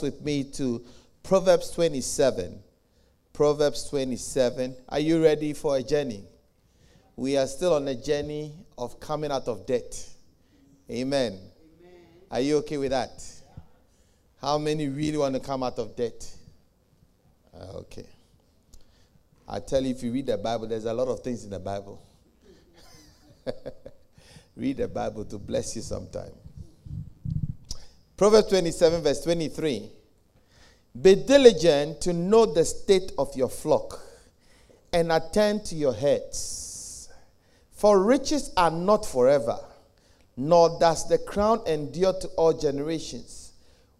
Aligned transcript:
with 0.00 0.22
me 0.22 0.44
to 0.44 0.84
Proverbs 1.24 1.72
27. 1.72 2.60
Proverbs 3.32 3.90
27. 3.90 4.76
Are 4.88 5.00
you 5.00 5.20
ready 5.20 5.52
for 5.52 5.78
a 5.78 5.82
journey? 5.82 6.22
We 7.16 7.36
are 7.36 7.48
still 7.48 7.74
on 7.74 7.88
a 7.88 7.96
journey 7.96 8.54
of 8.78 9.00
coming 9.00 9.32
out 9.32 9.48
of 9.48 9.66
debt. 9.66 10.00
Amen. 10.88 11.32
Amen. 11.32 11.40
Are 12.30 12.38
you 12.38 12.58
okay 12.58 12.76
with 12.76 12.92
that? 12.92 13.20
How 14.40 14.58
many 14.58 14.86
really 14.86 15.18
want 15.18 15.34
to 15.34 15.40
come 15.40 15.64
out 15.64 15.80
of 15.80 15.96
debt? 15.96 16.24
Uh, 17.52 17.78
okay. 17.78 18.06
I 19.48 19.58
tell 19.58 19.82
you, 19.82 19.90
if 19.90 20.04
you 20.04 20.12
read 20.12 20.26
the 20.26 20.38
Bible, 20.38 20.68
there's 20.68 20.84
a 20.84 20.94
lot 20.94 21.08
of 21.08 21.18
things 21.18 21.42
in 21.42 21.50
the 21.50 21.58
Bible. 21.58 22.00
read 24.56 24.76
the 24.76 24.86
Bible 24.86 25.24
to 25.24 25.36
bless 25.36 25.74
you 25.74 25.82
sometime. 25.82 26.30
Proverbs 28.20 28.48
27, 28.48 29.00
verse 29.00 29.22
23. 29.22 29.90
Be 31.00 31.14
diligent 31.14 32.02
to 32.02 32.12
know 32.12 32.44
the 32.44 32.66
state 32.66 33.12
of 33.16 33.34
your 33.34 33.48
flock 33.48 33.98
and 34.92 35.10
attend 35.10 35.64
to 35.64 35.74
your 35.74 35.94
heads. 35.94 37.08
For 37.70 38.04
riches 38.04 38.52
are 38.58 38.70
not 38.70 39.06
forever, 39.06 39.58
nor 40.36 40.78
does 40.78 41.08
the 41.08 41.16
crown 41.16 41.62
endure 41.66 42.12
to 42.12 42.28
all 42.36 42.52
generations. 42.52 43.52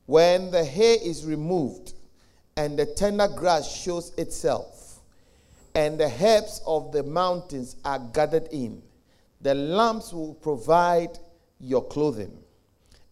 When 0.05 0.51
the 0.51 0.67
hay 0.67 0.97
is 0.97 1.25
removed 1.25 1.95
and 2.59 2.79
the 2.79 2.85
tender 2.85 3.27
grass 3.27 3.75
shows 3.75 4.13
itself, 4.19 5.01
and 5.75 5.99
the 5.99 6.13
herbs 6.23 6.61
of 6.67 6.93
the 6.93 7.05
mountains 7.05 7.77
are 7.87 7.99
gathered 8.13 8.49
in, 8.53 8.83
the 9.41 9.55
lambs 9.55 10.13
will 10.13 10.35
provide 10.35 11.19
your 11.59 11.87
clothing, 11.87 12.37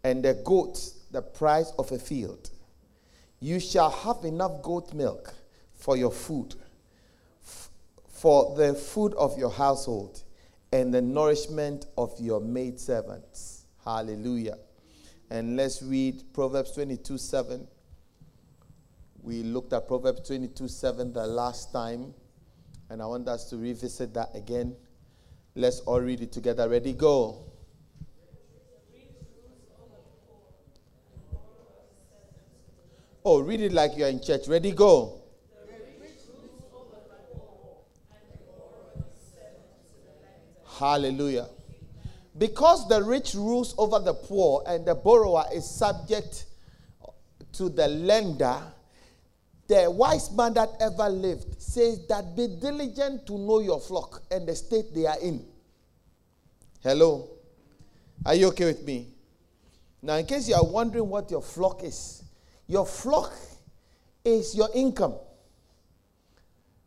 and 0.05 0.23
the 0.23 0.35
goats 0.45 0.97
the 1.11 1.23
price 1.23 1.73
of 1.79 1.91
a 1.93 1.99
field. 1.99 2.51
You 3.41 3.61
shall 3.61 3.91
have 3.91 4.25
enough 4.25 4.63
goat 4.63 4.93
milk 4.93 5.33
for 5.75 5.97
your 5.97 6.11
food, 6.11 6.55
f- 7.43 7.71
for 8.09 8.57
the 8.57 8.75
food 8.75 9.15
of 9.15 9.39
your 9.39 9.51
household, 9.51 10.23
and 10.73 10.93
the 10.93 11.01
nourishment 11.01 11.87
of 11.97 12.13
your 12.19 12.41
maidservants. 12.41 13.65
Hallelujah. 13.85 14.59
And 15.31 15.57
let's 15.57 15.83
read 15.83 16.23
Proverbs 16.33 16.73
22 16.73 17.19
7. 17.19 17.67
We 19.23 19.43
looked 19.43 19.73
at 19.73 19.87
Proverbs 19.87 20.27
22 20.27 20.69
7 20.69 21.13
the 21.13 21.27
last 21.27 21.73
time, 21.73 22.15
and 22.91 23.01
I 23.01 23.07
want 23.07 23.29
us 23.29 23.49
to 23.51 23.57
revisit 23.57 24.15
that 24.15 24.31
again. 24.35 24.75
Let's 25.55 25.81
all 25.81 26.01
read 26.01 26.21
it 26.21 26.33
together. 26.33 26.69
Ready? 26.69 26.93
Go. 26.93 27.48
Oh, 33.31 33.41
read 33.41 33.61
it 33.61 33.73
like 33.73 33.95
you're 33.95 34.09
in 34.09 34.23
church. 34.23 34.49
Ready, 34.49 34.73
go. 34.73 35.21
Hallelujah. 40.79 41.47
Because 42.39 42.89
the 42.89 43.03
rich 43.03 43.35
rules 43.35 43.75
over 43.77 43.99
the 43.99 44.15
poor 44.15 44.65
and 44.67 44.87
the 44.87 44.95
borrower 44.95 45.45
is 45.53 45.69
subject 45.69 46.47
to 47.53 47.69
the 47.69 47.87
lender, 47.89 48.63
the 49.67 49.91
wise 49.91 50.33
man 50.33 50.55
that 50.55 50.71
ever 50.81 51.11
lived 51.11 51.61
says 51.61 52.07
that 52.07 52.35
be 52.35 52.47
diligent 52.47 53.27
to 53.27 53.37
know 53.37 53.61
your 53.61 53.79
flock 53.79 54.23
and 54.31 54.49
the 54.49 54.57
state 54.57 54.95
they 54.95 55.05
are 55.05 55.21
in. 55.21 55.45
Hello? 56.83 57.29
Are 58.25 58.35
you 58.35 58.47
okay 58.49 58.65
with 58.65 58.85
me? 58.85 59.09
Now, 60.01 60.15
in 60.15 60.25
case 60.25 60.49
you 60.49 60.55
are 60.55 60.65
wondering 60.65 61.11
what 61.11 61.31
your 61.31 61.43
flock 61.43 61.85
is, 61.85 62.23
your 62.69 62.87
flock 62.87 63.33
is 64.25 64.55
your 64.55 64.69
income. 64.75 65.15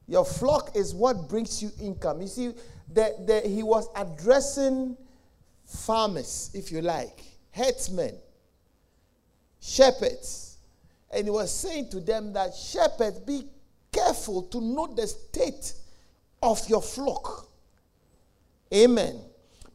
Your 0.08 0.24
flock 0.24 0.76
is 0.76 0.94
what 0.94 1.28
brings 1.28 1.62
you 1.62 1.72
income. 1.82 2.22
You 2.22 2.28
see, 2.28 2.54
the, 2.94 3.16
the, 3.26 3.50
he 3.50 3.64
was 3.64 3.88
addressing 3.96 4.96
farmers, 5.66 6.52
if 6.54 6.72
you 6.72 6.82
like, 6.82 7.24
herdsmen, 7.52 8.16
shepherds. 9.60 10.58
And 11.14 11.26
he 11.26 11.32
was 11.32 11.52
saying 11.52 11.90
to 11.90 12.00
them 12.00 12.32
that 12.34 12.54
shepherds, 12.54 13.20
be 13.20 13.48
careful 13.92 14.44
to 14.44 14.62
know 14.62 14.88
the 14.88 15.08
state 15.08 15.74
of 16.44 16.68
your 16.70 16.82
flock. 16.82 17.50
Amen. 18.74 19.20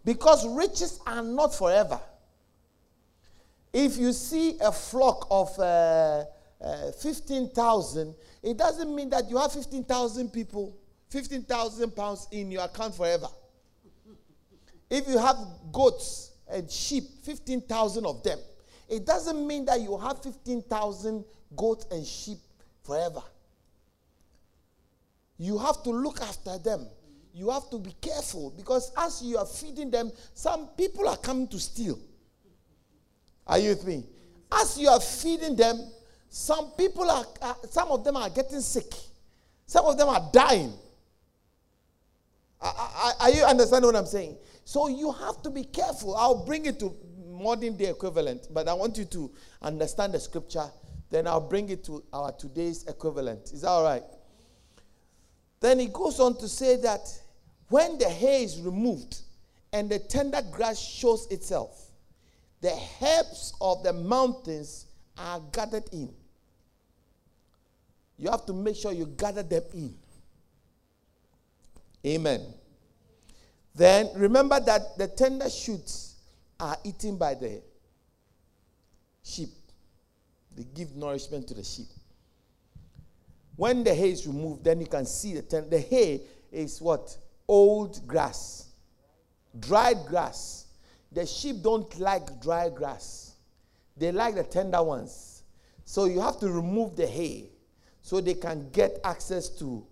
Because 0.04 0.46
riches 0.56 1.00
are 1.06 1.22
not 1.22 1.54
forever. 1.54 2.00
If 3.78 3.98
you 3.98 4.14
see 4.14 4.56
a 4.62 4.72
flock 4.72 5.26
of 5.30 5.50
uh, 5.58 6.24
uh, 6.64 6.92
15,000, 6.92 8.14
it 8.42 8.56
doesn't 8.56 8.94
mean 8.94 9.10
that 9.10 9.28
you 9.28 9.36
have 9.36 9.52
15,000 9.52 10.32
people, 10.32 10.74
15,000 11.10 11.94
pounds 11.94 12.26
in 12.30 12.50
your 12.50 12.64
account 12.64 12.94
forever. 12.94 13.26
If 14.88 15.06
you 15.06 15.18
have 15.18 15.36
goats 15.70 16.30
and 16.50 16.70
sheep, 16.70 17.04
15,000 17.24 18.06
of 18.06 18.22
them, 18.22 18.38
it 18.88 19.04
doesn't 19.04 19.46
mean 19.46 19.66
that 19.66 19.82
you 19.82 19.98
have 19.98 20.22
15,000 20.22 21.22
goats 21.54 21.84
and 21.90 22.06
sheep 22.06 22.38
forever. 22.82 23.22
You 25.36 25.58
have 25.58 25.82
to 25.82 25.90
look 25.90 26.22
after 26.22 26.56
them. 26.56 26.86
You 27.34 27.50
have 27.50 27.68
to 27.68 27.78
be 27.78 27.94
careful 28.00 28.54
because 28.56 28.90
as 28.96 29.20
you 29.22 29.36
are 29.36 29.44
feeding 29.44 29.90
them, 29.90 30.12
some 30.32 30.68
people 30.68 31.06
are 31.06 31.18
coming 31.18 31.46
to 31.48 31.60
steal. 31.60 31.98
Are 33.46 33.58
you 33.58 33.70
with 33.70 33.86
me? 33.86 34.04
As 34.52 34.78
you 34.78 34.88
are 34.88 35.00
feeding 35.00 35.56
them, 35.56 35.80
some 36.28 36.70
people 36.72 37.10
are, 37.10 37.24
uh, 37.40 37.54
some 37.70 37.88
of 37.88 38.04
them 38.04 38.16
are 38.16 38.28
getting 38.30 38.60
sick. 38.60 38.92
Some 39.66 39.84
of 39.86 39.96
them 39.96 40.08
are 40.08 40.28
dying. 40.32 40.72
Are, 42.60 43.30
you 43.30 43.44
understanding 43.44 43.86
what 43.86 43.96
I'm 43.96 44.06
saying? 44.06 44.36
So 44.64 44.88
you 44.88 45.12
have 45.12 45.42
to 45.42 45.50
be 45.50 45.64
careful. 45.64 46.16
I'll 46.16 46.44
bring 46.44 46.66
it 46.66 46.80
to 46.80 46.94
modern 47.28 47.76
day 47.76 47.90
equivalent, 47.90 48.48
but 48.52 48.68
I 48.68 48.74
want 48.74 48.96
you 48.96 49.04
to 49.06 49.30
understand 49.62 50.14
the 50.14 50.20
scripture. 50.20 50.66
Then 51.10 51.26
I'll 51.26 51.40
bring 51.40 51.68
it 51.68 51.84
to 51.84 52.02
our 52.12 52.32
today's 52.32 52.84
equivalent. 52.86 53.52
Is 53.52 53.62
that 53.62 53.68
all 53.68 53.84
right? 53.84 54.02
Then 55.60 55.78
he 55.78 55.86
goes 55.86 56.18
on 56.18 56.36
to 56.38 56.48
say 56.48 56.76
that 56.78 57.08
when 57.68 57.98
the 57.98 58.08
hair 58.08 58.40
is 58.40 58.60
removed 58.60 59.20
and 59.72 59.90
the 59.90 59.98
tender 59.98 60.42
grass 60.50 60.78
shows 60.78 61.26
itself, 61.30 61.85
the 62.60 62.78
herbs 63.02 63.54
of 63.60 63.82
the 63.82 63.92
mountains 63.92 64.86
are 65.18 65.40
gathered 65.52 65.88
in. 65.92 66.12
You 68.18 68.30
have 68.30 68.46
to 68.46 68.52
make 68.52 68.76
sure 68.76 68.92
you 68.92 69.06
gather 69.06 69.42
them 69.42 69.62
in. 69.74 69.94
Amen. 72.06 72.40
Then 73.74 74.08
remember 74.16 74.58
that 74.60 74.96
the 74.96 75.08
tender 75.08 75.50
shoots 75.50 76.14
are 76.58 76.76
eaten 76.84 77.16
by 77.18 77.34
the 77.34 77.60
sheep. 79.22 79.50
They 80.56 80.64
give 80.74 80.96
nourishment 80.96 81.46
to 81.48 81.54
the 81.54 81.64
sheep. 81.64 81.88
When 83.56 83.84
the 83.84 83.94
hay 83.94 84.10
is 84.10 84.26
removed, 84.26 84.64
then 84.64 84.80
you 84.80 84.86
can 84.86 85.04
see 85.04 85.34
the 85.34 85.42
tender. 85.42 85.68
The 85.68 85.80
hay 85.80 86.22
is 86.50 86.80
what? 86.80 87.16
Old 87.46 88.06
grass, 88.06 88.70
dried 89.58 89.98
grass 90.06 90.65
the 91.12 91.24
sheep 91.26 91.62
don't 91.62 91.98
like 91.98 92.40
dry 92.40 92.68
grass, 92.68 93.36
they 93.96 94.12
like 94.12 94.34
the 94.34 94.44
tender 94.44 94.82
ones. 94.82 95.42
So 95.84 96.06
you 96.06 96.20
have 96.20 96.38
to 96.40 96.50
remove 96.50 96.96
the 96.96 97.06
hay 97.06 97.50
so 98.02 98.20
they 98.20 98.34
can 98.34 98.68
get 98.70 98.98
access 99.04 99.48
to 99.60 99.86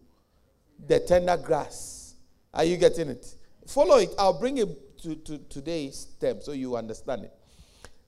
the 0.87 1.01
tender 1.01 1.37
grass. 1.37 2.15
Are 2.53 2.65
you 2.65 2.77
getting 2.77 3.09
it? 3.09 3.35
Follow 3.67 3.99
it. 3.99 4.11
I'll 4.19 4.39
bring 4.39 4.59
it 4.59 4.99
to, 5.03 5.15
to 5.17 5.39
today's 5.49 5.97
step 5.97 6.43
so 6.43 6.53
you 6.53 6.77
understand 6.77 7.25
it. 7.25 7.33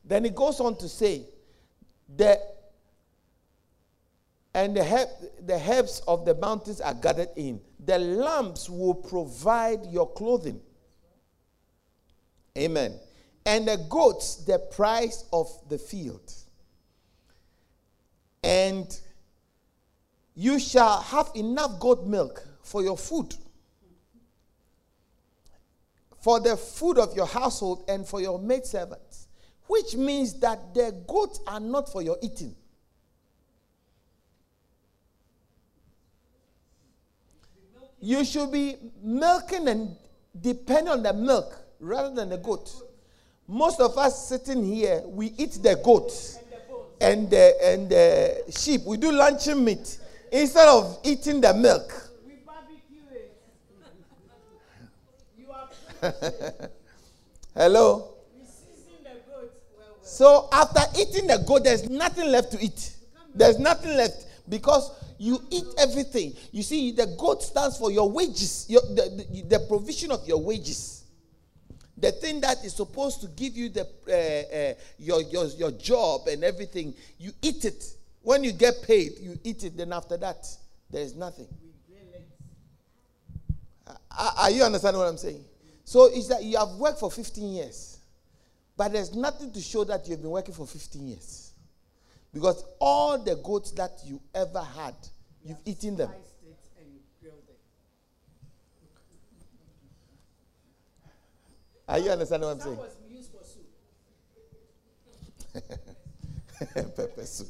Then 0.05 0.25
it 0.25 0.35
goes 0.35 0.61
on 0.61 0.77
to 0.79 0.89
say, 0.89 1.23
the 2.17 2.39
and 4.55 4.75
the, 4.75 4.83
herb, 4.83 5.09
the 5.47 5.61
herbs 5.71 6.03
of 6.09 6.25
the 6.25 6.35
mountains 6.35 6.81
are 6.81 6.95
gathered 6.95 7.29
in. 7.37 7.61
The 7.85 7.99
lamps 7.99 8.71
will 8.71 8.95
provide 8.95 9.85
your 9.87 10.11
clothing. 10.13 10.61
Amen 12.57 12.99
and 13.47 13.69
the 13.69 13.77
goats 13.89 14.45
the 14.45 14.59
price 14.59 15.25
of 15.33 15.49
the 15.69 15.79
field. 15.79 16.33
And 18.43 19.01
you 20.35 20.59
shall 20.59 21.01
have 21.01 21.31
enough 21.35 21.79
goat 21.81 22.05
milk 22.05 22.47
for 22.63 22.83
your 22.83 22.99
food, 22.99 23.35
for 26.21 26.41
the 26.41 26.57
food 26.57 26.99
of 26.99 27.17
your 27.17 27.27
household, 27.27 27.85
and 27.89 28.07
for 28.07 28.21
your 28.21 28.39
maidservants, 28.39 29.29
which 29.69 29.95
means 29.95 30.39
that 30.41 30.75
the 30.75 30.95
goats 31.07 31.41
are 31.47 31.61
not 31.61 31.91
for 31.91 32.03
your 32.03 32.19
eating. 32.21 32.55
You 38.01 38.25
should 38.25 38.53
be 38.53 38.77
milking 39.03 39.69
and 39.69 39.97
depending 40.39 40.93
on 40.93 41.03
the 41.03 41.13
milk 41.13 41.57
rather 41.81 42.15
than 42.15 42.29
the 42.29 42.37
goat. 42.37 42.71
Most 43.49 43.81
of 43.81 43.97
us 43.97 44.29
sitting 44.29 44.65
here, 44.65 45.03
we 45.07 45.33
eat 45.37 45.53
the 45.63 45.81
goat 45.85 46.13
and 47.01 47.31
the, 47.31 47.55
and 47.63 47.89
the 47.89 48.43
sheep. 48.51 48.83
We 48.85 48.97
do 48.97 49.13
luncheon 49.13 49.65
meat 49.65 49.99
instead 50.33 50.69
of 50.69 50.99
eating 51.05 51.41
the 51.41 51.55
milk. 51.55 52.11
We 52.27 52.35
barbecue 52.45 53.03
it. 53.13 53.37
You 55.39 55.47
are 55.53 56.71
Hello? 57.55 58.13
So 60.03 60.49
after 60.53 60.81
eating 60.99 61.27
the 61.27 61.45
goat, 61.47 61.65
there's 61.65 61.89
nothing 61.91 62.31
left 62.31 62.53
to 62.53 62.63
eat. 62.63 62.97
There's 63.35 63.59
nothing 63.59 63.97
left 63.97 64.27
because 64.49 64.91
you 65.19 65.43
eat 65.51 65.65
everything. 65.79 66.35
You 66.53 66.63
see, 66.63 66.93
the 66.93 67.07
goat 67.19 67.43
stands 67.43 67.77
for 67.77 67.91
your 67.91 68.11
wages, 68.11 68.67
your, 68.69 68.81
the, 68.83 69.27
the, 69.31 69.43
the 69.59 69.67
provision 69.69 70.11
of 70.11 70.27
your 70.27 70.39
wages. 70.39 70.96
The 71.99 72.13
thing 72.13 72.41
that 72.43 72.65
is 72.65 72.75
supposed 72.75 73.21
to 73.23 73.29
give 73.29 73.57
you 73.57 73.71
the 73.71 73.87
uh, 74.09 74.57
uh, 74.57 74.75
your, 74.99 75.23
your 75.23 75.47
your 75.47 75.71
job 75.73 76.27
and 76.29 76.45
everything, 76.45 76.95
you 77.19 77.33
eat 77.41 77.65
it. 77.65 77.85
When 78.23 78.45
you 78.45 78.53
get 78.53 78.83
paid, 78.83 79.13
you 79.21 79.39
eat 79.45 79.65
it. 79.65 79.77
Then 79.77 79.93
after 79.93 80.17
that, 80.19 80.47
there 80.91 81.03
is 81.03 81.15
nothing. 81.15 81.49
Are, 84.19 84.33
are 84.39 84.51
you 84.51 84.63
understanding 84.63 85.01
what 85.01 85.09
I'm 85.09 85.19
saying? 85.19 85.45
So 85.85 86.07
it's 86.13 86.29
that 86.29 86.43
you 86.43 86.59
have 86.59 86.71
worked 86.71 86.99
for 86.99 87.11
15 87.11 87.53
years, 87.53 87.99
but 88.77 88.93
there's 88.93 89.15
nothing 89.15 89.53
to 89.53 89.61
show 89.61 89.85
that 89.85 90.09
you've 90.09 90.21
been 90.21 90.31
working 90.31 90.55
for 90.55 90.67
15 90.67 91.07
years. 91.07 91.53
Because 92.33 92.65
all 92.81 93.19
the 93.19 93.37
goats 93.37 93.71
that 93.73 93.93
you 94.05 94.21
ever 94.35 94.61
had, 94.61 94.95
you've 95.45 95.61
eaten 95.65 95.97
them. 95.97 96.09
Sliced 96.09 96.25
it 96.45 96.59
and 96.81 96.89
grilled 97.21 97.45
it. 97.49 97.59
Are 101.89 101.99
you 101.99 102.11
understanding 102.11 102.49
what 102.49 102.57
I'm 102.57 102.61
saying? 102.61 102.77
was 102.77 102.97
used 103.09 103.31
for 103.31 103.45
soup. 103.45 103.67
Pepper 106.97 107.25
soup. 107.25 107.49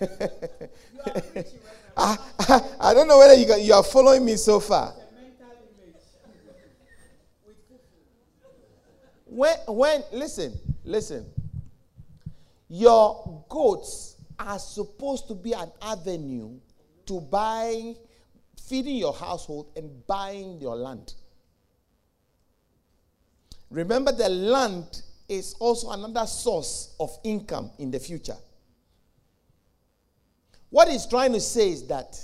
Are 0.00 1.22
preaching 1.22 1.60
right 1.64 1.78
now. 1.96 2.16
I, 2.38 2.60
I 2.80 2.94
don't 2.94 3.06
know 3.06 3.18
whether 3.18 3.34
you, 3.34 3.46
can, 3.46 3.62
you 3.62 3.72
are 3.74 3.84
following 3.84 4.24
me 4.24 4.36
so 4.36 4.58
far. 4.58 4.92
The 4.92 5.20
mental 5.20 5.46
image. 5.84 6.02
With 7.46 7.56
fufu. 7.70 7.80
When, 9.26 9.56
when, 9.68 10.02
listen, 10.12 10.58
listen. 10.84 11.26
Your 12.68 13.44
goats 13.48 14.16
are 14.38 14.58
supposed 14.58 15.28
to 15.28 15.34
be 15.34 15.52
an 15.52 15.70
avenue 15.80 16.58
to 17.06 17.20
buy, 17.20 17.94
feeding 18.68 18.96
your 18.96 19.14
household 19.14 19.70
and 19.76 20.04
buying 20.08 20.60
your 20.60 20.74
land. 20.74 21.14
Remember, 23.76 24.10
the 24.10 24.30
land 24.30 25.02
is 25.28 25.54
also 25.58 25.90
another 25.90 26.26
source 26.26 26.94
of 26.98 27.10
income 27.24 27.70
in 27.78 27.90
the 27.90 27.98
future. 27.98 28.36
What 30.70 30.88
he's 30.88 31.04
trying 31.04 31.34
to 31.34 31.40
say 31.40 31.72
is 31.72 31.86
that 31.88 32.18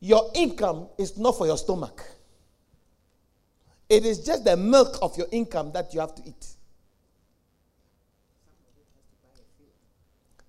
your 0.00 0.30
income 0.34 0.88
is 0.96 1.18
not 1.18 1.36
for 1.36 1.46
your 1.46 1.58
stomach. 1.58 2.02
It 3.90 4.06
is 4.06 4.24
just 4.24 4.44
the 4.44 4.56
milk 4.56 4.96
of 5.02 5.18
your 5.18 5.26
income 5.30 5.70
that 5.74 5.92
you 5.92 6.00
have 6.00 6.14
to 6.14 6.22
eat. 6.24 6.46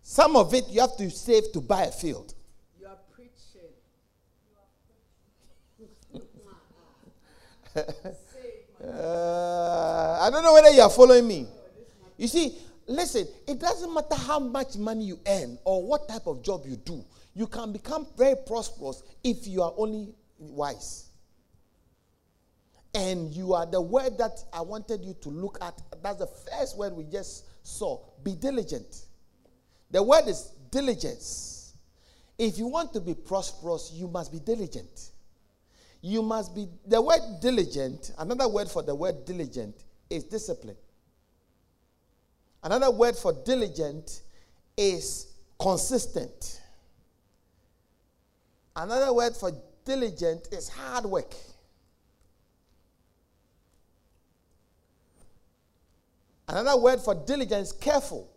Some 0.01 0.37
of 0.37 0.53
it 0.53 0.69
you 0.69 0.79
have 0.79 0.95
to 0.95 1.11
save 1.11 1.51
to 1.51 1.59
buy 1.59 1.83
a 1.83 1.91
field. 1.91 2.33
You 2.79 2.87
are 2.87 2.95
preaching. 3.13 3.73
Uh, 8.87 10.19
I 10.21 10.29
don't 10.29 10.43
know 10.43 10.53
whether 10.53 10.69
you 10.69 10.81
are 10.81 10.89
following 10.89 11.27
me. 11.27 11.47
You 12.17 12.27
see, 12.27 12.57
listen, 12.87 13.27
it 13.47 13.59
doesn't 13.59 13.93
matter 13.93 14.15
how 14.15 14.39
much 14.39 14.77
money 14.77 15.05
you 15.05 15.19
earn 15.27 15.57
or 15.65 15.85
what 15.85 16.07
type 16.07 16.25
of 16.25 16.41
job 16.41 16.63
you 16.65 16.77
do. 16.77 17.03
You 17.35 17.47
can 17.47 17.71
become 17.71 18.07
very 18.17 18.35
prosperous 18.47 19.03
if 19.23 19.45
you 19.45 19.61
are 19.61 19.73
only 19.77 20.13
wise. 20.39 21.09
And 22.95 23.31
you 23.33 23.53
are 23.53 23.65
the 23.65 23.81
word 23.81 24.17
that 24.17 24.43
I 24.51 24.61
wanted 24.61 25.03
you 25.03 25.15
to 25.21 25.29
look 25.29 25.59
at. 25.61 25.79
That's 26.01 26.19
the 26.19 26.27
first 26.27 26.77
word 26.77 26.93
we 26.93 27.03
just 27.03 27.45
saw. 27.63 27.99
Be 28.23 28.33
diligent. 28.35 29.05
The 29.91 30.01
word 30.01 30.27
is 30.27 30.51
diligence. 30.71 31.73
If 32.37 32.57
you 32.57 32.67
want 32.67 32.93
to 32.93 33.01
be 33.01 33.13
prosperous, 33.13 33.91
you 33.93 34.07
must 34.07 34.31
be 34.31 34.39
diligent. 34.39 35.11
You 36.01 36.21
must 36.21 36.55
be, 36.55 36.67
the 36.85 37.01
word 37.01 37.19
diligent, 37.41 38.11
another 38.17 38.47
word 38.47 38.69
for 38.69 38.83
the 38.83 38.95
word 38.95 39.25
diligent 39.25 39.75
is 40.09 40.23
discipline. 40.23 40.77
Another 42.63 42.91
word 42.91 43.15
for 43.15 43.33
diligent 43.45 44.21
is 44.77 45.33
consistent. 45.59 46.61
Another 48.75 49.11
word 49.13 49.35
for 49.35 49.51
diligent 49.85 50.47
is 50.51 50.69
hard 50.69 51.05
work. 51.05 51.33
Another 56.47 56.79
word 56.79 57.01
for 57.01 57.13
diligence, 57.13 57.71
careful 57.71 58.29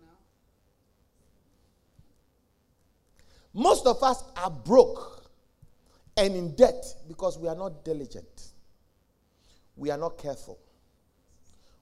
now. 0.00 0.08
Most 3.54 3.86
of 3.86 4.02
us 4.02 4.24
are 4.36 4.50
broke 4.50 5.30
and 6.16 6.34
in 6.34 6.54
debt 6.54 6.84
because 7.08 7.38
we 7.38 7.48
are 7.48 7.54
not 7.54 7.84
diligent. 7.84 8.48
We 9.76 9.90
are 9.90 9.98
not 9.98 10.18
careful. 10.18 10.58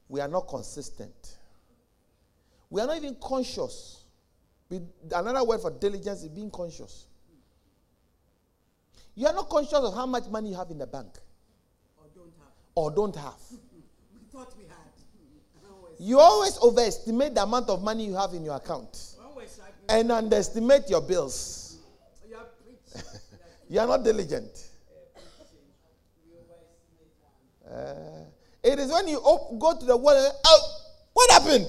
We 0.08 0.20
are 0.20 0.28
not 0.28 0.48
consistent. 0.48 1.36
We 2.70 2.80
are 2.80 2.86
not 2.86 2.96
even 2.96 3.16
conscious. 3.20 4.04
Another 5.12 5.44
word 5.44 5.60
for 5.60 5.70
diligence 5.70 6.22
is 6.22 6.28
being 6.28 6.50
conscious. 6.50 7.06
You 9.14 9.26
are 9.26 9.32
not 9.34 9.48
conscious 9.48 9.74
of 9.74 9.94
how 9.94 10.06
much 10.06 10.28
money 10.28 10.50
you 10.50 10.56
have 10.56 10.70
in 10.70 10.78
the 10.78 10.86
bank 10.86 11.18
Or 11.98 12.04
don't 12.14 12.32
have. 12.38 12.52
or 12.76 12.90
don't 12.92 13.16
have. 13.16 13.34
We 13.50 14.20
thought 14.32 14.56
we 14.56 14.64
had. 14.64 14.76
Always. 15.68 15.96
You 15.98 16.18
always 16.20 16.58
overestimate 16.62 17.34
the 17.34 17.42
amount 17.42 17.68
of 17.68 17.82
money 17.82 18.06
you 18.06 18.14
have 18.14 18.32
in 18.34 18.44
your 18.44 18.56
account 18.56 19.16
and 19.90 20.10
underestimate 20.12 20.88
your 20.88 21.00
bills. 21.02 21.78
you 22.28 22.36
are 22.36 22.46
preaching. 22.64 23.10
You 23.68 23.80
are 23.80 23.86
not 23.86 24.04
diligent. 24.04 24.50
Uh, 27.70 28.24
it 28.64 28.78
is 28.78 28.90
when 28.90 29.06
you 29.08 29.18
op- 29.18 29.58
go 29.58 29.78
to 29.78 29.84
the 29.86 29.96
world 29.96 30.18
and 30.18 30.34
oh, 30.44 30.80
what 31.12 31.30
happened? 31.30 31.66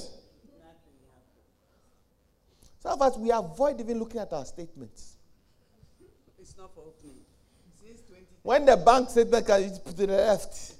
Some 2.80 2.94
of 2.94 3.02
us, 3.04 3.18
we 3.18 3.30
avoid 3.32 3.80
even 3.80 4.00
looking 4.00 4.20
at 4.20 4.34
our 4.34 4.44
statements. 4.46 5.18
It's 6.40 6.58
not 6.58 6.74
for 6.74 6.82
opening. 6.88 7.18
Since 7.80 8.02
20, 8.10 8.24
When 8.42 8.66
the 8.66 8.78
bank 8.78 9.12
statement 9.12 9.46
can 9.46 9.64
you 9.64 9.70
put 9.86 9.96
to 9.98 10.08
the 10.08 10.14
left. 10.14 10.56
since 10.56 10.74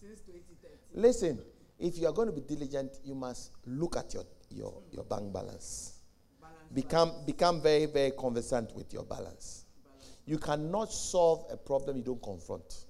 2030. 0.00 0.74
Listen, 0.94 1.38
if 1.78 1.98
you 1.98 2.06
are 2.06 2.12
going 2.14 2.28
to 2.28 2.32
be 2.34 2.40
diligent, 2.40 2.92
you 3.04 3.14
must 3.14 3.50
look 3.66 3.98
at 3.98 4.14
your, 4.14 4.24
your, 4.50 4.82
your 4.92 5.04
bank 5.04 5.32
balance. 5.32 5.94
Become, 6.72 7.12
become 7.26 7.60
very, 7.60 7.86
very 7.86 8.12
conversant 8.12 8.74
with 8.76 8.92
your 8.92 9.04
balance. 9.04 9.64
You 10.26 10.38
cannot 10.38 10.92
solve 10.92 11.44
a 11.50 11.56
problem 11.56 11.96
you 11.96 12.04
don't 12.04 12.22
confront. 12.22 12.84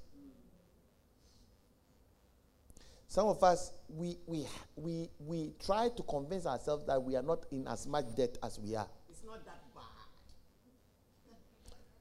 Some 3.08 3.26
of 3.26 3.42
us, 3.42 3.72
we, 3.88 4.18
we, 4.26 4.46
we, 4.76 5.10
we 5.18 5.52
try 5.64 5.88
to 5.88 6.02
convince 6.04 6.46
ourselves 6.46 6.86
that 6.86 7.02
we 7.02 7.16
are 7.16 7.22
not 7.22 7.44
in 7.50 7.66
as 7.66 7.86
much 7.86 8.04
debt 8.14 8.38
as 8.42 8.58
we 8.60 8.76
are. 8.76 8.86
It's 9.08 9.24
not 9.24 9.44
that 9.44 9.58
bad. 9.74 9.82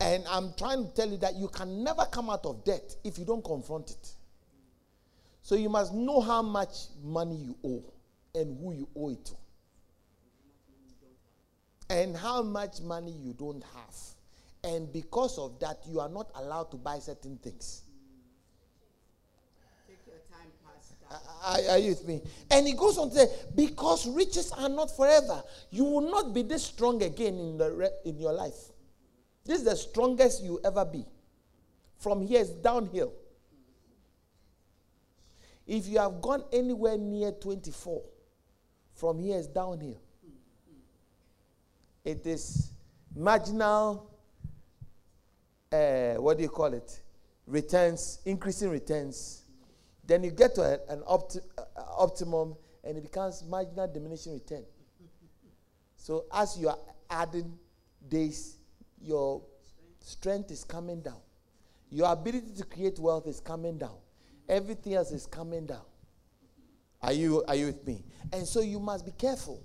And 0.02 0.24
I'm 0.30 0.54
trying 0.56 0.86
to 0.86 0.94
tell 0.94 1.10
you 1.10 1.18
that 1.18 1.36
you 1.36 1.48
can 1.48 1.84
never 1.84 2.06
come 2.06 2.30
out 2.30 2.46
of 2.46 2.64
debt 2.64 2.96
if 3.04 3.18
you 3.18 3.26
don't 3.26 3.44
confront 3.44 3.90
it. 3.90 4.14
So 5.42 5.56
you 5.56 5.70
must 5.70 5.96
know 5.96 6.22
how 6.22 6.44
much 6.44 6.76
money 7.04 7.38
you 7.38 7.58
owe 7.64 7.92
and 8.36 8.56
who 8.60 8.74
you 8.74 8.88
owe 8.96 9.10
it 9.10 9.26
to. 9.26 9.34
And 11.90 12.16
how 12.16 12.44
much 12.44 12.82
money 12.82 13.12
you 13.12 13.34
don't 13.34 13.64
have. 13.64 13.96
And 14.64 14.92
because 14.92 15.38
of 15.38 15.60
that, 15.60 15.80
you 15.88 16.00
are 16.00 16.10
not 16.10 16.30
allowed 16.36 16.72
to 16.72 16.78
buy 16.78 17.00
certain 17.00 17.38
things. 17.38 17.84
Take 19.88 19.98
your 20.06 20.18
time 20.30 20.52
past 20.66 20.94
that. 21.10 21.70
Are, 21.70 21.76
are 21.76 21.78
you 21.80 21.90
with 21.90 22.08
me? 22.08 22.22
And 22.52 22.68
he 22.68 22.74
goes 22.74 22.98
on 22.98 23.10
to 23.10 23.16
say, 23.16 23.28
because 23.56 24.08
riches 24.08 24.52
are 24.52 24.70
not 24.70 24.96
forever, 24.96 25.42
you 25.72 25.86
will 25.86 26.12
not 26.12 26.34
be 26.34 26.44
this 26.44 26.64
strong 26.66 27.02
again 27.02 27.36
in, 27.40 27.58
the 27.58 27.72
re- 27.72 27.90
in 28.06 28.20
your 28.20 28.34
life. 28.34 28.72
This 29.46 29.60
is 29.60 29.66
the 29.66 29.76
strongest 29.76 30.44
you 30.44 30.60
ever 30.64 30.86
be. 30.86 31.06
From 31.98 32.22
here 32.22 32.42
it's 32.42 32.50
downhill. 32.50 33.14
If 35.66 35.88
you 35.88 36.00
have 36.00 36.22
gone 36.22 36.44
anywhere 36.52 36.98
near 36.98 37.32
24, 37.32 38.02
from 38.96 39.20
here 39.20 39.38
it's 39.38 39.48
downhill. 39.48 40.02
It 42.04 42.26
is 42.26 42.72
marginal, 43.16 44.10
uh, 45.72 46.16
what 46.16 46.38
do 46.38 46.44
you 46.44 46.50
call 46.50 46.74
it? 46.74 47.02
Returns, 47.46 48.20
increasing 48.26 48.70
returns. 48.70 49.44
Then 50.06 50.24
you 50.24 50.32
get 50.32 50.56
to 50.56 50.62
a- 50.62 50.92
an 50.92 51.02
opti- 51.02 51.44
uh, 51.58 51.64
optimum, 51.98 52.56
and 52.84 52.98
it 52.98 53.02
becomes 53.02 53.44
marginal 53.44 53.88
diminishing 53.88 54.34
return. 54.34 54.66
So 55.98 56.26
as 56.32 56.58
you 56.58 56.70
are 56.70 56.80
adding 57.10 57.58
days, 58.08 58.58
your 59.02 59.44
strength 60.00 60.52
is 60.52 60.64
coming 60.64 61.02
down. 61.02 61.22
Your 61.92 62.12
ability 62.12 62.54
to 62.58 62.64
create 62.66 62.98
wealth 63.00 63.28
is 63.28 63.40
coming 63.40 63.78
down. 63.78 63.98
Everything 64.48 64.94
else 64.94 65.12
is 65.12 65.26
coming 65.26 65.66
down. 65.66 65.86
Are 67.02 67.14
you, 67.14 67.44
are 67.46 67.56
you 67.56 67.68
with 67.68 67.86
me? 67.86 68.04
And 68.32 68.48
so 68.48 68.62
you 68.62 68.80
must 68.80 69.06
be 69.06 69.12
careful 69.12 69.62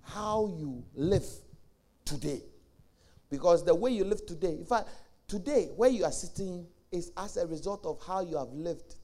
how 0.00 0.46
you 0.46 0.84
live 0.94 1.26
today. 2.04 2.42
Because 3.30 3.64
the 3.64 3.74
way 3.74 3.90
you 3.90 4.04
live 4.04 4.26
today, 4.26 4.52
in 4.52 4.64
fact, 4.64 4.88
today, 5.26 5.70
where 5.76 5.90
you 5.90 6.04
are 6.04 6.12
sitting 6.12 6.66
is 6.90 7.10
as 7.16 7.36
a 7.36 7.46
result 7.46 7.86
of 7.86 7.98
how 8.06 8.20
you 8.20 8.36
have 8.36 8.52
lived 8.52 8.96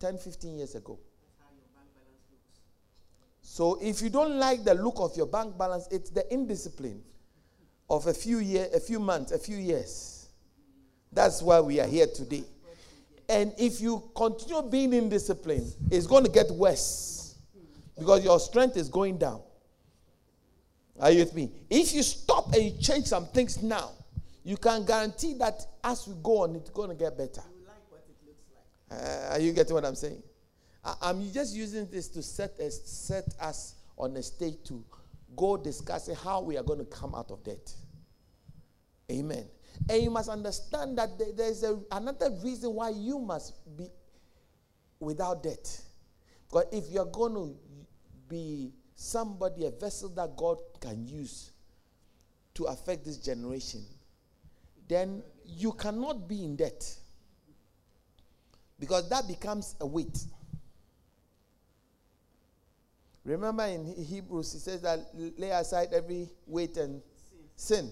10, 0.00 0.18
15 0.18 0.58
years 0.58 0.74
ago. 0.74 0.98
So 3.40 3.78
if 3.80 4.02
you 4.02 4.10
don't 4.10 4.38
like 4.38 4.62
the 4.64 4.74
look 4.74 4.96
of 4.98 5.16
your 5.16 5.26
bank 5.26 5.56
balance, 5.56 5.88
it's 5.90 6.10
the 6.10 6.30
indiscipline 6.32 7.02
of 7.88 8.06
a 8.06 8.14
few 8.14 8.38
years, 8.38 8.74
a 8.74 8.80
few 8.80 9.00
months, 9.00 9.32
a 9.32 9.38
few 9.38 9.56
years. 9.56 10.28
That's 11.12 11.40
why 11.40 11.60
we 11.60 11.80
are 11.80 11.86
here 11.86 12.06
today. 12.06 12.44
And 13.28 13.52
if 13.58 13.80
you 13.80 14.10
continue 14.14 14.62
being 14.62 14.90
indisciplined, 14.90 15.72
it's 15.90 16.06
going 16.06 16.24
to 16.24 16.30
get 16.30 16.50
worse 16.50 17.36
because 17.98 18.24
your 18.24 18.38
strength 18.40 18.76
is 18.76 18.88
going 18.88 19.18
down. 19.18 19.40
Are 21.00 21.10
you 21.10 21.20
with 21.20 21.34
me? 21.34 21.50
If 21.70 21.94
you 21.94 22.02
stop 22.02 22.52
and 22.52 22.62
you 22.64 22.80
change 22.80 23.06
some 23.06 23.26
things 23.26 23.62
now, 23.62 23.92
you 24.44 24.56
can 24.56 24.84
guarantee 24.84 25.34
that 25.34 25.60
as 25.84 26.06
we 26.08 26.14
go 26.22 26.42
on, 26.42 26.56
it's 26.56 26.70
going 26.70 26.88
to 26.90 26.94
get 26.96 27.16
better. 27.16 27.42
Uh, 28.90 29.28
are 29.32 29.38
you 29.38 29.52
getting 29.52 29.74
what 29.74 29.84
I'm 29.84 29.94
saying? 29.94 30.22
I, 30.84 31.10
am 31.10 31.30
just 31.32 31.54
using 31.54 31.88
this 31.90 32.08
to 32.08 32.22
set 32.22 32.58
us, 32.58 32.80
set 32.84 33.26
us 33.40 33.74
on 33.96 34.16
a 34.16 34.22
stage 34.22 34.56
to 34.64 34.82
go 35.36 35.56
discussing 35.56 36.14
how 36.14 36.40
we 36.40 36.56
are 36.56 36.62
going 36.62 36.78
to 36.78 36.84
come 36.86 37.14
out 37.14 37.30
of 37.30 37.44
debt. 37.44 37.72
Amen. 39.10 39.44
And 39.88 40.02
you 40.02 40.10
must 40.10 40.28
understand 40.28 40.98
that 40.98 41.10
there's 41.36 41.62
a, 41.62 41.78
another 41.92 42.30
reason 42.42 42.74
why 42.74 42.90
you 42.90 43.18
must 43.18 43.54
be 43.76 43.88
without 45.00 45.42
debt. 45.42 45.80
Because 46.48 46.66
if 46.72 46.88
you're 46.90 47.04
going 47.06 47.34
to 47.34 47.56
be 48.28 48.72
somebody, 48.98 49.64
a 49.64 49.70
vessel 49.70 50.08
that 50.10 50.36
God 50.36 50.58
can 50.80 51.06
use 51.06 51.52
to 52.54 52.64
affect 52.64 53.04
this 53.04 53.16
generation, 53.16 53.84
then 54.88 55.22
you 55.44 55.72
cannot 55.72 56.28
be 56.28 56.44
in 56.44 56.56
debt. 56.56 56.96
Because 58.80 59.08
that 59.08 59.28
becomes 59.28 59.76
a 59.80 59.86
weight. 59.86 60.18
Remember 63.24 63.64
in 63.64 63.86
Hebrews, 63.86 64.54
it 64.54 64.60
says 64.60 64.82
that 64.82 65.00
lay 65.14 65.50
aside 65.50 65.88
every 65.92 66.28
weight 66.46 66.76
and 66.76 67.00
sin. 67.54 67.86
sin. 67.86 67.90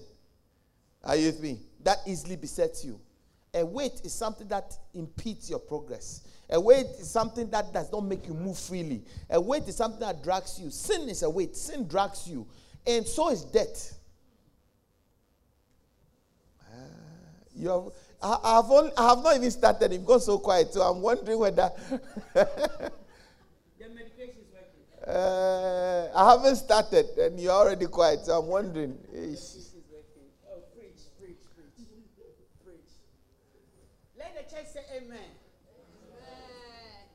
Are 1.03 1.15
you 1.15 1.27
with 1.27 1.41
me? 1.41 1.59
That 1.83 1.99
easily 2.05 2.35
besets 2.35 2.83
you. 2.83 2.99
A 3.53 3.65
weight 3.65 4.01
is 4.03 4.13
something 4.13 4.47
that 4.49 4.77
impedes 4.93 5.49
your 5.49 5.59
progress. 5.59 6.27
A 6.49 6.59
weight 6.59 6.85
is 6.99 7.09
something 7.09 7.49
that 7.49 7.73
does 7.73 7.91
not 7.91 8.05
make 8.05 8.25
you 8.25 8.33
move 8.33 8.57
freely. 8.57 9.03
A 9.29 9.39
weight 9.39 9.67
is 9.67 9.75
something 9.75 9.99
that 9.99 10.23
drags 10.23 10.59
you. 10.59 10.69
Sin 10.69 11.09
is 11.09 11.23
a 11.23 11.29
weight. 11.29 11.55
Sin 11.55 11.87
drags 11.87 12.27
you. 12.27 12.47
And 12.85 13.05
so 13.05 13.29
is 13.31 13.43
debt. 13.43 13.93
Uh, 16.61 16.75
you 17.53 17.69
have, 17.69 17.83
I, 18.21 18.55
have 18.55 18.71
only, 18.71 18.91
I 18.97 19.09
have 19.09 19.23
not 19.23 19.35
even 19.35 19.51
started. 19.51 19.91
You've 19.91 20.05
gone 20.05 20.21
so 20.21 20.39
quiet. 20.39 20.73
So 20.73 20.81
I'm 20.81 21.01
wondering 21.01 21.39
whether. 21.39 21.69
The 23.79 23.89
medication 23.89 24.41
is 24.41 24.51
working. 24.53 25.15
Uh, 25.15 26.09
I 26.15 26.31
haven't 26.31 26.55
started 26.55 27.05
and 27.17 27.39
you're 27.39 27.51
already 27.51 27.85
quiet. 27.87 28.25
So 28.25 28.39
I'm 28.39 28.47
wondering. 28.47 28.97
Ish. 29.13 29.67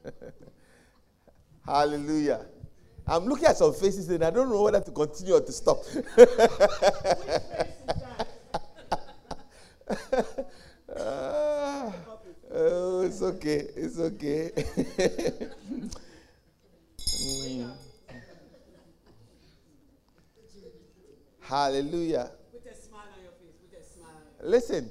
Hallelujah. 1.67 2.47
I'm 3.07 3.25
looking 3.27 3.47
at 3.47 3.57
some 3.57 3.73
faces 3.75 4.09
and 4.09 4.25
I 4.25 4.31
don't 4.31 4.49
know 4.49 4.63
whether 4.63 4.81
to 4.81 4.91
continue 4.91 5.35
or 5.35 5.41
to 5.41 5.53
stop. 5.53 5.79
uh, 10.95 11.93
oh, 12.55 13.03
it's 13.03 13.23
okay. 13.23 13.67
It's 13.77 13.99
okay. 13.99 14.51
mm. 16.97 17.73
Hallelujah. 21.41 22.31
Listen, 24.43 24.91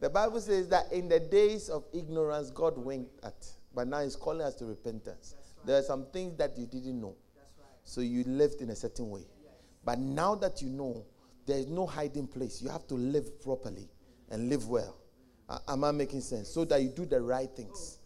the 0.00 0.10
Bible 0.10 0.40
says 0.40 0.68
that 0.68 0.92
in 0.92 1.08
the 1.08 1.20
days 1.20 1.68
of 1.70 1.84
ignorance, 1.94 2.50
God 2.50 2.76
winked 2.76 3.24
at. 3.24 3.46
But 3.74 3.88
now 3.88 4.02
He's 4.02 4.16
calling 4.16 4.42
us 4.42 4.54
to 4.56 4.64
repentance. 4.66 5.34
Right. 5.36 5.66
There 5.66 5.78
are 5.78 5.82
some 5.82 6.06
things 6.12 6.36
that 6.38 6.56
you 6.56 6.66
didn't 6.66 7.00
know. 7.00 7.16
Right. 7.36 7.46
So 7.84 8.00
you 8.00 8.24
lived 8.24 8.60
in 8.60 8.70
a 8.70 8.76
certain 8.76 9.10
way. 9.10 9.26
Yes. 9.42 9.52
But 9.84 9.98
now 9.98 10.34
that 10.36 10.62
you 10.62 10.70
know, 10.70 11.04
there 11.46 11.58
is 11.58 11.66
no 11.66 11.86
hiding 11.86 12.26
place. 12.26 12.62
You 12.62 12.70
have 12.70 12.86
to 12.88 12.94
live 12.94 13.42
properly 13.42 13.88
and 14.30 14.48
live 14.48 14.68
well. 14.68 14.96
Uh, 15.48 15.58
am 15.68 15.84
I 15.84 15.92
making 15.92 16.22
sense? 16.22 16.48
So 16.48 16.64
that 16.64 16.80
you 16.80 16.88
do 16.88 17.04
the 17.04 17.20
right 17.20 17.50
things. 17.54 17.98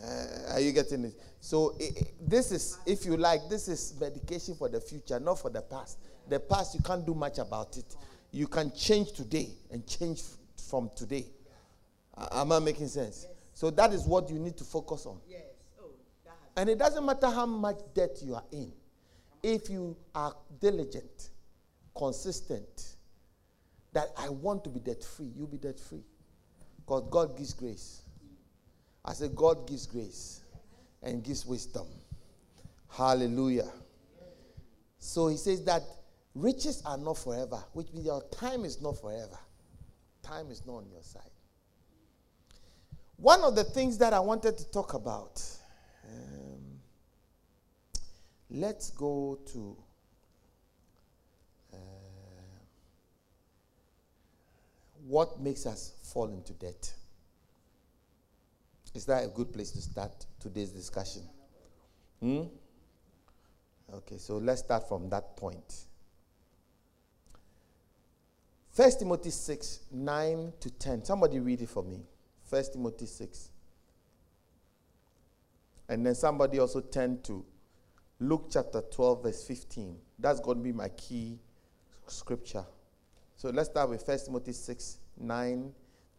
Uh, 0.00 0.52
are 0.52 0.60
you 0.60 0.70
getting 0.72 1.04
it? 1.06 1.14
So 1.40 1.74
it, 1.80 1.96
it, 1.96 2.14
this 2.30 2.52
is, 2.52 2.78
if 2.86 3.04
you 3.04 3.16
like, 3.16 3.40
this 3.48 3.66
is 3.66 3.94
medication 4.00 4.54
for 4.54 4.68
the 4.68 4.80
future, 4.80 5.18
not 5.18 5.40
for 5.40 5.50
the 5.50 5.60
past. 5.60 5.98
The 6.28 6.38
past 6.38 6.74
you 6.74 6.80
can't 6.82 7.04
do 7.04 7.14
much 7.14 7.38
about 7.38 7.76
it. 7.76 7.96
You 8.30 8.46
can 8.46 8.70
change 8.76 9.12
today 9.12 9.48
and 9.72 9.84
change 9.86 10.20
f- 10.20 10.36
from 10.68 10.90
today. 10.94 11.26
Uh, 12.16 12.28
am 12.32 12.52
I 12.52 12.58
making 12.60 12.88
sense? 12.88 13.26
So 13.58 13.70
that 13.70 13.92
is 13.92 14.04
what 14.06 14.30
you 14.30 14.38
need 14.38 14.56
to 14.58 14.62
focus 14.64 15.04
on. 15.04 15.18
Yes. 15.28 15.40
Oh, 15.82 15.90
and 16.56 16.70
it 16.70 16.78
doesn't 16.78 17.04
matter 17.04 17.28
how 17.28 17.44
much 17.44 17.80
debt 17.92 18.16
you 18.22 18.36
are 18.36 18.44
in. 18.52 18.72
If 19.42 19.68
you 19.68 19.96
are 20.14 20.32
diligent, 20.60 21.30
consistent, 21.96 22.94
that 23.94 24.10
I 24.16 24.28
want 24.28 24.62
to 24.62 24.70
be 24.70 24.78
debt 24.78 25.02
free, 25.02 25.32
you'll 25.36 25.48
be 25.48 25.56
debt 25.56 25.80
free. 25.80 26.04
Because 26.76 27.08
God 27.10 27.36
gives 27.36 27.52
grace. 27.52 28.02
I 29.04 29.12
said, 29.12 29.34
God 29.34 29.66
gives 29.66 29.88
grace 29.88 30.42
and 31.02 31.24
gives 31.24 31.44
wisdom. 31.44 31.88
Hallelujah. 32.88 33.72
So 35.00 35.26
he 35.26 35.36
says 35.36 35.64
that 35.64 35.82
riches 36.36 36.80
are 36.86 36.96
not 36.96 37.18
forever, 37.18 37.60
which 37.72 37.92
means 37.92 38.06
your 38.06 38.22
time 38.30 38.64
is 38.64 38.80
not 38.80 39.00
forever. 39.00 39.38
Time 40.22 40.48
is 40.52 40.64
not 40.64 40.74
on 40.74 40.90
your 40.92 41.02
side. 41.02 41.22
One 43.18 43.42
of 43.42 43.56
the 43.56 43.64
things 43.64 43.98
that 43.98 44.12
I 44.12 44.20
wanted 44.20 44.56
to 44.58 44.70
talk 44.70 44.94
about, 44.94 45.42
um, 46.04 46.78
let's 48.48 48.90
go 48.90 49.40
to 49.52 49.76
uh, 51.72 51.76
what 55.04 55.40
makes 55.40 55.66
us 55.66 55.94
fall 56.04 56.28
into 56.28 56.52
debt. 56.52 56.94
Is 58.94 59.04
that 59.06 59.24
a 59.24 59.28
good 59.28 59.52
place 59.52 59.72
to 59.72 59.82
start 59.82 60.24
today's 60.38 60.70
discussion? 60.70 61.22
Hmm? 62.20 62.42
Okay, 63.94 64.18
so 64.18 64.38
let's 64.38 64.60
start 64.60 64.88
from 64.88 65.08
that 65.10 65.36
point. 65.36 65.86
First 68.70 69.00
Timothy 69.00 69.30
6, 69.30 69.80
9 69.90 70.52
to 70.60 70.70
10. 70.70 71.04
Somebody 71.04 71.40
read 71.40 71.62
it 71.62 71.68
for 71.68 71.82
me. 71.82 72.04
First 72.48 72.72
Timothy 72.72 73.06
6. 73.06 73.50
And 75.88 76.04
then 76.04 76.14
somebody 76.14 76.58
also 76.58 76.80
turned 76.80 77.24
to 77.24 77.44
Luke 78.20 78.48
chapter 78.50 78.82
12, 78.82 79.22
verse 79.22 79.46
15. 79.46 79.96
That's 80.18 80.40
going 80.40 80.58
to 80.58 80.64
be 80.64 80.72
my 80.72 80.88
key 80.90 81.38
scripture. 82.06 82.64
So 83.36 83.50
let's 83.50 83.70
start 83.70 83.90
with 83.90 84.04
First 84.04 84.26
Timothy 84.26 84.52
6, 84.52 84.98
9 85.18 85.72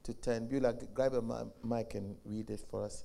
to 0.04 0.14
10. 0.14 0.48
Beulah, 0.48 0.74
grab 0.94 1.14
a 1.14 1.48
mic 1.64 1.96
and 1.96 2.16
read 2.26 2.50
it 2.50 2.62
for 2.70 2.86
us. 2.86 3.04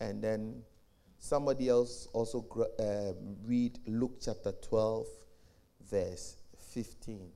And 0.00 0.22
then 0.22 0.62
somebody 1.18 1.68
else 1.68 2.08
also 2.12 2.44
uh, 2.78 3.12
read 3.46 3.78
Luke 3.86 4.18
chapter 4.20 4.52
12, 4.52 5.06
verse 5.88 6.36
15. 6.72 7.28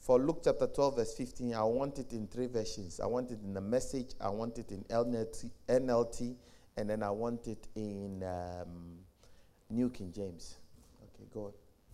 For 0.00 0.18
Luke 0.18 0.40
chapter 0.42 0.66
12, 0.66 0.96
verse 0.96 1.14
15, 1.14 1.54
I 1.54 1.62
want 1.62 1.98
it 1.98 2.12
in 2.12 2.26
three 2.26 2.46
versions. 2.46 3.00
I 3.00 3.06
want 3.06 3.30
it 3.30 3.38
in 3.44 3.52
the 3.52 3.60
message, 3.60 4.14
I 4.20 4.30
want 4.30 4.58
it 4.58 4.72
in 4.72 4.82
NLT, 4.84 5.50
NLT 5.68 6.36
and 6.76 6.88
then 6.88 7.02
I 7.02 7.10
want 7.10 7.46
it 7.46 7.68
in 7.76 8.22
um, 8.22 8.98
New 9.68 9.90
King 9.90 10.10
James. 10.14 10.56
Okay, 11.02 11.28
go 11.32 11.46
on. 11.46 11.52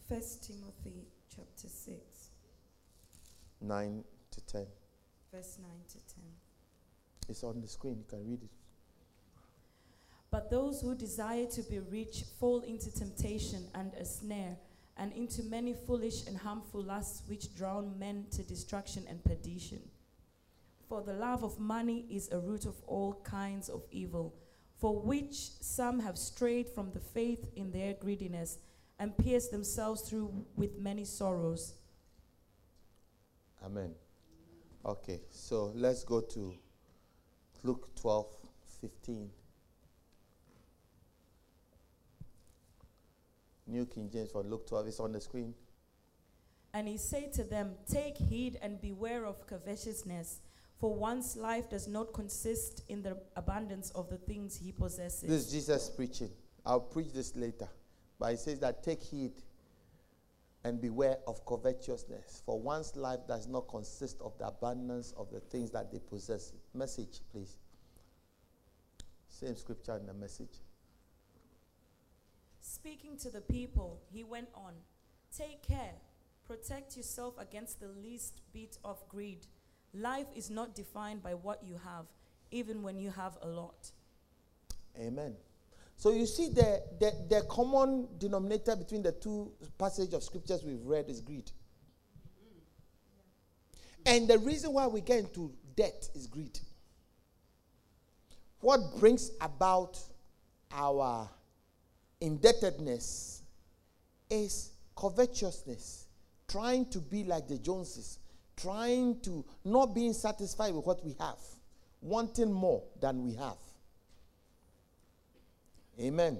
First 0.09 0.45
Timothy 0.47 1.09
chapter 1.29 1.69
6. 1.69 1.97
9 3.61 4.05
to 4.31 4.41
10. 4.43 4.67
Verse 5.33 5.59
9 5.61 5.71
to 5.89 5.95
10. 5.95 6.25
It's 7.29 7.43
on 7.43 7.61
the 7.61 7.67
screen. 7.67 7.97
You 7.99 8.05
can 8.09 8.25
read 8.25 8.43
it. 8.45 8.51
But 10.31 10.51
those 10.51 10.83
who 10.83 10.95
desire 10.95 11.47
to 11.47 11.63
be 11.63 11.81
rich 11.81 12.25
fall 12.39 12.61
into 12.61 12.95
temptation 12.95 13.67
and 13.75 13.93
a 13.95 14.05
snare, 14.05 14.57
and 14.97 15.13
into 15.13 15.43
many 15.43 15.75
foolish 15.75 16.27
and 16.27 16.37
harmful 16.37 16.83
lusts 16.83 17.23
which 17.29 17.55
drown 17.55 17.99
men 17.99 18.27
to 18.31 18.43
destruction 18.43 19.05
and 19.09 19.23
perdition. 19.25 19.81
For 20.89 21.03
the 21.03 21.13
love 21.13 21.43
of 21.43 21.59
money 21.59 22.07
is 22.11 22.31
a 22.31 22.39
root 22.39 22.65
of 22.65 22.77
all 22.87 23.21
kinds 23.25 23.69
of 23.69 23.83
evil, 23.91 24.35
for 24.79 25.01
which 25.01 25.51
some 25.61 26.01
have 26.01 26.17
strayed 26.17 26.69
from 26.69 26.93
the 26.93 27.01
faith 27.01 27.51
in 27.57 27.73
their 27.73 27.95
greediness 27.95 28.59
and 28.99 29.17
pierced 29.19 29.51
themselves 29.51 30.03
through 30.03 30.47
with 30.57 30.79
many 30.79 31.05
sorrows. 31.05 31.75
Amen. 33.65 33.95
Okay, 34.85 35.21
so 35.31 35.73
let's 35.75 36.05
go 36.05 36.21
to 36.21 36.55
Luke 37.63 37.95
12 37.97 38.27
15. 38.81 39.31
New 43.67 43.87
King 43.87 44.11
James 44.11 44.31
for 44.31 44.43
Luke 44.43 44.67
12 44.67 44.89
is 44.89 45.01
on 45.01 45.13
the 45.13 45.21
screen. 45.21 45.55
And 46.73 46.87
he 46.87 46.99
said 46.99 47.33
to 47.35 47.45
them, 47.45 47.73
Take 47.91 48.17
heed 48.17 48.59
and 48.63 48.81
beware 48.81 49.25
of 49.27 49.47
covetousness, 49.47 50.41
for 50.79 50.95
one's 50.95 51.37
life 51.37 51.71
does 51.71 51.89
not 51.89 52.13
consist 52.13 52.83
in 52.89 53.03
the 53.03 53.17
abundance 53.35 53.91
of 53.91 54.11
the 54.11 54.19
things 54.19 54.57
he 54.57 54.73
possesses. 54.73 55.23
This 55.29 55.47
is 55.47 55.53
Jesus 55.53 55.89
preaching. 55.89 56.31
I'll 56.65 56.81
preach 56.81 57.13
this 57.13 57.35
later. 57.35 57.69
But 58.19 58.33
he 58.33 58.37
says 58.37 58.61
that 58.61 58.83
take 58.83 59.03
heed 59.03 59.33
and 60.65 60.81
beware 60.81 61.19
of 61.27 61.47
covetousness, 61.47 62.43
for 62.45 62.61
one's 62.61 62.97
life 62.97 63.21
does 63.29 63.47
not 63.47 63.69
consist 63.69 64.21
of 64.21 64.37
the 64.39 64.49
abundance 64.49 65.15
of 65.17 65.31
the 65.31 65.41
things 65.41 65.71
that 65.71 65.93
they 65.93 65.99
possess. 65.99 66.53
Message, 66.75 67.21
please. 67.33 67.57
Same 69.29 69.55
scripture 69.57 69.97
in 69.97 70.07
the 70.07 70.15
message. 70.15 70.59
Speaking 72.77 73.17
to 73.23 73.31
the 73.31 73.41
people, 73.41 74.03
he 74.13 74.23
went 74.23 74.49
on, 74.55 74.75
Take 75.35 75.67
care, 75.67 75.95
protect 76.47 76.95
yourself 76.95 77.33
against 77.39 77.81
the 77.81 77.89
least 77.89 78.43
bit 78.53 78.77
of 78.85 79.03
greed. 79.09 79.47
Life 79.95 80.27
is 80.37 80.51
not 80.51 80.75
defined 80.75 81.23
by 81.23 81.33
what 81.33 81.63
you 81.65 81.81
have, 81.83 82.05
even 82.51 82.83
when 82.83 82.99
you 82.99 83.11
have 83.11 83.39
a 83.41 83.49
lot. 83.49 83.91
Amen. 85.01 85.35
So 85.97 86.11
you 86.11 86.27
see, 86.27 86.51
the, 86.51 86.83
the, 87.01 87.13
the 87.31 87.47
common 87.49 88.09
denominator 88.19 88.77
between 88.77 89.03
the 89.03 89.13
two 89.13 89.53
passages 89.79 90.13
of 90.13 90.23
scriptures 90.23 90.63
we've 90.63 90.85
read 90.85 91.09
is 91.09 91.23
greed. 91.23 91.51
And 94.05 94.29
the 94.29 94.39
reason 94.39 94.75
why 94.75 94.87
we 94.87 95.01
get 95.01 95.21
into 95.21 95.51
debt 95.77 96.11
is 96.15 96.27
greed. 96.27 96.59
What 98.61 98.99
brings 99.01 99.31
about 99.41 99.99
our 100.71 101.31
indebtedness 102.21 103.43
is 104.31 104.71
covetousness, 104.97 106.07
trying 106.49 106.87
to 106.87 107.01
be 107.01 107.25
like 107.25 107.49
the 107.49 107.59
Joneses, 107.59 108.19
trying 108.57 109.21
to 109.21 109.45
not 109.65 109.95
being 109.95 110.13
satisfied 110.13 110.75
with 110.75 110.87
what 110.87 111.05
we 111.05 111.15
have, 111.21 111.39
wanting 112.01 112.53
more 112.53 112.83
than 113.01 113.23
we 113.23 113.35
have. 113.35 113.59
Amen. 116.01 116.39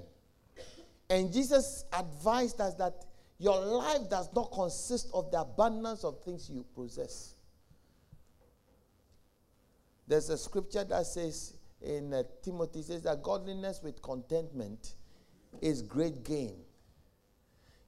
And 1.09 1.31
Jesus 1.31 1.85
advised 1.93 2.59
us 2.59 2.73
that 2.75 3.05
your 3.39 3.59
life 3.59 4.09
does 4.09 4.29
not 4.35 4.51
consist 4.51 5.09
of 5.13 5.31
the 5.31 5.39
abundance 5.39 6.03
of 6.03 6.23
things 6.23 6.49
you 6.49 6.65
possess. 6.75 7.33
There's 10.07 10.29
a 10.29 10.37
scripture 10.37 10.83
that 10.85 11.05
says 11.05 11.53
in 11.81 12.13
uh, 12.13 12.23
Timothy 12.41 12.81
says 12.81 13.03
that 13.03 13.21
godliness 13.21 13.81
with 13.83 14.01
contentment 14.01 14.93
is 15.61 15.81
great 15.81 16.23
gain. 16.23 16.55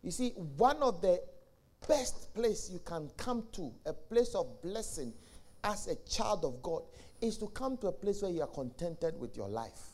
You 0.01 0.11
see, 0.11 0.29
one 0.57 0.77
of 0.77 1.01
the 1.01 1.21
best 1.87 2.33
place 2.33 2.69
you 2.71 2.79
can 2.79 3.09
come 3.17 3.43
to, 3.53 3.71
a 3.85 3.93
place 3.93 4.35
of 4.35 4.61
blessing 4.61 5.13
as 5.63 5.87
a 5.87 5.95
child 6.09 6.45
of 6.45 6.61
God, 6.61 6.83
is 7.21 7.37
to 7.37 7.47
come 7.47 7.77
to 7.77 7.87
a 7.87 7.91
place 7.91 8.21
where 8.21 8.31
you 8.31 8.41
are 8.41 8.47
contented 8.47 9.19
with 9.19 9.35
your 9.35 9.49
life. 9.49 9.89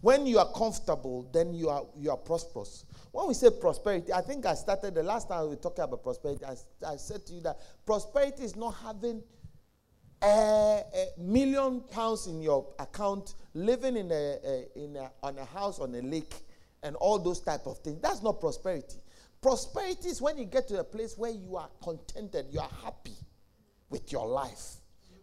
When 0.00 0.26
you 0.26 0.38
are 0.38 0.52
comfortable, 0.52 1.28
then 1.32 1.52
you 1.54 1.68
are 1.70 1.84
you 1.96 2.10
are 2.10 2.16
prosperous. 2.16 2.84
When 3.10 3.26
we 3.26 3.34
say 3.34 3.50
prosperity, 3.50 4.12
I 4.12 4.20
think 4.20 4.46
I 4.46 4.54
started 4.54 4.94
the 4.94 5.02
last 5.02 5.28
time 5.28 5.50
we 5.50 5.56
talked 5.56 5.80
about 5.80 6.02
prosperity. 6.04 6.44
I, 6.44 6.54
I 6.86 6.96
said 6.96 7.26
to 7.26 7.32
you 7.32 7.40
that 7.40 7.58
prosperity 7.84 8.44
is 8.44 8.54
not 8.54 8.76
having 8.84 9.22
a, 10.22 10.26
a 10.26 11.06
million 11.18 11.80
pounds 11.90 12.26
in 12.26 12.42
your 12.42 12.66
account, 12.78 13.34
living 13.54 13.96
in 13.96 14.10
a, 14.10 14.36
a 14.44 14.66
in 14.76 14.96
a, 14.96 15.10
on 15.22 15.38
a 15.38 15.44
house 15.44 15.78
on 15.78 15.94
a 15.94 16.02
lake, 16.02 16.34
and 16.82 16.96
all 16.96 17.18
those 17.18 17.40
type 17.40 17.66
of 17.66 17.78
things. 17.78 18.00
That's 18.00 18.22
not 18.22 18.40
prosperity. 18.40 18.98
Prosperity 19.40 20.08
is 20.08 20.20
when 20.20 20.36
you 20.36 20.44
get 20.44 20.66
to 20.68 20.80
a 20.80 20.84
place 20.84 21.16
where 21.16 21.30
you 21.30 21.56
are 21.56 21.68
contented, 21.82 22.46
you 22.50 22.60
are 22.60 22.70
happy 22.82 23.14
with 23.90 24.10
your 24.10 24.26
life. 24.26 24.76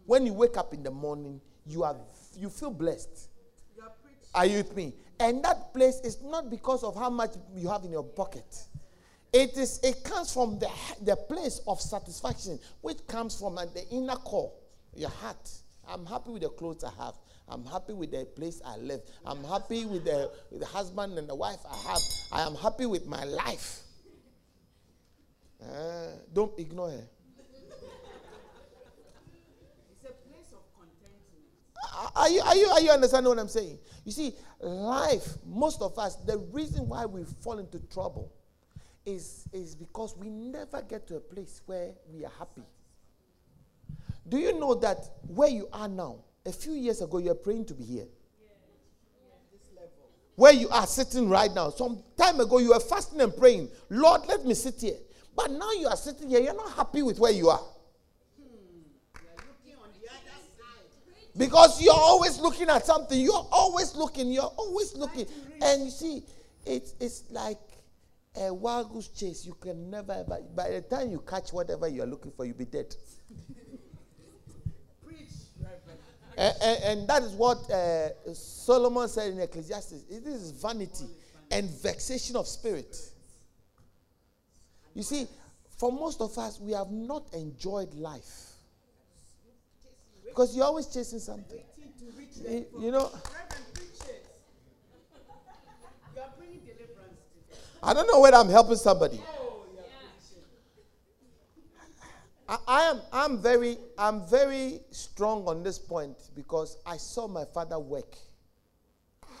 When 0.06 0.24
you 0.24 0.32
wake 0.32 0.56
up 0.56 0.72
in 0.72 0.82
the 0.82 0.90
morning, 0.90 1.40
you 1.66 1.84
are 1.84 1.96
you 2.36 2.48
feel 2.48 2.70
blessed. 2.70 3.28
You 3.76 3.82
are. 3.82 3.92
Are 4.34 4.46
you 4.46 4.58
with 4.58 4.74
me? 4.76 4.94
And 5.20 5.42
that 5.44 5.72
place 5.72 6.00
is 6.00 6.22
not 6.22 6.50
because 6.50 6.82
of 6.84 6.94
how 6.94 7.10
much 7.10 7.32
you 7.54 7.68
have 7.68 7.84
in 7.84 7.90
your 7.90 8.04
pocket. 8.04 8.44
It 9.32 9.56
is. 9.56 9.80
It 9.82 10.04
comes 10.04 10.32
from 10.32 10.58
the 10.58 10.70
the 11.02 11.16
place 11.16 11.60
of 11.66 11.80
satisfaction, 11.80 12.58
which 12.80 13.06
comes 13.06 13.38
from 13.38 13.58
uh, 13.58 13.66
the 13.66 13.86
inner 13.90 14.16
core, 14.16 14.52
your 14.98 15.10
heart. 15.10 15.50
I'm 15.88 16.04
happy 16.06 16.30
with 16.30 16.42
the 16.42 16.48
clothes 16.48 16.84
I 16.84 16.90
have. 17.02 17.14
I'm 17.48 17.64
happy 17.64 17.92
with 17.92 18.10
the 18.10 18.24
place 18.24 18.60
I 18.64 18.76
live. 18.76 19.02
I'm 19.24 19.44
happy 19.44 19.84
with 19.84 20.04
the, 20.04 20.30
with 20.50 20.60
the 20.60 20.66
husband 20.66 21.16
and 21.16 21.28
the 21.28 21.34
wife 21.34 21.60
I 21.70 21.76
have. 21.88 22.00
I 22.32 22.40
am 22.42 22.56
happy 22.56 22.86
with 22.86 23.06
my 23.06 23.22
life. 23.24 23.82
Uh, 25.62 26.08
don't 26.32 26.58
ignore 26.58 26.90
her. 26.90 27.08
It's 29.90 30.02
a 30.02 30.12
place 30.28 30.52
of 30.52 30.62
contentment. 30.76 32.16
Are 32.16 32.28
you, 32.28 32.40
are, 32.42 32.56
you, 32.56 32.66
are 32.66 32.80
you 32.80 32.90
understanding 32.90 33.28
what 33.30 33.38
I'm 33.38 33.48
saying? 33.48 33.78
You 34.04 34.12
see, 34.12 34.34
life, 34.60 35.26
most 35.46 35.82
of 35.82 35.98
us, 35.98 36.16
the 36.16 36.38
reason 36.52 36.88
why 36.88 37.06
we 37.06 37.24
fall 37.42 37.58
into 37.58 37.78
trouble 37.92 38.32
is, 39.04 39.48
is 39.52 39.74
because 39.76 40.16
we 40.16 40.28
never 40.28 40.82
get 40.82 41.06
to 41.08 41.16
a 41.16 41.20
place 41.20 41.62
where 41.66 41.92
we 42.12 42.24
are 42.24 42.32
happy. 42.38 42.64
Do 44.28 44.38
you 44.38 44.58
know 44.58 44.74
that 44.76 44.98
where 45.26 45.48
you 45.48 45.68
are 45.72 45.88
now, 45.88 46.24
a 46.44 46.52
few 46.52 46.72
years 46.72 47.00
ago, 47.00 47.18
you 47.18 47.28
were 47.28 47.34
praying 47.34 47.66
to 47.66 47.74
be 47.74 47.84
here? 47.84 48.06
Where 50.34 50.52
you 50.52 50.68
are 50.68 50.86
sitting 50.86 51.28
right 51.30 51.50
now. 51.54 51.70
Some 51.70 52.02
time 52.16 52.40
ago, 52.40 52.58
you 52.58 52.70
were 52.70 52.80
fasting 52.80 53.20
and 53.20 53.34
praying, 53.34 53.70
Lord, 53.88 54.22
let 54.28 54.44
me 54.44 54.54
sit 54.54 54.80
here. 54.80 54.96
But 55.34 55.50
now 55.50 55.70
you 55.72 55.86
are 55.86 55.96
sitting 55.96 56.28
here, 56.28 56.40
you're 56.40 56.54
not 56.54 56.72
happy 56.72 57.02
with 57.02 57.18
where 57.18 57.32
you 57.32 57.48
are. 57.48 57.60
You 58.38 58.44
are. 58.44 58.66
Because 61.36 61.82
you're 61.82 61.94
always 61.94 62.38
looking 62.38 62.68
at 62.68 62.84
something. 62.86 63.18
You're 63.18 63.46
always 63.52 63.94
looking. 63.94 64.30
You're 64.30 64.44
always 64.44 64.94
looking. 64.94 65.26
And 65.62 65.84
you 65.84 65.90
see, 65.90 66.22
it's, 66.64 66.94
it's 67.00 67.24
like 67.30 67.58
a 68.34 68.52
wild 68.52 68.92
goose 68.92 69.08
chase. 69.08 69.44
You 69.44 69.54
can 69.54 69.90
never 69.90 70.12
ever. 70.12 70.40
By 70.54 70.70
the 70.70 70.80
time 70.82 71.10
you 71.10 71.20
catch 71.20 71.52
whatever 71.52 71.88
you're 71.88 72.06
looking 72.06 72.32
for, 72.32 72.44
you'll 72.44 72.56
be 72.56 72.64
dead. 72.64 72.94
And, 76.36 76.82
and, 76.82 77.08
that 77.08 77.22
is 77.22 77.32
what 77.32 77.70
uh, 77.70 78.08
Solomon 78.34 79.08
said 79.08 79.32
in 79.32 79.40
Ecclesiastes. 79.40 80.04
It 80.10 80.26
is 80.26 80.50
vanity 80.50 81.06
and 81.50 81.70
vexation 81.82 82.36
of 82.36 82.46
spirit. 82.46 82.94
You 84.94 85.02
see, 85.02 85.26
for 85.78 85.90
most 85.90 86.20
of 86.20 86.36
us, 86.36 86.60
we 86.60 86.72
have 86.72 86.90
not 86.90 87.32
enjoyed 87.32 87.94
life. 87.94 88.52
Because 90.26 90.54
you're 90.54 90.66
always 90.66 90.86
chasing 90.86 91.18
something. 91.18 91.60
You, 92.44 92.66
you 92.80 92.90
know. 92.90 93.10
I 97.82 97.94
don't 97.94 98.06
know 98.06 98.20
whether 98.20 98.36
I'm 98.36 98.48
helping 98.48 98.76
somebody. 98.76 99.20
Oh, 99.22 99.64
you 99.72 99.78
are 99.78 99.84
preaching. 100.18 100.42
I, 102.48 102.58
I 102.66 102.82
am 102.82 103.00
I'm 103.12 103.38
very 103.38 103.78
I'm 103.98 104.26
very 104.26 104.80
strong 104.90 105.46
on 105.46 105.62
this 105.62 105.78
point 105.78 106.16
because 106.34 106.78
I 106.86 106.96
saw 106.96 107.26
my 107.26 107.44
father 107.44 107.78
work 107.78 108.16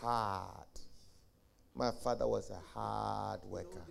hard. 0.00 0.50
My 1.74 1.90
father 1.90 2.26
was 2.26 2.50
a 2.50 2.60
hard 2.74 3.40
worker. 3.44 3.82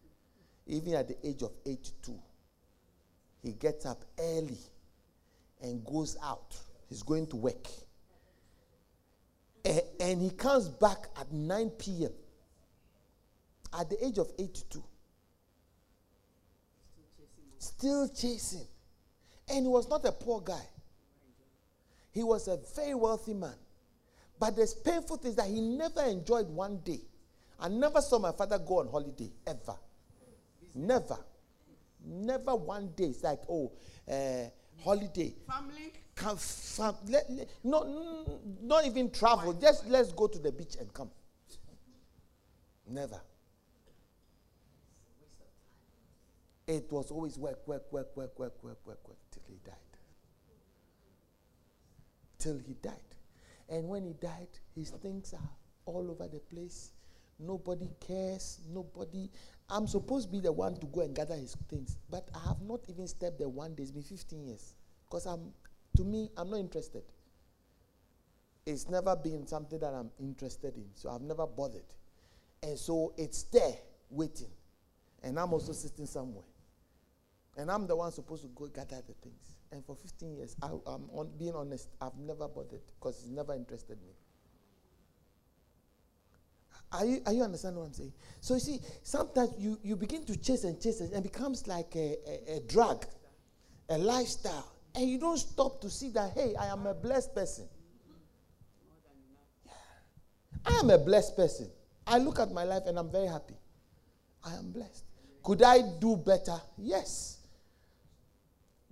Even 0.66 0.94
at 0.94 1.08
the 1.08 1.16
age 1.26 1.42
of 1.42 1.52
82, 1.64 2.14
he 3.42 3.52
gets 3.52 3.86
up 3.86 4.04
early 4.18 4.58
and 5.62 5.84
goes 5.84 6.16
out. 6.22 6.56
He's 6.88 7.02
going 7.02 7.26
to 7.28 7.36
work. 7.36 7.68
And 10.00 10.22
he 10.22 10.30
comes 10.30 10.68
back 10.68 11.08
at 11.18 11.30
9 11.32 11.70
p.m. 11.70 12.12
at 13.78 13.90
the 13.90 14.02
age 14.04 14.18
of 14.18 14.30
82. 14.38 14.82
Still 17.78 18.08
chasing. 18.08 18.66
And 19.48 19.64
he 19.64 19.68
was 19.68 19.88
not 19.88 20.04
a 20.04 20.10
poor 20.10 20.40
guy. 20.40 20.66
He 22.10 22.24
was 22.24 22.48
a 22.48 22.58
very 22.74 22.94
wealthy 22.94 23.34
man. 23.34 23.54
But 24.40 24.56
there's 24.56 24.74
painful 24.74 25.18
things 25.18 25.36
that 25.36 25.46
he 25.46 25.60
never 25.60 26.02
enjoyed 26.02 26.48
one 26.48 26.80
day. 26.84 27.00
I 27.60 27.68
never 27.68 28.00
saw 28.00 28.18
my 28.18 28.32
father 28.32 28.58
go 28.58 28.80
on 28.80 28.88
holiday, 28.88 29.30
ever. 29.46 29.76
Never. 30.74 31.18
Never 32.04 32.56
one 32.56 32.92
day. 32.96 33.04
It's 33.04 33.22
like, 33.22 33.40
oh, 33.48 33.72
uh, 34.10 34.50
holiday. 34.82 35.34
Family. 35.48 35.92
Come, 36.16 36.36
fam, 36.36 36.94
let, 37.08 37.30
let, 37.30 37.48
not, 37.62 37.86
not 38.60 38.86
even 38.86 39.10
travel. 39.10 39.52
Just 39.52 39.86
let's 39.88 40.10
go 40.12 40.26
to 40.26 40.38
the 40.38 40.50
beach 40.50 40.74
and 40.80 40.92
come. 40.92 41.10
Never. 42.88 43.20
It 46.68 46.92
was 46.92 47.10
always 47.10 47.38
work, 47.38 47.66
work, 47.66 47.90
work, 47.90 48.14
work, 48.14 48.38
work, 48.38 48.62
work, 48.62 48.78
work, 48.84 49.08
work 49.08 49.18
till 49.30 49.42
he 49.48 49.58
died. 49.64 49.74
Till 52.38 52.58
he 52.58 52.74
died. 52.74 52.92
And 53.70 53.88
when 53.88 54.04
he 54.04 54.12
died, 54.12 54.48
his 54.74 54.90
things 54.90 55.32
are 55.32 55.50
all 55.86 56.10
over 56.10 56.28
the 56.28 56.40
place. 56.40 56.90
Nobody 57.38 57.88
cares. 58.06 58.60
Nobody. 58.70 59.30
I'm 59.70 59.86
supposed 59.86 60.26
to 60.26 60.32
be 60.32 60.40
the 60.40 60.52
one 60.52 60.76
to 60.76 60.86
go 60.86 61.00
and 61.00 61.14
gather 61.14 61.36
his 61.36 61.56
things, 61.70 61.96
but 62.10 62.28
I 62.34 62.48
have 62.48 62.60
not 62.60 62.80
even 62.90 63.06
stepped 63.06 63.38
there 63.38 63.48
one 63.48 63.74
day. 63.74 63.84
It's 63.84 63.92
been 63.92 64.02
15 64.02 64.44
years. 64.44 64.74
Because 65.08 65.24
I'm, 65.24 65.52
to 65.96 66.04
me, 66.04 66.28
I'm 66.36 66.50
not 66.50 66.60
interested. 66.60 67.02
It's 68.66 68.90
never 68.90 69.16
been 69.16 69.46
something 69.46 69.78
that 69.78 69.94
I'm 69.94 70.10
interested 70.20 70.76
in, 70.76 70.84
so 70.94 71.08
I've 71.08 71.22
never 71.22 71.46
bothered. 71.46 71.94
And 72.62 72.78
so 72.78 73.14
it's 73.16 73.44
there 73.44 73.76
waiting. 74.10 74.50
And 75.22 75.40
I'm 75.40 75.54
also 75.54 75.72
sitting 75.72 76.04
somewhere. 76.04 76.44
And 77.58 77.72
I'm 77.72 77.88
the 77.88 77.96
one 77.96 78.12
supposed 78.12 78.42
to 78.42 78.48
go 78.54 78.68
gather 78.68 79.02
the 79.04 79.14
things. 79.20 79.56
And 79.72 79.84
for 79.84 79.96
15 79.96 80.36
years, 80.36 80.56
I, 80.62 80.68
am 80.68 81.10
on, 81.12 81.30
being 81.36 81.54
honest, 81.54 81.88
I've 82.00 82.16
never 82.16 82.46
bothered 82.46 82.80
because 82.98 83.18
it's 83.18 83.28
never 83.28 83.52
interested 83.52 83.98
me. 84.00 84.12
Are 86.92 87.04
you, 87.04 87.20
are 87.26 87.32
you 87.32 87.42
understanding 87.42 87.80
what 87.80 87.88
I'm 87.88 87.92
saying? 87.92 88.12
So 88.40 88.54
you 88.54 88.60
see, 88.60 88.80
sometimes 89.02 89.50
you, 89.58 89.78
you 89.82 89.96
begin 89.96 90.24
to 90.26 90.36
chase 90.40 90.62
and 90.64 90.80
chase 90.80 91.00
and 91.00 91.12
it 91.12 91.22
becomes 91.22 91.66
like 91.66 91.94
a, 91.96 92.16
a, 92.26 92.56
a 92.56 92.60
drug, 92.60 93.04
a 93.90 93.98
lifestyle. 93.98 94.72
And 94.94 95.10
you 95.10 95.18
don't 95.18 95.36
stop 95.36 95.80
to 95.80 95.90
see 95.90 96.10
that, 96.10 96.30
hey, 96.34 96.54
I 96.58 96.66
am 96.66 96.86
a 96.86 96.94
blessed 96.94 97.34
person. 97.34 97.68
I 100.64 100.74
am 100.74 100.90
a 100.90 100.98
blessed 100.98 101.36
person. 101.36 101.68
I 102.06 102.18
look 102.18 102.38
at 102.38 102.52
my 102.52 102.64
life 102.64 102.84
and 102.86 102.98
I'm 102.98 103.10
very 103.10 103.26
happy. 103.26 103.56
I 104.44 104.54
am 104.54 104.70
blessed. 104.70 105.04
Could 105.42 105.62
I 105.62 105.80
do 106.00 106.16
better? 106.16 106.58
Yes. 106.78 107.37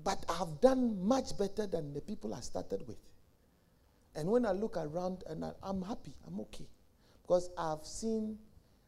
But 0.02 0.24
I've 0.28 0.61
done 0.61 1.02
much 1.06 1.37
better 1.38 1.66
than 1.66 1.92
the 1.94 2.00
people 2.00 2.35
I 2.35 2.40
started 2.40 2.87
with. 2.87 2.98
And 4.14 4.30
when 4.30 4.46
I 4.46 4.52
look 4.52 4.76
around 4.76 5.24
and 5.28 5.44
I, 5.44 5.52
I'm 5.62 5.82
happy, 5.82 6.14
I'm 6.26 6.40
okay. 6.40 6.66
Because 7.22 7.50
I've 7.59 7.85
seen 7.85 8.38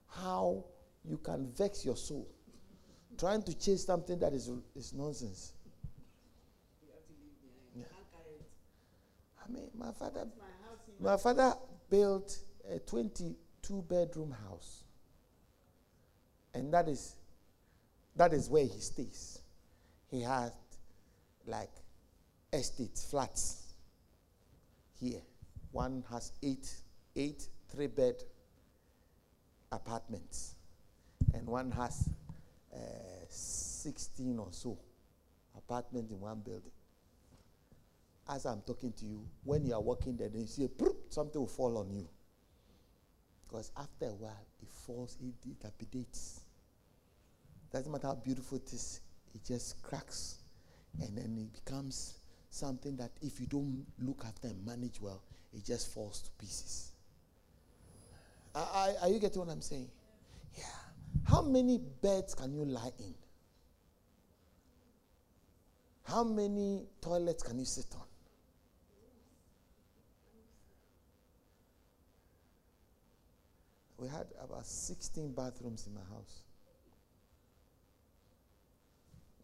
how 0.09 0.65
you 1.05 1.19
can 1.19 1.51
vex 1.53 1.85
your 1.85 1.97
soul 1.97 2.29
trying 3.19 3.43
to 3.43 3.59
chase 3.59 3.85
something 3.85 4.19
that 4.21 4.33
is, 4.33 4.51
is 4.77 4.95
nonsense. 4.95 5.53
Yeah. 7.77 7.85
I 9.45 9.53
mean, 9.53 9.69
my 9.77 9.93
father, 9.93 10.27
my 11.01 11.17
father 11.17 11.55
built 11.91 12.39
a 12.73 12.79
22 12.79 13.83
bedroom 13.89 14.35
house. 14.49 14.85
And 16.55 16.73
that 16.73 16.89
is, 16.89 17.17
that 18.17 18.33
is 18.33 18.49
where 18.49 18.65
he 18.65 18.81
stays. 18.81 19.41
He 20.11 20.23
had 20.23 20.53
like 21.49 21.71
estates, 22.53 23.11
flats 23.11 23.75
here. 25.01 25.23
One 25.73 26.05
has 26.11 26.33
eight, 26.43 26.71
eight 27.17 27.49
three 27.71 27.87
bed 27.89 28.23
apartments, 29.71 30.55
and 31.35 31.47
one 31.47 31.71
has 31.73 32.09
uh, 32.75 32.79
16 33.29 34.39
or 34.39 34.49
so 34.51 34.79
apartments 35.57 36.13
in 36.13 36.21
one 36.21 36.41
building. 36.41 36.71
As 38.29 38.45
I'm 38.45 38.61
talking 38.63 38.93
to 38.93 39.07
you, 39.07 39.25
when 39.45 39.65
you 39.65 39.75
are 39.75 39.81
walking 39.81 40.17
there, 40.17 40.29
then 40.29 40.43
you 40.43 40.47
see 40.47 40.65
a 40.65 40.69
something 41.09 41.41
will 41.41 41.49
fall 41.49 41.79
on 41.79 41.91
you. 41.91 42.07
Because 43.47 43.73
after 43.77 44.07
a 44.07 44.15
while, 44.15 44.47
it 44.63 44.69
falls, 44.69 45.17
it 45.23 45.35
dilapidates. 45.41 46.41
Doesn't 47.73 47.91
matter 47.91 48.09
how 48.09 48.15
beautiful 48.15 48.59
it 48.59 48.71
is, 48.73 49.01
it 49.35 49.45
just 49.45 49.83
cracks. 49.83 50.37
And 51.01 51.17
then 51.17 51.37
it 51.39 51.65
becomes 51.65 52.15
something 52.51 52.97
that 52.97 53.11
if 53.23 53.41
you 53.41 53.47
don't 53.47 53.87
look 54.01 54.25
after 54.27 54.49
and 54.49 54.65
manage 54.65 55.01
well, 55.01 55.23
it 55.53 55.65
just 55.65 55.93
falls 55.93 56.23
to 56.23 56.31
pieces. 56.33 56.93
Are, 58.55 58.91
are 59.03 59.09
you 59.09 59.19
getting 59.19 59.41
what 59.41 59.51
I'm 59.51 59.63
saying? 59.63 59.89
Yeah. 60.57 60.65
How 61.25 61.43
many 61.43 61.79
beds 61.79 62.35
can 62.35 62.53
you 62.53 62.65
lie 62.65 62.91
in? 62.99 63.15
How 66.05 66.25
many 66.25 66.87
toilets 67.03 67.43
can 67.43 67.59
you 67.59 67.67
sit 67.67 67.87
on? 67.95 68.07
We 73.99 74.09
had 74.09 74.27
about 74.43 74.65
16 74.65 75.33
bathrooms 75.33 75.87
in 75.87 75.95
my 75.95 76.01
house. 76.01 76.43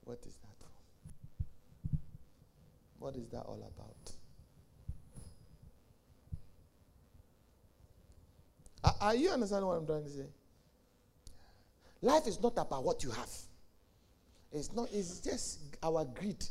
What 0.05 0.21
is? 0.27 0.44
What 3.05 3.17
is 3.17 3.29
that 3.33 3.43
all 3.43 3.59
about? 3.59 4.13
Are, 8.83 9.09
are 9.09 9.15
you 9.15 9.29
understanding 9.29 9.67
what 9.67 9.75
I'm 9.75 9.85
trying 9.87 10.05
to 10.05 10.09
say? 10.09 10.27
Life 12.01 12.27
is 12.27 12.43
not 12.43 12.55
about 12.57 12.83
what 12.83 13.05
you 13.05 13.11
have. 13.11 13.29
It's 14.51 14.73
not. 14.73 14.89
It's 14.91 15.21
just 15.21 15.59
our 15.83 16.07
greed. 16.07 16.43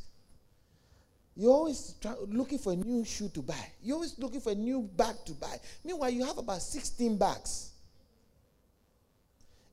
You're 1.36 1.54
always 1.54 1.96
try, 2.00 2.14
looking 2.28 2.60
for 2.60 2.74
a 2.74 2.76
new 2.76 3.04
shoe 3.04 3.30
to 3.30 3.42
buy. 3.42 3.72
You're 3.82 3.96
always 3.96 4.20
looking 4.20 4.40
for 4.40 4.52
a 4.52 4.56
new 4.56 4.88
bag 4.96 5.16
to 5.26 5.34
buy. 5.34 5.58
Meanwhile, 5.84 6.12
you 6.12 6.24
have 6.24 6.38
about 6.38 6.62
16 6.62 7.18
bags. 7.18 7.72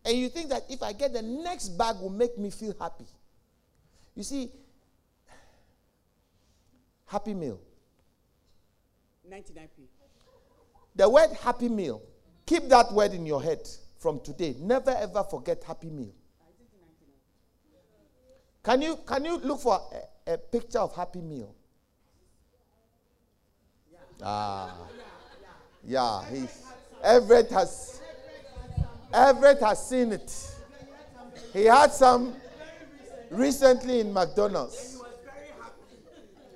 And 0.06 0.16
you 0.16 0.30
think 0.30 0.48
that 0.48 0.62
if 0.70 0.82
I 0.82 0.94
get 0.94 1.12
the 1.12 1.20
next 1.20 1.76
bag 1.76 1.96
will 2.00 2.08
make 2.08 2.38
me 2.38 2.48
feel 2.48 2.74
happy. 2.80 3.04
You 4.14 4.22
see, 4.22 4.50
Happy 7.10 7.34
Meal. 7.34 7.60
99p. 9.28 9.68
The 10.96 11.08
word 11.08 11.30
Happy 11.42 11.68
Meal 11.68 12.02
Keep 12.50 12.68
that 12.68 12.92
word 12.92 13.14
in 13.14 13.24
your 13.26 13.40
head 13.40 13.60
from 14.00 14.18
today. 14.18 14.56
Never 14.58 14.90
ever 14.90 15.22
forget 15.22 15.62
Happy 15.62 15.88
Meal. 15.88 16.12
Can 18.64 18.82
you, 18.82 18.98
can 19.06 19.24
you 19.24 19.36
look 19.38 19.60
for 19.60 19.80
a, 20.26 20.32
a 20.32 20.36
picture 20.36 20.80
of 20.80 20.92
Happy 20.96 21.20
Meal? 21.20 21.54
Ah. 24.20 24.74
Yeah, 25.84 26.24
he's 26.28 26.64
Everett 27.04 27.50
has 27.52 28.00
Everett 29.14 29.60
has 29.60 29.88
seen 29.88 30.10
it. 30.12 30.54
He 31.52 31.66
had 31.66 31.92
some 31.92 32.34
recently 33.30 34.00
in 34.00 34.12
McDonald's. 34.12 35.00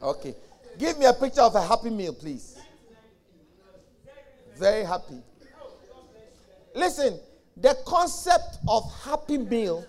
Okay. 0.02 0.34
Give 0.78 0.98
me 0.98 1.06
a 1.06 1.12
picture 1.12 1.40
of 1.40 1.54
a 1.54 1.62
happy 1.62 1.90
meal, 1.90 2.14
please. 2.14 2.58
Very 4.56 4.84
happy. 4.84 5.22
Listen, 6.74 7.18
the 7.56 7.76
concept 7.86 8.58
of 8.68 8.82
happy 9.04 9.38
meal. 9.38 9.84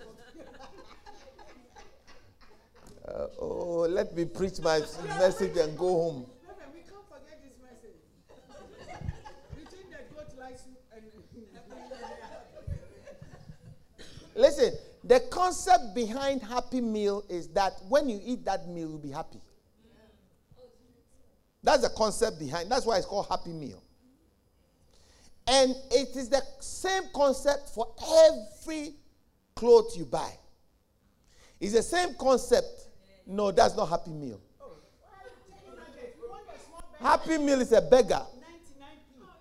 Uh, 3.06 3.26
oh, 3.40 3.86
let 3.88 4.14
me 4.14 4.24
preach 4.24 4.60
my 4.60 4.80
message 5.18 5.56
and 5.56 5.76
go 5.76 5.88
home. 5.88 6.26
Listen, 14.34 14.74
the 15.02 15.20
concept 15.30 15.94
behind 15.94 16.42
happy 16.42 16.82
meal 16.82 17.24
is 17.28 17.48
that 17.48 17.72
when 17.88 18.08
you 18.08 18.20
eat 18.22 18.44
that 18.44 18.68
meal, 18.68 18.90
you'll 18.90 18.98
be 18.98 19.10
happy. 19.10 19.40
That's 21.66 21.82
the 21.82 21.88
concept 21.88 22.38
behind. 22.38 22.70
That's 22.70 22.86
why 22.86 22.98
it's 22.98 23.06
called 23.06 23.26
happy 23.28 23.50
meal. 23.50 23.82
And 25.48 25.74
it 25.90 26.14
is 26.14 26.28
the 26.28 26.40
same 26.60 27.02
concept 27.12 27.70
for 27.70 27.92
every 28.24 28.94
clothes 29.56 29.96
you 29.96 30.04
buy. 30.04 30.30
It's 31.58 31.72
the 31.72 31.82
same 31.82 32.14
concept. 32.14 32.86
No, 33.26 33.50
that's 33.50 33.76
not 33.76 33.88
Happy 33.88 34.12
Meal. 34.12 34.40
Happy 37.00 37.38
Meal 37.38 37.60
is 37.60 37.72
a 37.72 37.80
burger 37.80 38.22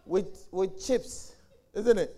with, 0.04 0.48
with 0.52 0.84
chips, 0.84 1.34
isn't 1.76 2.00
it? 2.00 2.16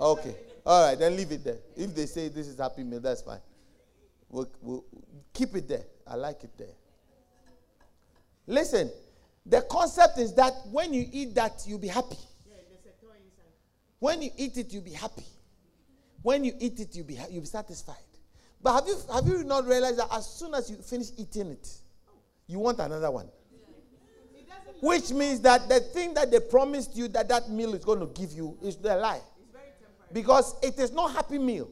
Okay. 0.00 0.36
All 0.64 0.86
right, 0.86 0.96
then 0.96 1.16
leave 1.16 1.32
it 1.32 1.42
there. 1.42 1.58
If 1.76 1.92
they 1.92 2.06
say 2.06 2.28
this 2.28 2.46
is 2.46 2.56
Happy 2.56 2.84
Meal, 2.84 3.00
that's 3.00 3.22
fine. 3.22 3.40
We'll, 4.30 4.48
we'll 4.60 4.84
keep 5.32 5.54
it 5.56 5.68
there. 5.68 5.84
I 6.06 6.16
like 6.16 6.44
it 6.44 6.50
there. 6.58 6.74
Listen, 8.46 8.90
the 9.44 9.62
concept 9.62 10.18
is 10.18 10.34
that 10.34 10.52
when 10.70 10.92
you 10.92 11.06
eat 11.12 11.34
that, 11.34 11.62
you'll 11.66 11.78
be 11.78 11.88
happy. 11.88 12.16
Yeah, 12.46 12.56
there's 12.68 12.94
a 12.94 13.04
toy 13.04 13.12
inside. 13.24 13.52
When 13.98 14.22
you 14.22 14.30
eat 14.36 14.56
it, 14.56 14.72
you'll 14.72 14.82
be 14.82 14.92
happy. 14.92 15.24
When 16.22 16.44
you 16.44 16.52
eat 16.58 16.80
it, 16.80 16.94
you'll 16.94 17.06
be, 17.06 17.18
you'll 17.30 17.42
be 17.42 17.46
satisfied. 17.46 17.96
But 18.62 18.74
have 18.74 18.86
you, 18.88 18.96
have 19.12 19.26
you 19.26 19.44
not 19.44 19.66
realized 19.66 19.98
that 19.98 20.08
as 20.12 20.26
soon 20.28 20.54
as 20.54 20.70
you 20.70 20.76
finish 20.76 21.08
eating 21.16 21.50
it, 21.52 21.68
you 22.46 22.58
want 22.58 22.80
another 22.80 23.10
one? 23.10 23.28
Which 24.80 25.10
means 25.10 25.40
that 25.40 25.68
the 25.68 25.80
thing 25.80 26.14
that 26.14 26.30
they 26.30 26.40
promised 26.40 26.96
you 26.96 27.08
that 27.08 27.28
that 27.28 27.50
meal 27.50 27.74
is 27.74 27.84
going 27.84 28.00
to 28.00 28.06
give 28.06 28.32
you 28.32 28.56
is 28.62 28.76
the 28.76 28.96
lie. 28.96 29.20
it's 29.40 29.52
very 29.52 29.64
temporary. 29.80 30.12
Because 30.12 30.54
it 30.62 30.78
is 30.78 30.92
not 30.92 31.12
happy 31.12 31.38
meal. 31.38 31.68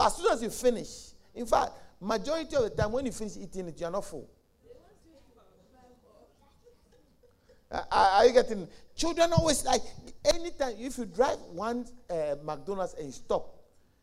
as 0.00 0.16
soon 0.16 0.32
as 0.32 0.42
you 0.42 0.50
finish, 0.50 1.07
in 1.38 1.46
fact, 1.46 1.72
majority 2.00 2.56
of 2.56 2.62
the 2.64 2.70
time 2.70 2.90
when 2.92 3.06
you 3.06 3.12
finish 3.12 3.36
eating 3.36 3.68
it, 3.68 3.80
you 3.80 3.86
are 3.86 3.92
not 3.92 4.04
full. 4.04 4.28
Uh, 7.70 7.82
Are 7.92 8.26
you 8.26 8.32
getting? 8.32 8.66
Children 8.96 9.32
always 9.34 9.64
like 9.64 9.82
anytime 10.24 10.74
if 10.78 10.96
you 10.98 11.04
drive 11.04 11.38
one 11.52 11.86
uh, 12.10 12.34
McDonald's 12.42 12.94
and 12.94 13.06
you 13.06 13.12
stop. 13.12 13.54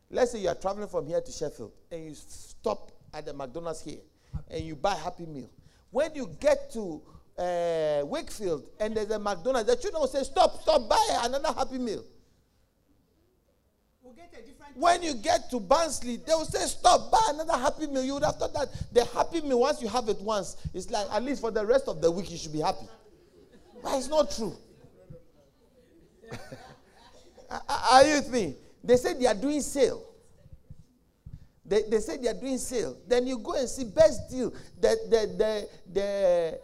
Let's 0.08 0.30
say 0.32 0.38
you 0.38 0.48
are 0.48 0.54
traveling 0.54 0.88
from 0.88 1.06
here 1.06 1.20
to 1.20 1.32
Sheffield 1.32 1.72
and 1.90 2.04
you 2.04 2.14
stop 2.14 2.92
at 3.12 3.26
the 3.26 3.34
McDonald's 3.34 3.82
here 3.82 3.98
and 4.48 4.64
you 4.64 4.76
buy 4.76 4.94
Happy 4.94 5.26
Meal. 5.26 5.50
When 5.90 6.14
you 6.14 6.30
get 6.38 6.70
to 6.74 7.02
uh, 7.36 8.06
Wakefield 8.06 8.64
and 8.78 8.96
there's 8.96 9.10
a 9.10 9.18
McDonald's, 9.18 9.68
the 9.68 9.76
children 9.76 10.00
will 10.00 10.08
say, 10.08 10.22
"Stop! 10.22 10.62
Stop! 10.62 10.88
Buy 10.88 11.20
another 11.24 11.52
Happy 11.52 11.78
Meal." 11.78 12.04
We'll 14.00 14.05
get 14.05 14.05
a 14.05 14.05
different. 14.05 14.05
When 14.74 15.02
you 15.02 15.14
get 15.14 15.48
to 15.50 15.60
Barnsley, 15.60 16.16
they 16.18 16.34
will 16.34 16.44
say, 16.44 16.66
Stop, 16.66 17.10
buy 17.10 17.22
another 17.30 17.54
Happy 17.56 17.86
Meal. 17.86 18.04
You 18.04 18.14
would 18.14 18.24
have 18.24 18.36
thought 18.36 18.52
that 18.52 18.68
the 18.92 19.04
Happy 19.06 19.40
Meal, 19.40 19.60
once 19.60 19.80
you 19.80 19.88
have 19.88 20.08
it 20.10 20.20
once, 20.20 20.56
it's 20.74 20.90
like 20.90 21.06
at 21.10 21.22
least 21.22 21.40
for 21.40 21.50
the 21.50 21.64
rest 21.64 21.88
of 21.88 22.02
the 22.02 22.10
week, 22.10 22.30
you 22.30 22.36
should 22.36 22.52
be 22.52 22.60
happy. 22.60 22.86
But 23.82 23.96
it's 23.96 24.08
not 24.08 24.30
true. 24.30 24.54
Are- 27.68 28.04
you 28.04 28.16
with 28.16 28.30
me? 28.30 28.54
They 28.84 28.96
say 28.96 29.14
they 29.14 29.26
are 29.26 29.34
doing 29.34 29.62
sale. 29.62 30.02
They, 31.64 31.82
they 31.88 31.98
say 32.00 32.18
they 32.18 32.28
are 32.28 32.34
doing 32.34 32.58
sale. 32.58 32.96
Then 33.08 33.26
you 33.26 33.38
go 33.38 33.54
and 33.54 33.68
see 33.68 33.84
best 33.84 34.28
deal. 34.30 34.52
The, 34.80 34.96
the, 35.08 35.26
the, 35.36 35.68
the, 35.92 36.60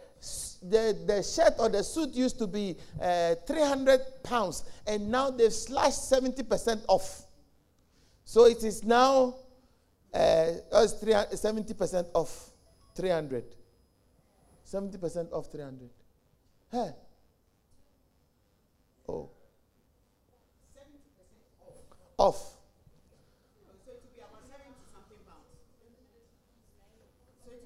the, 0.69 0.97
the 1.07 1.23
shirt 1.23 1.55
or 1.59 1.67
the 1.67 1.83
suit 1.83 2.13
used 2.13 2.37
to 2.39 2.47
be 2.47 2.77
uh, 3.01 3.35
300 3.47 3.99
pounds, 4.23 4.63
and 4.85 5.09
now 5.09 5.29
they've 5.31 5.51
slashed 5.51 6.11
70% 6.11 6.85
off. 6.87 7.23
So 8.25 8.45
it 8.45 8.63
is 8.63 8.83
now 8.83 9.35
uh, 10.13 10.53
70% 10.71 12.07
off 12.13 12.49
300. 12.95 13.43
70% 14.65 15.31
off 15.31 15.51
300. 15.51 15.89
Hey. 16.71 16.89
Oh. 19.07 19.29
Off. 22.17 22.57
So 23.85 23.91
it 23.91 24.01
will 24.03 24.15
be 24.15 24.21
about 24.21 24.47
70 24.47 24.69
something 24.93 25.17
pounds. 25.27 25.49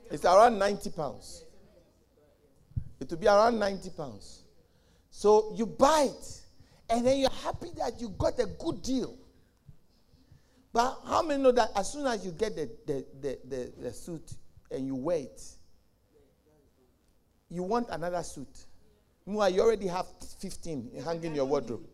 It's 0.10 0.26
around 0.26 0.58
90 0.58 0.90
pounds. 0.92 1.44
It 3.00 3.10
will 3.12 3.18
be 3.18 3.28
around 3.28 3.60
90 3.60 3.90
pounds. 3.92 4.44
So 5.12 5.54
you 5.56 5.66
buy 5.66 6.10
it, 6.10 6.42
and 6.90 7.06
then 7.06 7.20
you're 7.20 7.30
happy 7.30 7.70
that 7.78 8.00
you 8.00 8.10
got 8.10 8.40
a 8.40 8.46
good 8.46 8.82
deal. 8.82 9.16
But 10.74 11.00
how 11.08 11.22
many 11.24 11.42
know 11.42 11.52
that 11.52 11.70
as 11.76 11.92
soon 11.92 12.06
as 12.06 12.26
you 12.26 12.32
get 12.32 12.56
the, 12.56 12.70
the, 12.86 13.06
the, 13.22 13.40
the, 13.46 13.74
the 13.82 13.94
suit 13.94 14.34
and 14.70 14.86
you 14.86 14.96
wear 14.96 15.18
it, 15.20 15.42
you 17.50 17.64
want 17.64 17.88
another 17.90 18.22
suit? 18.24 18.66
Meanwhile, 19.26 19.50
you 19.50 19.62
already 19.62 19.88
have 19.88 20.06
15 20.40 21.02
hanging 21.04 21.24
in 21.26 21.36
your 21.36 21.46
wardrobe. 21.46 21.86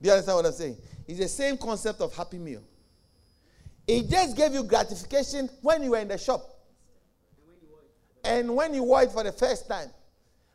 Do 0.00 0.08
you 0.08 0.12
understand 0.12 0.36
what 0.36 0.46
I'm 0.46 0.52
saying? 0.52 0.76
It's 1.06 1.18
the 1.18 1.28
same 1.28 1.56
concept 1.56 2.00
of 2.00 2.14
Happy 2.14 2.38
Meal. 2.38 2.62
It 3.86 4.08
just 4.08 4.36
gave 4.36 4.52
you 4.52 4.62
gratification 4.64 5.48
when 5.62 5.82
you 5.82 5.90
were 5.90 5.98
in 5.98 6.08
the 6.08 6.18
shop. 6.18 6.42
And 8.24 8.54
when 8.54 8.74
you 8.74 8.82
wore 8.82 9.02
it 9.02 9.10
for 9.10 9.22
the 9.22 9.32
first 9.32 9.68
time, 9.68 9.88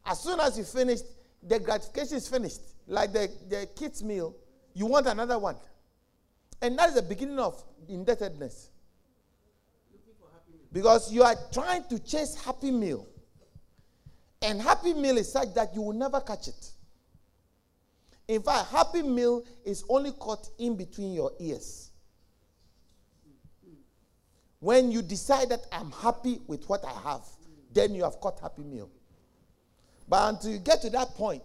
as 0.06 0.19
soon 0.19 0.39
as 0.39 0.58
you 0.58 0.63
finished, 0.63 1.06
the 1.41 1.60
gratification 1.60 2.17
is 2.17 2.28
finished. 2.28 2.62
Like 2.88 3.12
the, 3.13 3.32
the 3.49 3.67
kids' 3.76 4.04
meal, 4.04 4.36
you 4.73 4.86
want 4.86 5.08
another 5.08 5.39
one. 5.39 5.56
And 6.63 6.80
that 6.80 6.88
is 6.88 6.95
the 6.95 7.02
beginning 7.02 7.39
of 7.39 7.62
indebtedness. 7.89 8.69
Because 10.71 11.12
you 11.12 11.21
are 11.21 11.36
trying 11.52 11.84
to 11.89 11.99
chase 11.99 12.36
happy 12.36 12.71
meal. 12.71 13.06
And 14.41 14.62
happy 14.62 14.93
meal 14.93 15.17
is 15.17 15.30
such 15.30 15.54
that 15.56 15.76
you 15.76 15.82
will 15.82 15.93
never 15.93 16.21
catch 16.21 16.47
it. 16.47 16.71
In 18.30 18.41
fact, 18.41 18.71
happy 18.71 19.02
meal 19.02 19.43
is 19.65 19.84
only 19.89 20.13
caught 20.13 20.49
in 20.58 20.78
between 20.78 21.13
your 21.13 21.34
ears. 21.38 21.91
When 24.62 24.89
you 24.89 25.02
decide 25.02 25.49
that 25.49 25.65
I'm 25.69 25.91
happy 25.91 26.39
with 26.47 26.63
what 26.69 26.86
I 26.86 26.93
have, 27.12 27.23
then 27.73 27.93
you 27.93 28.06
have 28.06 28.21
caught 28.21 28.39
happy 28.39 28.63
meal. 28.63 28.89
But 30.08 30.30
until 30.30 30.52
you 30.52 30.60
get 30.60 30.82
to 30.84 30.89
that 30.91 31.10
point, 31.10 31.43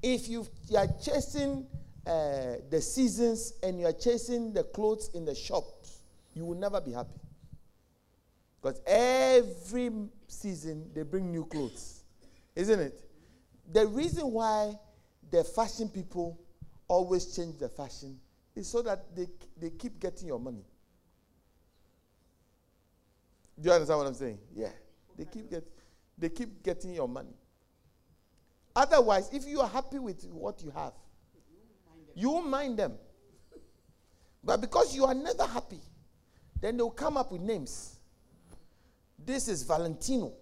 if 0.00 0.28
you 0.28 0.46
are 0.76 0.86
chasing 1.02 1.66
uh, 2.06 2.56
the 2.70 2.80
seasons 2.80 3.54
and 3.62 3.78
you 3.78 3.86
are 3.86 3.92
chasing 3.92 4.52
the 4.52 4.64
clothes 4.64 5.10
in 5.14 5.24
the 5.24 5.34
shop, 5.34 5.64
you 6.34 6.44
will 6.44 6.56
never 6.58 6.80
be 6.80 6.92
happy. 6.92 7.20
Because 8.60 8.80
every 8.86 9.90
season 10.26 10.90
they 10.94 11.02
bring 11.02 11.30
new 11.30 11.44
clothes, 11.44 12.02
isn't 12.56 12.80
it? 12.80 13.00
The 13.72 13.86
reason 13.86 14.32
why 14.32 14.78
the 15.30 15.44
fashion 15.44 15.88
people 15.88 16.40
always 16.88 17.36
change 17.36 17.58
the 17.58 17.68
fashion 17.68 18.18
is 18.56 18.66
so 18.66 18.82
that 18.82 19.14
they, 19.14 19.26
they 19.60 19.70
keep 19.70 20.00
getting 20.00 20.26
your 20.28 20.40
money. 20.40 20.64
Do 23.60 23.68
you 23.68 23.74
understand 23.74 23.98
what 23.98 24.06
I'm 24.06 24.14
saying? 24.14 24.38
Yeah. 24.54 24.70
They 25.16 25.24
keep 25.24 25.50
get, 25.50 25.64
they 26.16 26.28
keep 26.28 26.62
getting 26.62 26.94
your 26.94 27.08
money. 27.08 27.34
Otherwise, 28.74 29.30
if 29.32 29.44
you 29.46 29.60
are 29.60 29.68
happy 29.68 29.98
with 29.98 30.24
what 30.30 30.62
you 30.62 30.70
have, 30.70 30.92
you 32.18 32.30
won't 32.30 32.48
mind 32.48 32.76
them. 32.76 32.94
But 34.42 34.60
because 34.60 34.94
you 34.94 35.04
are 35.04 35.14
never 35.14 35.44
happy, 35.44 35.78
then 36.60 36.76
they'll 36.76 36.90
come 36.90 37.16
up 37.16 37.30
with 37.30 37.40
names. 37.40 38.00
This 39.24 39.46
is 39.46 39.62
Valentino. 39.62 40.32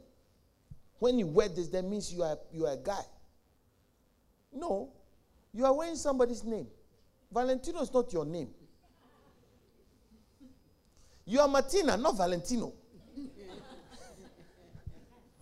When 0.99 1.19
you 1.19 1.27
wear 1.27 1.51
this, 1.51 1.69
that 1.69 1.85
means 1.85 2.11
you 2.11 2.23
are 2.23 2.39
you 2.51 2.65
are 2.67 2.73
a 2.73 2.79
guy. 2.79 3.03
No, 4.55 4.89
you 5.53 5.67
are 5.67 5.75
wearing 5.75 5.97
somebody's 5.97 6.45
name. 6.45 6.67
Valentino 7.31 7.83
is 7.83 7.93
not 7.93 8.11
your 8.11 8.25
name. 8.25 8.49
You 11.27 11.41
are 11.41 11.49
Martina, 11.49 11.99
not 11.99 12.17
Valentino. 12.17 12.73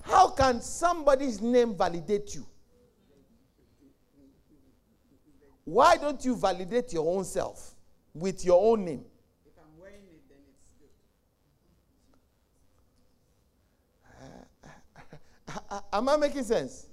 How 0.02 0.30
can 0.30 0.60
somebody's 0.60 1.40
name 1.40 1.76
validate 1.76 2.34
you? 2.34 2.44
Why 5.64 5.96
don't 5.96 6.22
you 6.24 6.36
validate 6.36 6.92
your 6.92 7.16
own 7.16 7.24
self 7.24 7.74
with 8.12 8.44
your 8.44 8.62
own 8.62 8.84
name? 8.84 9.04
If 9.46 9.52
I'm 9.58 9.80
wearing 9.80 10.02
it, 10.10 10.22
then 10.28 10.38
it's 10.60 10.74
good. 15.62 15.82
Am 15.92 16.08
I 16.08 16.16
making 16.16 16.44
sense? 16.44 16.86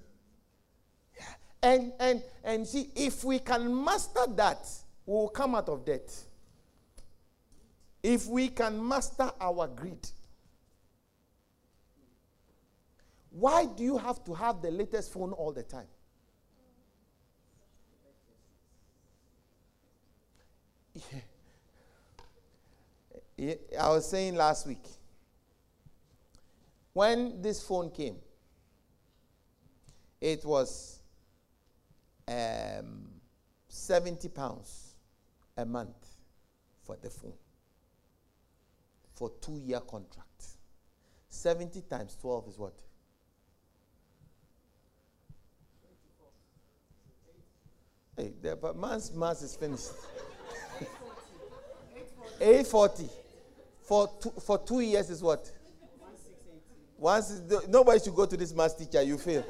Yeah. 1.17 1.23
And 1.61 1.93
and 1.99 2.23
and 2.43 2.65
see, 2.67 2.89
if 2.95 3.23
we 3.25 3.39
can 3.39 3.83
master 3.83 4.25
that, 4.35 4.67
we 5.05 5.13
will 5.13 5.29
come 5.29 5.55
out 5.55 5.67
of 5.67 5.85
debt. 5.85 6.09
If 8.01 8.27
we 8.27 8.47
can 8.47 8.87
master 8.87 9.31
our 9.39 9.67
greed. 9.67 10.07
Why 13.31 13.65
do 13.65 13.83
you 13.83 13.97
have 13.97 14.23
to 14.25 14.33
have 14.33 14.61
the 14.61 14.71
latest 14.71 15.13
phone 15.13 15.31
all 15.33 15.51
the 15.51 15.63
time? 15.63 15.87
I 23.79 23.89
was 23.89 24.09
saying 24.09 24.35
last 24.35 24.67
week, 24.67 24.83
when 26.93 27.41
this 27.41 27.63
phone 27.63 27.89
came, 27.91 28.17
it 30.19 30.43
was 30.45 30.99
um, 32.27 33.09
70 33.67 34.29
pounds 34.29 34.95
a 35.57 35.65
month 35.65 35.95
for 36.83 36.97
the 37.01 37.09
phone 37.09 37.33
for 39.15 39.31
two 39.41 39.57
year 39.63 39.79
contract. 39.79 40.27
70 41.29 41.81
times 41.81 42.17
12 42.19 42.47
is 42.49 42.57
what? 42.57 42.73
Hey, 48.17 48.33
the 48.41 48.73
man's 48.75 49.13
mass 49.13 49.41
is 49.41 49.55
finished. 49.55 49.91
840 52.41 53.09
for 53.83 54.09
two, 54.21 54.31
for 54.41 54.57
two 54.57 54.79
years 54.79 55.09
is 55.09 55.21
what? 55.21 55.49
Once 56.97 57.41
nobody 57.67 57.99
should 57.99 58.15
go 58.15 58.25
to 58.25 58.37
this 58.37 58.53
math 58.53 58.77
teacher, 58.77 59.01
you 59.01 59.17
fail. 59.17 59.43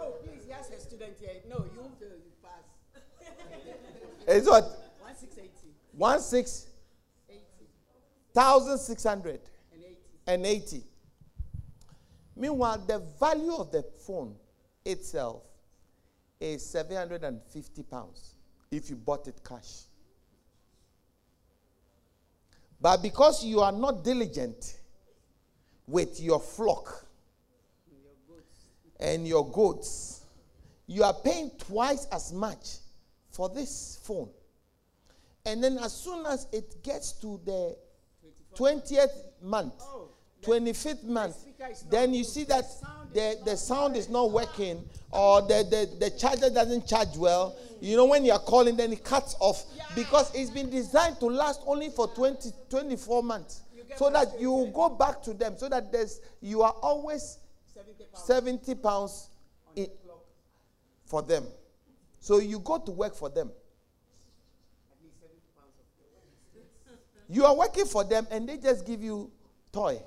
Oh, 0.00 0.12
please, 0.24 0.44
he 0.46 0.52
has 0.52 0.70
a 0.70 0.80
student 0.80 1.14
here. 1.20 1.30
No, 1.48 1.56
you 1.74 1.90
fail, 1.98 2.08
you 2.08 2.32
pass. 2.42 3.02
It's 4.28 4.46
what? 4.48 4.64
1680. 5.00 5.50
One 5.92 6.20
six 6.20 6.66
80 7.28 7.40
thousand 8.34 8.78
six 8.78 9.04
hundred 9.04 9.40
and 9.72 9.82
80. 9.82 9.96
and 10.26 10.46
eighty. 10.46 10.82
Meanwhile, 12.36 12.84
the 12.86 12.98
value 13.18 13.54
of 13.54 13.70
the 13.70 13.82
phone 14.06 14.34
itself 14.84 15.42
is 16.40 16.64
seven 16.64 16.96
hundred 16.96 17.24
and 17.24 17.40
fifty 17.50 17.82
pounds 17.82 18.34
if 18.70 18.90
you 18.90 18.96
bought 18.96 19.26
it 19.28 19.40
cash. 19.46 19.85
But 22.80 23.02
because 23.02 23.44
you 23.44 23.60
are 23.60 23.72
not 23.72 24.04
diligent 24.04 24.78
with 25.86 26.20
your 26.20 26.40
flock 26.40 27.06
and 29.00 29.26
your 29.26 29.50
goats, 29.50 30.22
you 30.86 31.02
are 31.02 31.14
paying 31.14 31.50
twice 31.58 32.06
as 32.12 32.32
much 32.32 32.76
for 33.30 33.48
this 33.48 33.98
phone. 34.02 34.30
And 35.44 35.62
then 35.62 35.78
as 35.78 35.92
soon 35.92 36.26
as 36.26 36.46
it 36.52 36.82
gets 36.82 37.12
to 37.20 37.40
the 37.44 37.76
20th 38.56 39.42
month, 39.42 39.74
Oh, 39.80 40.10
25th 40.46 41.04
month, 41.04 41.36
speaker 41.36 41.68
is 41.70 41.82
not 41.82 41.90
then 41.90 42.14
you 42.14 42.24
see 42.24 42.44
that 42.44 42.64
the, 43.12 43.38
the 43.44 43.56
sound 43.56 43.96
is 43.96 44.08
not 44.08 44.30
working 44.30 44.84
or 45.10 45.42
the, 45.42 45.66
the, 45.70 46.06
the 46.06 46.10
charger 46.18 46.50
doesn't 46.50 46.86
charge 46.86 47.16
well. 47.16 47.56
You 47.80 47.96
know, 47.96 48.04
when 48.06 48.24
you're 48.24 48.38
calling, 48.38 48.76
then 48.76 48.92
it 48.92 49.02
cuts 49.04 49.34
off 49.40 49.64
because 49.94 50.34
it's 50.34 50.50
been 50.50 50.70
designed 50.70 51.18
to 51.20 51.26
last 51.26 51.60
only 51.66 51.90
for 51.90 52.08
20, 52.08 52.50
24 52.68 53.22
months. 53.22 53.62
So 53.96 54.10
that 54.10 54.38
you 54.38 54.70
go 54.74 54.90
back 54.90 55.22
to 55.22 55.32
them, 55.32 55.54
so 55.56 55.68
that 55.68 55.90
there's 55.90 56.20
you 56.42 56.62
are 56.62 56.74
always 56.82 57.38
70 57.72 58.04
pounds 58.04 58.26
70 58.26 58.74
pounds 58.74 59.28
on 59.68 59.84
in, 59.84 59.90
for 61.06 61.22
them. 61.22 61.44
So 62.20 62.40
you 62.40 62.58
go 62.58 62.78
to 62.78 62.90
work 62.90 63.14
for 63.14 63.30
them. 63.30 63.50
At 64.90 65.02
least 65.02 65.20
70 65.20 65.40
pounds 65.56 65.72
of 65.78 67.34
You 67.34 67.44
are 67.46 67.56
working 67.56 67.86
for 67.86 68.04
them 68.04 68.26
and 68.30 68.48
they 68.48 68.58
just 68.58 68.84
give 68.86 69.02
you 69.02 69.30
toy. 69.72 70.00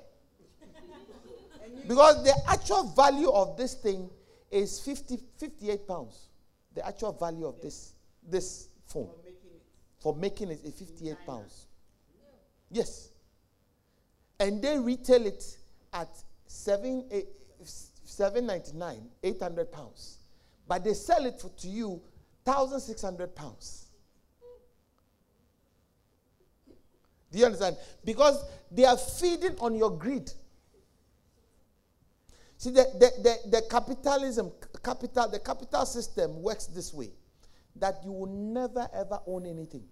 Because 1.86 2.22
the 2.24 2.34
actual 2.48 2.84
value 2.96 3.30
of 3.30 3.56
this 3.56 3.74
thing 3.74 4.10
is 4.50 4.80
50, 4.80 5.18
58 5.38 5.86
pounds. 5.86 6.28
The 6.74 6.86
actual 6.86 7.12
value 7.12 7.46
of 7.46 7.60
this, 7.60 7.94
this 8.28 8.68
phone 8.86 9.08
for 9.08 9.16
making 9.24 9.50
it. 9.54 9.62
for 10.00 10.16
making 10.16 10.50
it 10.50 10.60
is 10.64 10.74
58 10.78 11.16
pounds. 11.26 11.66
Yes. 12.70 13.10
And 14.38 14.62
they 14.62 14.78
retail 14.78 15.26
it 15.26 15.44
at 15.92 16.08
7, 16.46 17.04
eight, 17.10 17.26
799, 17.62 19.08
800 19.22 19.72
pounds. 19.72 20.18
But 20.66 20.84
they 20.84 20.94
sell 20.94 21.26
it 21.26 21.40
for, 21.40 21.48
to 21.48 21.68
you 21.68 22.00
1,600 22.44 23.34
pounds. 23.34 23.86
Do 27.32 27.38
you 27.38 27.44
understand? 27.44 27.76
Because 28.04 28.44
they 28.70 28.84
are 28.84 28.96
feeding 28.96 29.56
on 29.60 29.76
your 29.76 29.90
greed. 29.90 30.30
See, 32.60 32.68
the, 32.68 32.84
the, 32.92 33.10
the, 33.22 33.50
the 33.56 33.62
capitalism, 33.70 34.52
capital, 34.84 35.30
the 35.30 35.38
capital 35.38 35.86
system 35.86 36.42
works 36.42 36.66
this 36.66 36.92
way 36.92 37.08
that 37.76 37.94
you 38.04 38.12
will 38.12 38.26
never 38.26 38.86
ever 38.92 39.18
own 39.26 39.46
anything. 39.46 39.82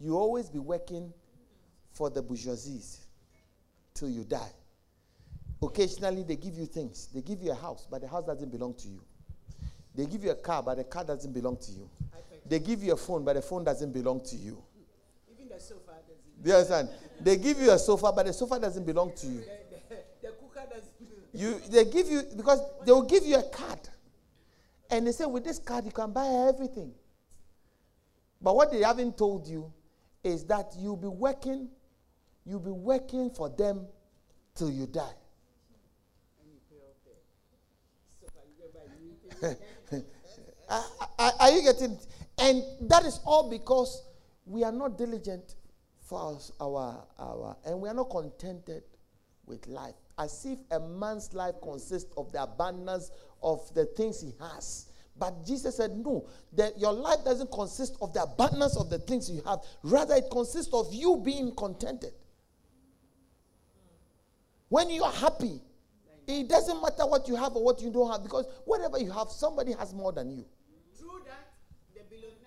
You 0.00 0.16
always 0.16 0.48
be 0.48 0.58
working 0.58 1.12
for 1.90 2.08
the 2.08 2.22
bourgeoisies 2.22 2.96
till 3.92 4.08
you 4.08 4.24
die. 4.24 4.52
Occasionally, 5.62 6.22
they 6.22 6.36
give 6.36 6.54
you 6.56 6.64
things. 6.64 7.10
They 7.14 7.20
give 7.20 7.42
you 7.42 7.52
a 7.52 7.56
house, 7.56 7.86
but 7.90 8.00
the 8.00 8.08
house 8.08 8.24
doesn't 8.24 8.50
belong 8.50 8.72
to 8.76 8.88
you. 8.88 9.02
They 9.94 10.06
give 10.06 10.24
you 10.24 10.30
a 10.30 10.34
car, 10.34 10.62
but 10.62 10.78
the 10.78 10.84
car 10.84 11.04
doesn't 11.04 11.34
belong 11.34 11.58
to 11.58 11.72
you. 11.72 11.90
They 12.46 12.58
give 12.58 12.82
you 12.82 12.94
a 12.94 12.96
phone, 12.96 13.22
but 13.22 13.34
the 13.34 13.42
phone 13.42 13.64
doesn't 13.64 13.92
belong 13.92 14.22
to 14.30 14.36
you. 14.36 14.62
Even 15.30 15.50
the 15.50 15.60
sofa 15.60 15.92
doesn't. 16.08 16.42
Do 16.42 16.48
you 16.48 16.56
understand? 16.56 16.88
They 17.20 17.36
give 17.36 17.60
you 17.60 17.70
a 17.70 17.78
sofa, 17.78 18.10
but 18.16 18.24
the 18.24 18.32
sofa 18.32 18.58
doesn't 18.58 18.86
belong 18.86 19.12
to 19.16 19.26
you. 19.26 19.44
You 21.32 21.58
they 21.70 21.84
give 21.86 22.08
you 22.08 22.22
because 22.36 22.60
they 22.84 22.92
will 22.92 23.06
give 23.06 23.24
you 23.24 23.36
a 23.38 23.42
card. 23.42 23.80
And 24.90 25.06
they 25.06 25.12
say 25.12 25.24
with 25.24 25.44
this 25.44 25.58
card 25.58 25.84
you 25.86 25.90
can 25.92 26.12
buy 26.12 26.26
everything. 26.48 26.92
But 28.40 28.54
what 28.56 28.70
they 28.72 28.80
haven't 28.82 29.16
told 29.16 29.46
you 29.46 29.72
is 30.22 30.44
that 30.46 30.72
you'll 30.78 30.96
be 30.96 31.08
working, 31.08 31.68
you'll 32.44 32.60
be 32.60 32.70
working 32.70 33.30
for 33.30 33.48
them 33.48 33.86
till 34.54 34.70
you 34.70 34.86
die. 34.86 35.14
Are, 40.68 40.84
are- 41.18 41.32
are 41.40 41.50
you 41.50 41.62
getting? 41.62 41.98
And 42.38 42.62
that 42.88 43.04
is 43.04 43.20
all 43.24 43.50
because 43.50 44.04
we 44.46 44.64
are 44.64 44.72
not 44.72 44.96
diligent 44.96 45.54
for 46.00 46.34
us, 46.36 46.50
our, 46.60 47.04
our, 47.18 47.56
and 47.66 47.80
we 47.80 47.88
are 47.88 47.94
not 47.94 48.08
contented 48.10 48.82
with 49.46 49.66
life. 49.66 49.94
As 50.18 50.44
if 50.44 50.58
a 50.70 50.78
man's 50.78 51.32
life 51.32 51.54
consists 51.62 52.12
of 52.16 52.32
the 52.32 52.42
abundance 52.42 53.10
of 53.42 53.72
the 53.74 53.86
things 53.86 54.20
he 54.20 54.34
has. 54.40 54.86
But 55.18 55.44
Jesus 55.44 55.76
said, 55.76 55.92
no, 55.92 56.26
that 56.54 56.78
your 56.78 56.92
life 56.92 57.24
doesn't 57.24 57.50
consist 57.50 57.96
of 58.00 58.12
the 58.12 58.22
abundance 58.22 58.76
of 58.76 58.90
the 58.90 58.98
things 58.98 59.30
you 59.30 59.42
have. 59.46 59.60
Rather, 59.82 60.14
it 60.14 60.24
consists 60.30 60.72
of 60.72 60.92
you 60.92 61.20
being 61.24 61.54
contented. 61.54 62.12
When 64.68 64.88
you 64.88 65.04
are 65.04 65.12
happy, 65.12 65.60
it 66.26 66.48
doesn't 66.48 66.80
matter 66.80 67.06
what 67.06 67.28
you 67.28 67.36
have 67.36 67.54
or 67.54 67.62
what 67.62 67.82
you 67.82 67.90
don't 67.90 68.10
have 68.10 68.22
because 68.22 68.46
whatever 68.64 68.98
you 68.98 69.10
have, 69.10 69.28
somebody 69.28 69.72
has 69.72 69.92
more 69.92 70.12
than 70.12 70.30
you. 70.30 70.46
True 70.98 71.20
that, 71.26 71.52
the 71.94 72.00
billionaires. 72.08 72.38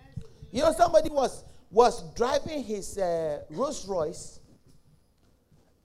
You 0.50 0.62
know, 0.62 0.72
somebody 0.72 1.10
was 1.10 1.44
was 1.70 2.02
driving 2.14 2.62
his 2.64 2.98
uh, 2.98 3.42
Rolls 3.50 3.86
Royce, 3.86 4.40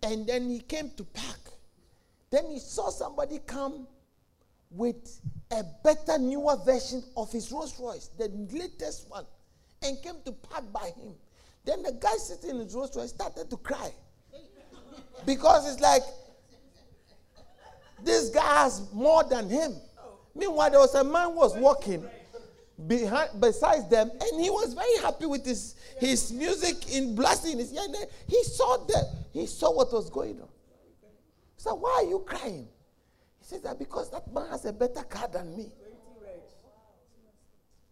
and 0.01 0.25
then 0.25 0.49
he 0.49 0.59
came 0.59 0.89
to 0.97 1.03
park. 1.03 1.50
Then 2.31 2.49
he 2.49 2.59
saw 2.59 2.89
somebody 2.89 3.39
come 3.45 3.87
with 4.71 5.19
a 5.51 5.63
better, 5.83 6.17
newer 6.17 6.55
version 6.65 7.03
of 7.17 7.29
his 7.31 7.51
Rolls 7.51 7.77
Royce, 7.77 8.09
the 8.17 8.29
latest 8.51 9.09
one, 9.09 9.25
and 9.83 10.01
came 10.01 10.15
to 10.25 10.31
park 10.31 10.63
by 10.71 10.91
him. 10.97 11.13
Then 11.65 11.83
the 11.83 11.91
guy 11.91 12.15
sitting 12.17 12.51
in 12.51 12.59
his 12.59 12.73
Rolls 12.73 12.95
Royce 12.95 13.09
started 13.09 13.49
to 13.49 13.57
cry 13.57 13.91
because 15.25 15.71
it's 15.71 15.81
like 15.81 16.03
this 18.03 18.29
guy 18.29 18.63
has 18.63 18.87
more 18.93 19.23
than 19.25 19.49
him. 19.49 19.75
Meanwhile, 20.33 20.71
there 20.71 20.79
was 20.79 20.95
a 20.95 21.03
man 21.03 21.35
was 21.35 21.55
walking 21.57 22.05
behind 22.87 23.29
besides 23.39 23.89
them, 23.89 24.09
and 24.09 24.41
he 24.41 24.49
was 24.49 24.73
very 24.73 24.97
happy 25.01 25.25
with 25.25 25.45
his 25.45 25.75
his 25.99 26.31
music 26.31 26.95
in 26.95 27.13
blasting. 27.13 27.59
He 27.59 28.43
saw 28.45 28.77
that 28.77 29.03
he 29.33 29.45
saw 29.45 29.75
what 29.75 29.91
was 29.91 30.09
going 30.09 30.41
on. 30.41 30.47
Said, 31.61 31.73
"Why 31.73 32.01
are 32.03 32.09
you 32.09 32.19
crying?" 32.21 32.67
He 33.37 33.45
said 33.45 33.61
that 33.65 33.77
because 33.77 34.09
that 34.09 34.33
man 34.33 34.49
has 34.49 34.65
a 34.65 34.73
better 34.73 35.03
car 35.03 35.27
than 35.27 35.55
me. 35.55 35.71
20 35.77 36.19
reg. 36.19 36.41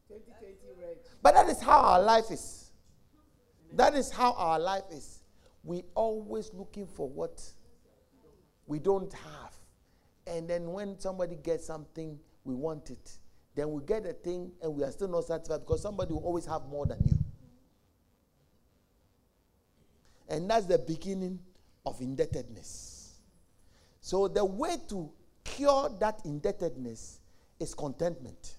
20, 0.07 0.23
20 0.25 0.81
reg. 0.81 0.97
But 1.21 1.35
that 1.35 1.47
is 1.49 1.61
how 1.61 1.77
our 1.77 2.01
life 2.01 2.31
is. 2.31 2.71
That 3.73 3.93
is 3.93 4.09
how 4.09 4.31
our 4.33 4.57
life 4.57 4.85
is. 4.91 5.19
We 5.63 5.83
always 5.93 6.49
looking 6.51 6.87
for 6.87 7.07
what 7.07 7.43
we 8.65 8.79
don't 8.79 9.13
have. 9.13 9.53
And 10.25 10.49
then 10.49 10.71
when 10.71 10.99
somebody 10.99 11.35
gets 11.35 11.67
something, 11.67 12.17
we 12.45 12.55
want 12.55 12.89
it. 12.89 13.19
Then 13.53 13.69
we 13.69 13.83
get 13.83 14.03
a 14.07 14.13
thing 14.13 14.51
and 14.63 14.73
we 14.73 14.83
are 14.83 14.91
still 14.91 15.09
not 15.09 15.25
satisfied 15.25 15.59
because 15.59 15.83
somebody 15.83 16.13
will 16.13 16.23
always 16.23 16.47
have 16.47 16.63
more 16.65 16.87
than 16.87 16.97
you. 17.05 17.19
And 20.27 20.49
that's 20.49 20.65
the 20.65 20.79
beginning 20.79 21.37
of 21.85 22.01
indebtedness. 22.01 22.88
So 24.01 24.27
the 24.27 24.43
way 24.43 24.77
to 24.89 25.11
cure 25.43 25.89
that 25.99 26.21
indebtedness 26.25 27.19
is 27.59 27.73
contentment. 27.73 28.55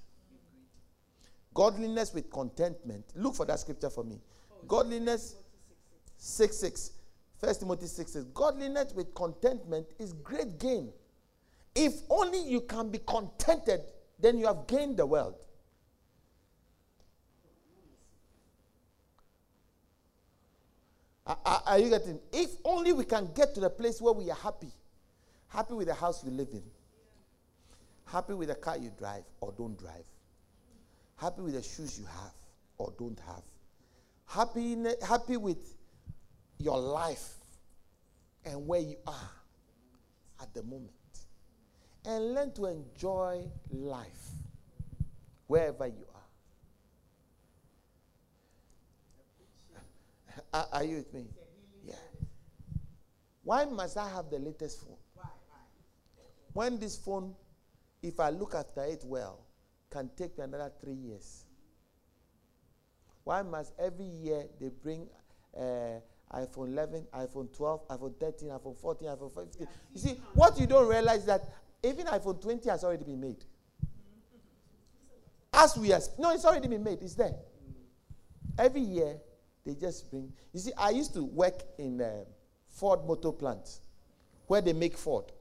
Godliness 1.55 2.15
with 2.15 2.31
contentment. 2.31 3.05
Look 3.15 3.35
for 3.35 3.47
that 3.47 3.59
scripture 3.61 3.91
for 3.91 4.05
me. 4.05 4.21
Godliness 4.69 5.37
6 6.17 6.57
6. 6.57 6.91
1 7.41 7.55
Timothy 7.55 7.87
6 7.87 8.13
says, 8.13 8.25
Godliness 8.27 8.93
with 8.95 9.15
contentment 9.15 9.87
is 9.99 10.13
great 10.13 10.59
gain. 10.59 10.93
If 11.75 11.95
only 12.11 12.43
you 12.43 12.61
can 12.63 12.91
be 12.91 12.99
contented, 12.99 13.81
then 14.19 14.37
you 14.39 14.47
have 14.47 14.67
gained 14.67 14.99
the 14.99 15.07
world. 15.07 15.37
Are, 21.27 21.63
are- 21.67 21.79
you 21.79 21.89
getting? 21.91 22.19
If 22.33 22.51
only 22.65 22.93
we 22.93 23.05
can 23.05 23.31
get 23.35 23.55
to 23.55 23.61
the 23.61 23.71
place 23.71 24.01
where 24.01 24.13
we 24.13 24.31
are 24.31 24.37
happy, 24.37 24.73
happy 25.51 25.75
with 25.75 25.89
the 25.89 25.95
house 25.95 26.25
you 26.25 26.31
live 26.31 26.49
in, 26.53 26.63
happy 28.07 28.33
with 28.33 28.49
the 28.49 28.55
car 28.55 28.79
you 28.79 28.91
drive 28.97 29.25
or 29.41 29.53
don't 29.57 29.79
drive, 29.79 30.05
happy 31.17 31.43
with 31.43 31.55
the 31.55 31.63
shoes 31.63 31.99
you 31.99 32.07
have 32.07 32.33
or 32.79 32.93
don't 32.99 33.21
have, 33.27 33.43
happy, 34.27 34.77
happy 35.07 35.37
with 35.37 35.77
your 36.59 36.79
life 36.79 37.35
and 38.45 38.67
where 38.67 38.81
you 38.81 38.97
are 39.07 39.31
at 40.41 40.53
the 40.55 40.63
moment. 40.63 40.91
And 42.05 42.35
learn 42.35 42.53
to 42.55 42.67
enjoy 42.67 43.45
life 43.71 44.31
wherever 45.47 45.87
you 45.87 46.07
are. 46.15 46.21
Are, 50.55 50.69
are 50.73 50.85
you 50.85 50.97
with 50.97 51.13
me? 51.13 51.27
Yeah. 51.85 51.95
Why 53.43 53.65
must 53.67 53.97
I 53.99 54.09
have 54.09 54.31
the 54.31 54.39
latest 54.39 54.81
phone? 54.81 54.97
When 56.53 56.79
this 56.79 56.97
phone, 56.97 57.35
if 58.03 58.19
I 58.19 58.31
look 58.31 58.55
after 58.55 58.85
it 58.85 59.03
well, 59.05 59.47
can 59.91 60.11
take 60.17 60.39
me 60.39 60.45
another 60.45 60.73
three 60.83 60.95
years. 60.95 61.45
Why 63.25 63.43
must 63.43 63.73
every 63.79 64.07
year 64.07 64.45
they 64.61 64.69
bring 64.69 65.07
uh, 65.57 66.01
iPhone 66.33 66.69
11, 66.69 67.07
iPhone 67.15 67.55
12, 67.55 67.89
iPhone 67.89 68.19
13, 68.19 68.49
iPhone 68.49 68.77
14, 68.81 69.09
iPhone 69.09 69.35
15? 69.35 69.67
You 69.95 70.01
see, 70.01 70.21
what 70.35 70.59
you 70.59 70.67
don't 70.67 70.89
realize 70.89 71.21
is 71.21 71.27
that 71.27 71.43
even 71.83 72.07
iPhone 72.07 72.41
20 72.41 72.69
has 72.71 72.85
already 72.85 73.05
been 73.05 73.21
made. 73.21 73.45
As 75.53 75.77
we 75.77 75.93
are, 75.93 76.01
no, 76.19 76.31
it's 76.31 76.45
already 76.45 76.69
been 76.69 76.85
made. 76.85 77.03
It's 77.03 77.15
there. 77.15 77.35
Every 78.59 78.81
year 78.81 79.17
they 79.65 79.75
just 79.75 80.11
bring. 80.11 80.33
You 80.53 80.61
see, 80.61 80.73
I 80.79 80.91
used 80.91 81.13
to 81.15 81.25
work 81.25 81.63
in 81.79 82.01
uh, 82.01 82.25
Ford 82.69 83.05
Motor 83.07 83.33
Plant, 83.33 83.69
where 84.47 84.61
they 84.61 84.73
make 84.73 84.97
Ford. 84.97 85.33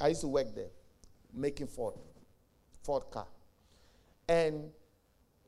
I 0.00 0.08
used 0.08 0.22
to 0.22 0.28
work 0.28 0.54
there, 0.54 0.70
making 1.32 1.68
Ford, 1.68 1.94
Ford 2.82 3.04
car, 3.10 3.26
and 4.28 4.70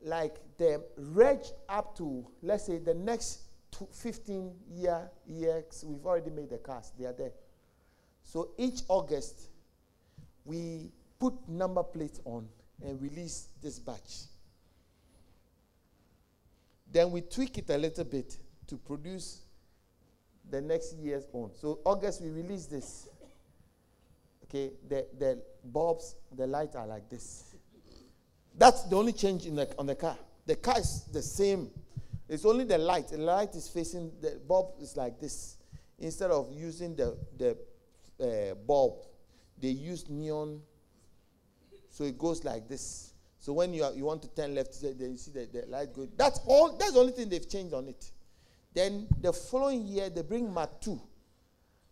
like 0.01 0.35
the 0.57 0.83
reg 0.97 1.39
up 1.67 1.97
to 1.97 2.25
let's 2.41 2.65
say 2.65 2.77
the 2.77 2.93
next 2.93 3.41
two, 3.71 3.87
15 3.91 4.51
year 4.71 5.09
years, 5.25 5.83
we've 5.85 6.05
already 6.05 6.29
made 6.29 6.49
the 6.49 6.57
cars. 6.57 6.91
They 6.97 7.05
are 7.05 7.13
there. 7.13 7.31
So 8.23 8.49
each 8.57 8.81
August, 8.87 9.49
we 10.45 10.91
put 11.19 11.33
number 11.47 11.83
plates 11.83 12.19
on 12.25 12.47
and 12.83 13.01
release 13.01 13.47
this 13.61 13.79
batch. 13.79 14.25
Then 16.91 17.11
we 17.11 17.21
tweak 17.21 17.57
it 17.57 17.69
a 17.69 17.77
little 17.77 18.03
bit 18.03 18.37
to 18.67 18.77
produce 18.77 19.41
the 20.49 20.61
next 20.61 20.95
year's 20.95 21.25
own. 21.33 21.51
So 21.59 21.79
August 21.83 22.21
we 22.21 22.29
release 22.29 22.65
this. 22.65 23.09
Okay, 24.49 24.71
the, 24.87 25.05
the 25.17 25.41
bulbs, 25.65 26.15
the 26.35 26.47
lights 26.47 26.75
are 26.75 26.87
like 26.87 27.09
this. 27.09 27.55
That's 28.57 28.83
the 28.83 28.95
only 28.95 29.13
change 29.13 29.45
in 29.45 29.55
the, 29.55 29.69
on 29.77 29.85
the 29.85 29.95
car. 29.95 30.17
The 30.45 30.55
car 30.55 30.79
is 30.79 31.03
the 31.11 31.21
same. 31.21 31.69
It's 32.29 32.45
only 32.45 32.63
the 32.63 32.77
light. 32.77 33.09
The 33.09 33.17
light 33.17 33.55
is 33.55 33.67
facing, 33.67 34.11
the 34.21 34.39
bulb 34.47 34.75
is 34.81 34.95
like 34.95 35.19
this. 35.19 35.57
Instead 35.99 36.31
of 36.31 36.51
using 36.53 36.95
the, 36.95 37.17
the 37.37 37.57
uh, 38.21 38.55
bulb, 38.55 39.05
they 39.59 39.69
use 39.69 40.09
neon. 40.09 40.61
So 41.89 42.03
it 42.03 42.17
goes 42.17 42.43
like 42.43 42.67
this. 42.67 43.13
So 43.39 43.53
when 43.53 43.73
you, 43.73 43.83
are, 43.83 43.93
you 43.93 44.05
want 44.05 44.21
to 44.23 44.29
turn 44.29 44.55
left, 44.55 44.81
then 44.81 45.11
you 45.11 45.17
see 45.17 45.31
the, 45.31 45.47
the 45.51 45.65
light 45.67 45.93
go. 45.93 46.07
That's 46.17 46.39
all. 46.45 46.77
That's 46.77 46.93
the 46.93 46.99
only 46.99 47.13
thing 47.13 47.29
they've 47.29 47.47
changed 47.49 47.73
on 47.73 47.87
it. 47.87 48.11
Then 48.73 49.07
the 49.21 49.33
following 49.33 49.85
year, 49.85 50.09
they 50.09 50.21
bring 50.21 50.53
Mark 50.53 50.81
2. 50.81 51.01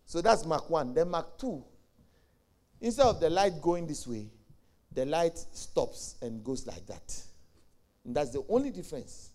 So 0.04 0.22
that's 0.22 0.44
Mark 0.46 0.70
1. 0.70 0.94
Then 0.94 1.10
Mark 1.10 1.38
2, 1.38 1.64
instead 2.80 3.06
of 3.06 3.20
the 3.20 3.30
light 3.30 3.60
going 3.60 3.86
this 3.86 4.06
way, 4.06 4.28
the 4.92 5.04
light 5.04 5.36
stops 5.36 6.16
and 6.22 6.42
goes 6.42 6.66
like 6.66 6.86
that. 6.86 7.22
And 8.04 8.14
that's 8.14 8.30
the 8.30 8.44
only 8.48 8.70
difference. 8.70 9.30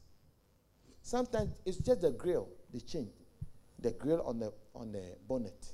Sometimes 1.02 1.50
it's 1.66 1.78
just 1.78 2.02
the 2.02 2.12
grill 2.12 2.48
they 2.74 2.80
change. 2.80 3.12
The 3.80 3.92
grill 3.92 4.22
on 4.26 4.39
the 4.39 4.54
on 4.76 4.92
the 4.92 5.16
bonnet. 5.28 5.66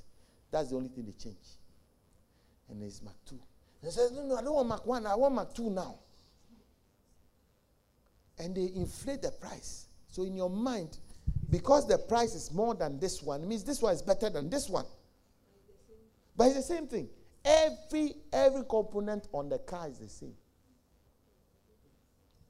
That's 0.50 0.70
the 0.70 0.76
only 0.76 0.88
thing 0.88 1.04
they 1.04 1.12
change. 1.12 1.36
And 2.70 2.82
it's 2.82 3.02
Mark 3.02 3.16
2. 3.28 3.38
They 3.82 3.90
says, 3.90 4.12
No, 4.12 4.24
no, 4.24 4.36
I 4.36 4.42
don't 4.42 4.54
want 4.54 4.68
Mark 4.68 4.86
1, 4.86 5.06
I 5.06 5.14
want 5.14 5.34
Mark 5.34 5.54
2 5.54 5.70
now. 5.70 5.98
And 8.38 8.54
they 8.54 8.70
inflate 8.74 9.22
the 9.22 9.30
price. 9.30 9.86
So 10.08 10.22
in 10.22 10.36
your 10.36 10.50
mind, 10.50 10.98
because 11.50 11.86
the 11.86 11.98
price 11.98 12.34
is 12.34 12.52
more 12.52 12.74
than 12.74 12.98
this 12.98 13.22
one, 13.22 13.42
it 13.42 13.46
means 13.48 13.64
this 13.64 13.82
one 13.82 13.94
is 13.94 14.02
better 14.02 14.30
than 14.30 14.48
this 14.48 14.68
one. 14.68 14.86
But 16.36 16.48
it's 16.48 16.56
the 16.56 16.62
same 16.62 16.86
thing. 16.86 17.08
Every 17.48 18.14
every 18.30 18.64
component 18.68 19.26
on 19.32 19.48
the 19.48 19.58
car 19.58 19.88
is 19.88 19.98
the 19.98 20.08
same. 20.08 20.34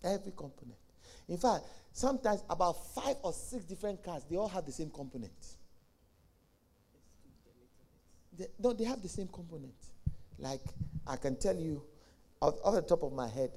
Every 0.03 0.33
component. 0.33 0.79
In 1.29 1.39
fact, 1.39 1.65
sometimes 1.93 2.43
about 2.51 2.73
five 2.95 3.15
or 3.23 3.33
six 3.33 3.65
different 3.65 4.03
cars, 4.03 4.25
they 4.29 4.37
all 4.37 4.49
have 4.49 4.67
the 4.67 4.73
same 4.73 4.91
component. 4.91 5.33
They, 8.37 8.47
no, 8.59 8.73
they 8.73 8.85
have 8.85 9.01
the 9.01 9.09
same 9.09 9.29
component. 9.29 9.75
Like 10.37 10.63
I 11.07 11.15
can 11.17 11.37
tell 11.37 11.57
you, 11.57 11.85
off, 12.41 12.55
off 12.65 12.75
the 12.75 12.83
top 12.83 13.05
of 13.05 13.13
my 13.13 13.29
head, 13.29 13.53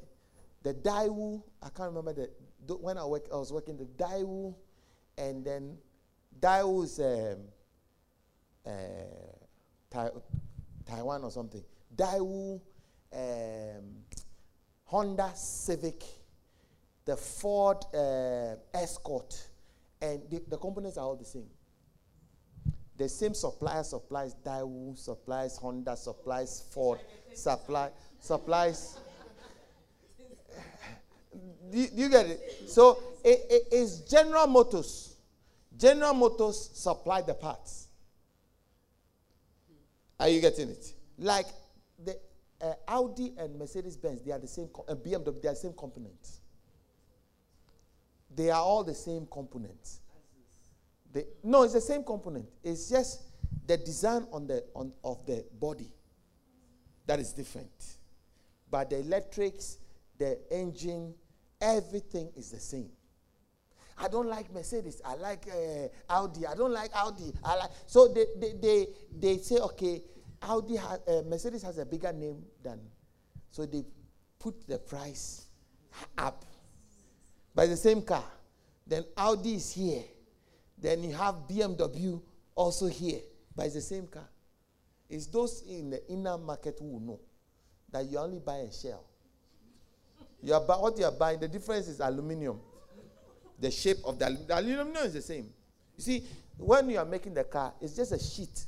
the 0.61 0.75
Daewoo. 0.75 1.41
I 1.63 1.69
can't 1.69 1.89
remember 1.89 2.13
the, 2.13 2.29
the 2.67 2.75
when 2.75 2.99
I 2.99 3.05
work. 3.05 3.25
I 3.33 3.37
was 3.37 3.51
working 3.51 3.77
the 3.77 3.85
Daewoo, 3.85 4.53
and 5.17 5.43
then 5.43 5.77
Daewoo 6.39 6.83
is 6.83 6.99
um, 6.99 7.39
uh, 8.63 10.11
Taiwan 10.84 11.23
or 11.23 11.32
something. 11.32 11.63
Daewoo, 11.95 12.59
um, 13.13 13.84
Honda 14.86 15.32
Civic, 15.36 16.03
the 17.05 17.15
Ford 17.15 17.77
uh, 17.93 18.55
Escort, 18.73 19.47
and 20.01 20.21
the, 20.29 20.41
the 20.47 20.57
components 20.57 20.97
are 20.97 21.05
all 21.05 21.15
the 21.15 21.25
same. 21.25 21.47
The 22.97 23.09
same 23.09 23.34
supplier 23.34 23.84
supplies 23.84 24.36
Daewoo, 24.45 24.97
supplies 24.97 25.57
Honda, 25.57 25.95
supplies 25.97 26.63
Ford, 26.71 26.99
supply, 27.34 27.89
supplies. 28.19 28.97
do, 31.71 31.88
do, 31.88 32.01
you 32.01 32.09
get 32.09 32.27
it? 32.27 32.63
So 32.67 33.01
it, 33.23 33.39
it, 33.49 33.63
it's 33.71 34.01
General 34.01 34.47
Motors. 34.47 35.15
General 35.77 36.13
Motors 36.13 36.69
supply 36.73 37.21
the 37.21 37.34
parts. 37.34 37.80
Are 40.22 40.30
you 40.30 40.39
getting 40.39 40.69
it? 40.69 40.93
Like 41.17 41.47
the 42.05 42.15
uh, 42.61 42.74
Audi 42.88 43.34
and 43.39 43.57
Mercedes 43.57 43.97
Benz, 43.97 44.22
they 44.22 44.32
are 44.32 44.38
the 44.38 44.47
same, 44.47 44.67
co- 44.67 44.86
uh, 44.88 44.93
BMW, 44.93 45.41
they 45.41 45.47
are 45.47 45.53
the 45.53 45.55
same 45.55 45.74
components. 45.74 46.41
They 48.34 48.51
are 48.51 48.61
all 48.61 48.84
the 48.84 48.93
same 48.93 49.26
components. 49.26 49.99
They, 51.11 51.26
no, 51.43 51.63
it's 51.63 51.74
the 51.74 51.82
same 51.82 52.03
component. 52.03 52.45
It's 52.63 52.88
just 52.88 53.24
the 53.65 53.78
design 53.78 54.28
on 54.32 54.45
the 54.45 54.63
on 54.76 54.93
of 55.03 55.26
the 55.26 55.43
body 55.59 55.89
that 57.07 57.19
is 57.19 57.34
different. 57.34 57.97
But 58.69 58.91
the 58.91 58.99
electrics, 58.99 59.80
the 60.19 60.38
engine, 60.51 61.15
everything 61.59 62.30
is 62.38 62.51
the 62.51 62.59
same. 62.59 62.91
I 64.01 64.07
don't 64.07 64.27
like 64.27 64.51
Mercedes. 64.51 64.99
I 65.05 65.15
like 65.15 65.47
uh, 65.47 65.87
Audi. 66.09 66.47
I 66.47 66.55
don't 66.55 66.73
like 66.73 66.89
Audi. 66.95 67.31
I 67.43 67.55
like 67.55 67.69
so 67.85 68.07
they 68.07 68.25
they 68.39 68.53
they, 68.59 68.87
they 69.19 69.37
say 69.37 69.57
okay, 69.57 70.01
Audi 70.41 70.75
has, 70.75 70.99
uh, 71.07 71.21
Mercedes 71.27 71.61
has 71.61 71.77
a 71.77 71.85
bigger 71.85 72.11
name 72.11 72.43
than, 72.63 72.79
so 73.51 73.65
they 73.65 73.83
put 74.39 74.67
the 74.67 74.79
price 74.79 75.45
up. 76.17 76.45
By 77.53 77.67
the 77.67 77.77
same 77.77 78.01
car, 78.01 78.23
then 78.87 79.03
Audi 79.17 79.55
is 79.55 79.71
here. 79.71 80.03
Then 80.79 81.03
you 81.03 81.13
have 81.13 81.35
BMW 81.47 82.19
also 82.55 82.87
here, 82.87 83.19
it's 83.59 83.75
the 83.75 83.81
same 83.81 84.07
car. 84.07 84.27
It's 85.09 85.27
those 85.27 85.63
in 85.69 85.91
the 85.91 86.07
inner 86.09 86.37
market 86.37 86.77
who 86.79 86.99
know 86.99 87.19
that 87.91 88.05
you 88.05 88.17
only 88.17 88.39
buy 88.39 88.57
a 88.57 88.71
shell. 88.71 89.05
You 90.41 90.55
are 90.55 90.61
what 90.61 90.97
you 90.97 91.05
are 91.05 91.11
buying, 91.11 91.39
the 91.39 91.47
difference 91.47 91.87
is 91.87 91.99
aluminium. 91.99 92.59
The 93.62 93.70
shape 93.72 93.99
of 94.05 94.18
the, 94.18 94.38
the 94.47 94.59
aluminum 94.59 95.05
is 95.05 95.14
the 95.14 95.22
same. 95.22 95.45
You 95.95 96.03
see, 96.03 96.24
when 96.57 96.89
you 96.89 96.97
are 96.97 97.05
making 97.05 97.36
the 97.36 97.43
car, 97.43 97.74
it's 97.80 97.95
just 97.95 98.12
a 98.12 98.20
sheet. 98.20 98.66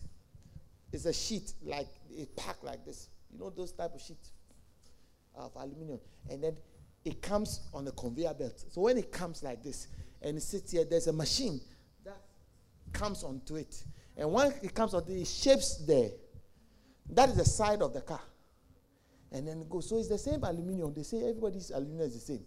It's 0.91 1.05
a 1.05 1.13
sheet 1.13 1.53
like 1.63 1.87
a 2.15 2.25
pack 2.39 2.57
like 2.61 2.85
this. 2.85 3.09
You 3.31 3.39
know 3.39 3.49
those 3.49 3.71
type 3.71 3.95
of 3.95 3.99
sheets 3.99 4.31
of 5.35 5.51
aluminium, 5.55 5.99
and 6.29 6.43
then 6.43 6.55
it 7.03 7.23
comes 7.23 7.61
on 7.73 7.87
a 7.87 7.91
conveyor 7.91 8.35
belt. 8.35 8.63
So 8.69 8.81
when 8.81 8.99
it 8.99 9.11
comes 9.11 9.41
like 9.41 9.63
this 9.63 9.87
and 10.21 10.37
it 10.37 10.41
sits 10.41 10.71
here, 10.71 10.85
there's 10.85 11.07
a 11.07 11.13
machine 11.13 11.59
that 12.05 12.21
comes 12.91 13.23
onto 13.23 13.55
it, 13.55 13.83
and 14.15 14.31
once 14.31 14.53
it 14.61 14.75
comes 14.75 14.93
onto 14.93 15.11
it, 15.11 15.21
it 15.21 15.27
shapes 15.27 15.77
there. 15.87 16.11
That 17.09 17.29
is 17.29 17.35
the 17.35 17.45
side 17.45 17.81
of 17.81 17.93
the 17.93 18.01
car, 18.01 18.21
and 19.31 19.47
then 19.47 19.61
it 19.61 19.69
goes. 19.71 19.89
So 19.89 19.97
it's 19.97 20.07
the 20.07 20.19
same 20.19 20.43
aluminium. 20.43 20.93
They 20.93 21.01
say 21.01 21.17
everybody's 21.17 21.71
aluminium 21.71 22.05
is 22.05 22.13
the 22.13 22.19
same. 22.19 22.45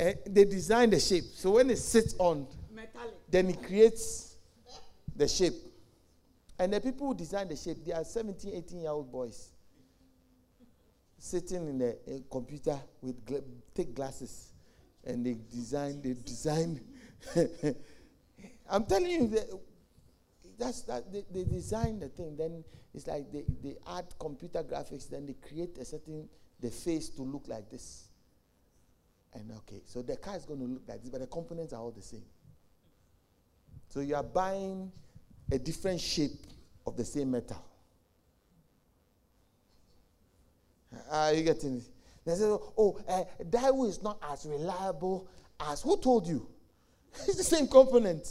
And 0.00 0.16
they 0.26 0.44
design 0.46 0.88
the 0.88 0.98
shape. 0.98 1.24
So 1.34 1.52
when 1.52 1.68
it 1.68 1.76
sits 1.76 2.14
on, 2.18 2.46
Metallic. 2.74 3.14
then 3.28 3.50
it 3.50 3.62
creates 3.62 4.34
the 5.14 5.28
shape. 5.28 5.52
And 6.58 6.72
the 6.72 6.80
people 6.80 7.08
who 7.08 7.14
design 7.14 7.48
the 7.48 7.56
shape, 7.56 7.84
they 7.84 7.92
are 7.92 8.02
17, 8.04 8.52
18 8.54 8.80
year 8.80 8.90
old 8.90 9.12
boys 9.12 9.50
sitting 11.18 11.68
in 11.68 11.78
the 11.78 12.24
computer 12.30 12.78
with 13.02 13.24
gla- 13.26 13.42
thick 13.74 13.94
glasses 13.94 14.54
and 15.04 15.24
they 15.24 15.36
design, 15.52 16.00
they 16.00 16.14
design. 16.14 16.80
I'm 18.70 18.84
telling 18.86 19.10
you, 19.10 19.26
that 19.28 19.50
that's 20.58 20.82
that 20.82 21.12
they, 21.12 21.24
they 21.30 21.44
design 21.44 22.00
the 22.00 22.08
thing. 22.08 22.36
Then 22.36 22.64
it's 22.94 23.06
like 23.06 23.30
they, 23.30 23.44
they 23.62 23.76
add 23.86 24.06
computer 24.18 24.62
graphics. 24.62 25.10
Then 25.10 25.26
they 25.26 25.34
create 25.34 25.76
a 25.78 25.84
certain 25.84 26.26
the 26.60 26.70
face 26.70 27.10
to 27.10 27.22
look 27.22 27.48
like 27.48 27.70
this. 27.70 28.09
And 29.34 29.52
okay, 29.58 29.82
so 29.84 30.02
the 30.02 30.16
car 30.16 30.36
is 30.36 30.44
going 30.44 30.60
to 30.60 30.66
look 30.66 30.82
like 30.88 31.00
this, 31.02 31.10
but 31.10 31.20
the 31.20 31.26
components 31.26 31.72
are 31.72 31.80
all 31.80 31.92
the 31.92 32.02
same. 32.02 32.24
So 33.88 34.00
you 34.00 34.14
are 34.14 34.22
buying 34.22 34.90
a 35.50 35.58
different 35.58 36.00
shape 36.00 36.46
of 36.86 36.96
the 36.96 37.04
same 37.04 37.30
metal. 37.30 37.64
Are 41.10 41.32
you 41.32 41.42
getting 41.44 41.76
it? 41.76 41.84
They 42.24 42.34
say, 42.34 42.44
oh, 42.44 43.00
uh, 43.08 43.24
Daewoo 43.42 43.88
is 43.88 44.02
not 44.02 44.18
as 44.30 44.46
reliable 44.46 45.28
as 45.58 45.82
who 45.82 45.96
told 45.96 46.26
you? 46.26 46.46
it's 47.26 47.36
the 47.36 47.44
same 47.44 47.66
component. 47.66 48.28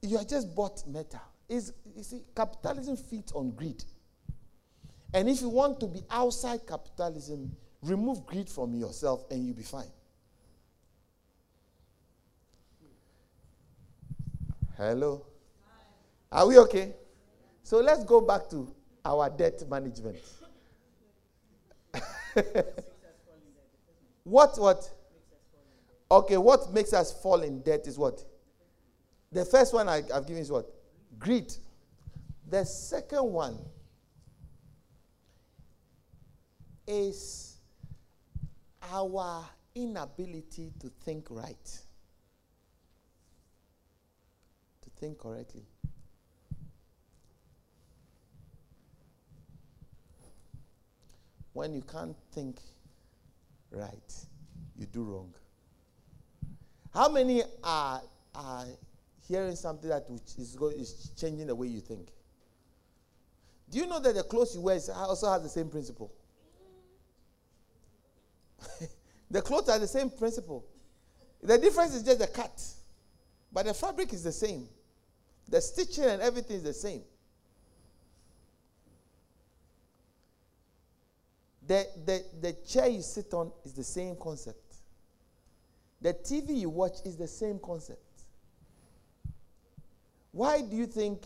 You 0.00 0.18
are 0.18 0.24
just 0.24 0.54
bought 0.54 0.86
metal. 0.86 1.20
Is 1.48 1.72
you 1.96 2.02
see, 2.02 2.22
capitalism 2.34 2.96
feeds 2.96 3.32
on 3.32 3.50
greed. 3.52 3.84
And 5.14 5.28
if 5.28 5.42
you 5.42 5.48
want 5.48 5.78
to 5.80 5.86
be 5.86 6.02
outside 6.10 6.66
capitalism, 6.66 7.54
remove 7.82 8.24
greed 8.26 8.48
from 8.48 8.74
yourself 8.74 9.24
and 9.30 9.44
you'll 9.44 9.56
be 9.56 9.62
fine. 9.62 9.90
Hello? 14.76 15.26
Are 16.30 16.46
we 16.46 16.58
okay? 16.58 16.94
So 17.62 17.78
let's 17.78 18.04
go 18.04 18.20
back 18.20 18.48
to 18.50 18.74
our 19.04 19.28
debt 19.30 19.62
management. 19.68 20.18
what, 24.24 24.58
what? 24.58 24.90
Okay, 26.10 26.36
what 26.36 26.72
makes 26.72 26.92
us 26.92 27.12
fall 27.22 27.42
in 27.42 27.60
debt 27.62 27.86
is 27.86 27.98
what? 27.98 28.24
The 29.30 29.44
first 29.44 29.72
one 29.74 29.88
I, 29.88 30.02
have 30.12 30.26
given 30.26 30.42
is 30.42 30.50
what? 30.50 30.66
Greed. 31.18 31.52
The 32.48 32.64
second 32.64 33.24
one 33.24 33.58
is 36.86 37.51
our 38.90 39.44
inability 39.74 40.72
to 40.80 40.90
think 41.04 41.26
right, 41.30 41.80
to 44.82 44.90
think 44.98 45.18
correctly. 45.18 45.64
When 51.52 51.74
you 51.74 51.82
can't 51.82 52.16
think 52.32 52.60
right, 53.70 54.14
you 54.76 54.86
do 54.86 55.04
wrong. 55.04 55.34
How 56.94 57.08
many 57.08 57.42
are, 57.62 58.02
are 58.34 58.64
hearing 59.28 59.54
something 59.56 59.88
that 59.88 60.06
is, 60.38 60.56
is 60.76 61.10
changing 61.16 61.46
the 61.46 61.54
way 61.54 61.66
you 61.66 61.80
think? 61.80 62.08
Do 63.70 63.78
you 63.78 63.86
know 63.86 64.00
that 64.00 64.14
the 64.14 64.22
clothes 64.22 64.54
you 64.54 64.60
wear 64.60 64.78
also 64.94 65.30
has 65.30 65.42
the 65.42 65.48
same 65.48 65.68
principle? 65.68 66.12
the 69.30 69.42
clothes 69.42 69.68
are 69.68 69.78
the 69.78 69.86
same 69.86 70.10
principle. 70.10 70.64
The 71.42 71.58
difference 71.58 71.94
is 71.94 72.02
just 72.02 72.18
the 72.18 72.26
cut. 72.26 72.62
But 73.52 73.66
the 73.66 73.74
fabric 73.74 74.12
is 74.12 74.22
the 74.22 74.32
same. 74.32 74.68
The 75.48 75.60
stitching 75.60 76.04
and 76.04 76.22
everything 76.22 76.56
is 76.56 76.62
the 76.62 76.72
same. 76.72 77.02
The, 81.66 81.86
the, 82.04 82.24
the 82.40 82.52
chair 82.66 82.88
you 82.88 83.02
sit 83.02 83.32
on 83.34 83.52
is 83.64 83.72
the 83.72 83.84
same 83.84 84.16
concept. 84.16 84.58
The 86.00 86.14
TV 86.14 86.58
you 86.58 86.70
watch 86.70 86.98
is 87.04 87.16
the 87.16 87.28
same 87.28 87.60
concept. 87.60 88.00
Why 90.32 90.62
do 90.62 90.74
you 90.74 90.86
think 90.86 91.24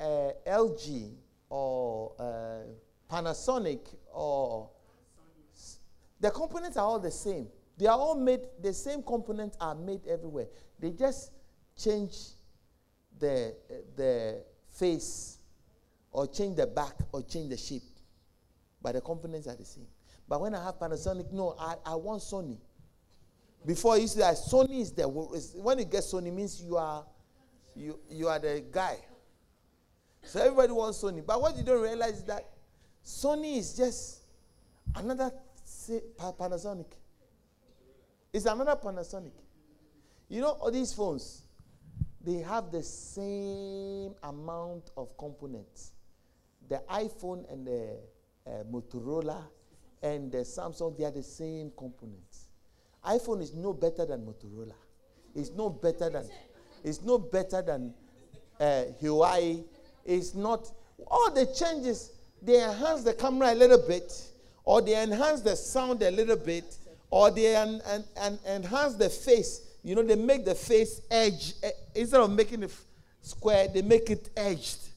uh, 0.00 0.32
LG 0.46 1.12
or 1.48 2.12
uh, 2.18 3.12
Panasonic 3.12 3.80
or 4.12 4.68
the 6.20 6.30
components 6.30 6.76
are 6.76 6.84
all 6.84 6.98
the 6.98 7.10
same. 7.10 7.48
They 7.76 7.86
are 7.86 7.96
all 7.96 8.16
made, 8.16 8.40
the 8.60 8.72
same 8.72 9.02
components 9.02 9.56
are 9.60 9.74
made 9.74 10.06
everywhere. 10.06 10.46
They 10.80 10.90
just 10.90 11.32
change 11.76 12.16
the, 13.18 13.54
the 13.96 14.42
face 14.72 15.38
or 16.10 16.26
change 16.26 16.56
the 16.56 16.66
back 16.66 16.94
or 17.12 17.22
change 17.22 17.50
the 17.50 17.56
shape. 17.56 17.82
But 18.82 18.94
the 18.94 19.00
components 19.00 19.46
are 19.46 19.56
the 19.56 19.64
same. 19.64 19.86
But 20.28 20.40
when 20.40 20.54
I 20.54 20.64
have 20.64 20.78
Panasonic, 20.78 21.32
no, 21.32 21.54
I, 21.58 21.74
I 21.86 21.94
want 21.94 22.22
Sony. 22.22 22.58
Before 23.64 23.98
you 23.98 24.06
see 24.06 24.20
that 24.20 24.34
Sony 24.34 24.80
is 24.80 24.92
the 24.92 25.08
when 25.08 25.78
you 25.78 25.84
get 25.84 26.02
Sony 26.02 26.32
means 26.32 26.62
you 26.62 26.76
are 26.76 27.04
you 27.74 27.98
you 28.08 28.28
are 28.28 28.38
the 28.38 28.64
guy. 28.70 28.96
So 30.22 30.40
everybody 30.40 30.72
wants 30.72 31.02
Sony. 31.02 31.24
But 31.26 31.40
what 31.40 31.56
you 31.56 31.64
don't 31.64 31.82
realize 31.82 32.18
is 32.18 32.24
that 32.24 32.46
Sony 33.04 33.58
is 33.58 33.74
just 33.76 34.20
another 34.94 35.32
Panasonic. 35.88 36.86
It's 38.32 38.46
another 38.46 38.76
Panasonic. 38.76 39.32
You 40.28 40.42
know, 40.42 40.50
all 40.60 40.70
these 40.70 40.92
phones, 40.92 41.42
they 42.24 42.38
have 42.38 42.70
the 42.70 42.82
same 42.82 44.14
amount 44.22 44.90
of 44.96 45.16
components. 45.16 45.92
The 46.68 46.82
iPhone 46.90 47.50
and 47.50 47.66
the 47.66 47.96
uh, 48.46 48.64
Motorola 48.70 49.42
and 50.02 50.30
the 50.30 50.38
Samsung, 50.38 50.96
they 50.98 51.04
are 51.04 51.10
the 51.10 51.22
same 51.22 51.72
components. 51.76 52.48
iPhone 53.06 53.40
is 53.40 53.54
no 53.54 53.72
better 53.72 54.04
than 54.04 54.26
Motorola. 54.26 54.74
It's 55.34 55.50
no 55.50 55.70
better 55.70 56.10
than, 56.10 56.26
it's 56.84 57.00
no 57.02 57.18
better 57.18 57.62
than 57.62 57.94
uh, 58.60 58.84
Huawei. 59.00 59.64
It's 60.04 60.34
not, 60.34 60.70
all 61.06 61.30
the 61.32 61.46
changes, 61.46 62.12
they 62.42 62.62
enhance 62.62 63.02
the 63.02 63.14
camera 63.14 63.52
a 63.52 63.54
little 63.54 63.82
bit 63.86 64.12
or 64.68 64.82
they 64.82 65.02
enhance 65.02 65.40
the 65.40 65.56
sound 65.56 66.02
a 66.02 66.10
little 66.10 66.36
bit, 66.36 66.76
or 67.08 67.30
they 67.30 67.56
en- 67.56 67.80
en- 67.86 68.04
en- 68.18 68.38
enhance 68.46 68.96
the 68.96 69.08
face. 69.08 69.62
You 69.82 69.94
know, 69.94 70.02
they 70.02 70.14
make 70.14 70.44
the 70.44 70.54
face 70.54 71.00
edge. 71.10 71.54
Eh, 71.62 71.70
instead 71.94 72.20
of 72.20 72.30
making 72.30 72.62
it 72.62 72.70
square, 73.22 73.68
they 73.68 73.80
make 73.80 74.10
it 74.10 74.28
edged. 74.36 74.90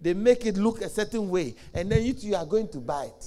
They 0.00 0.14
make 0.14 0.46
it 0.46 0.56
look 0.56 0.80
a 0.80 0.88
certain 0.88 1.28
way. 1.28 1.54
And 1.74 1.92
then 1.92 2.04
you, 2.06 2.14
you 2.16 2.36
are 2.36 2.46
going 2.46 2.68
to 2.68 2.78
buy 2.78 3.04
it. 3.04 3.26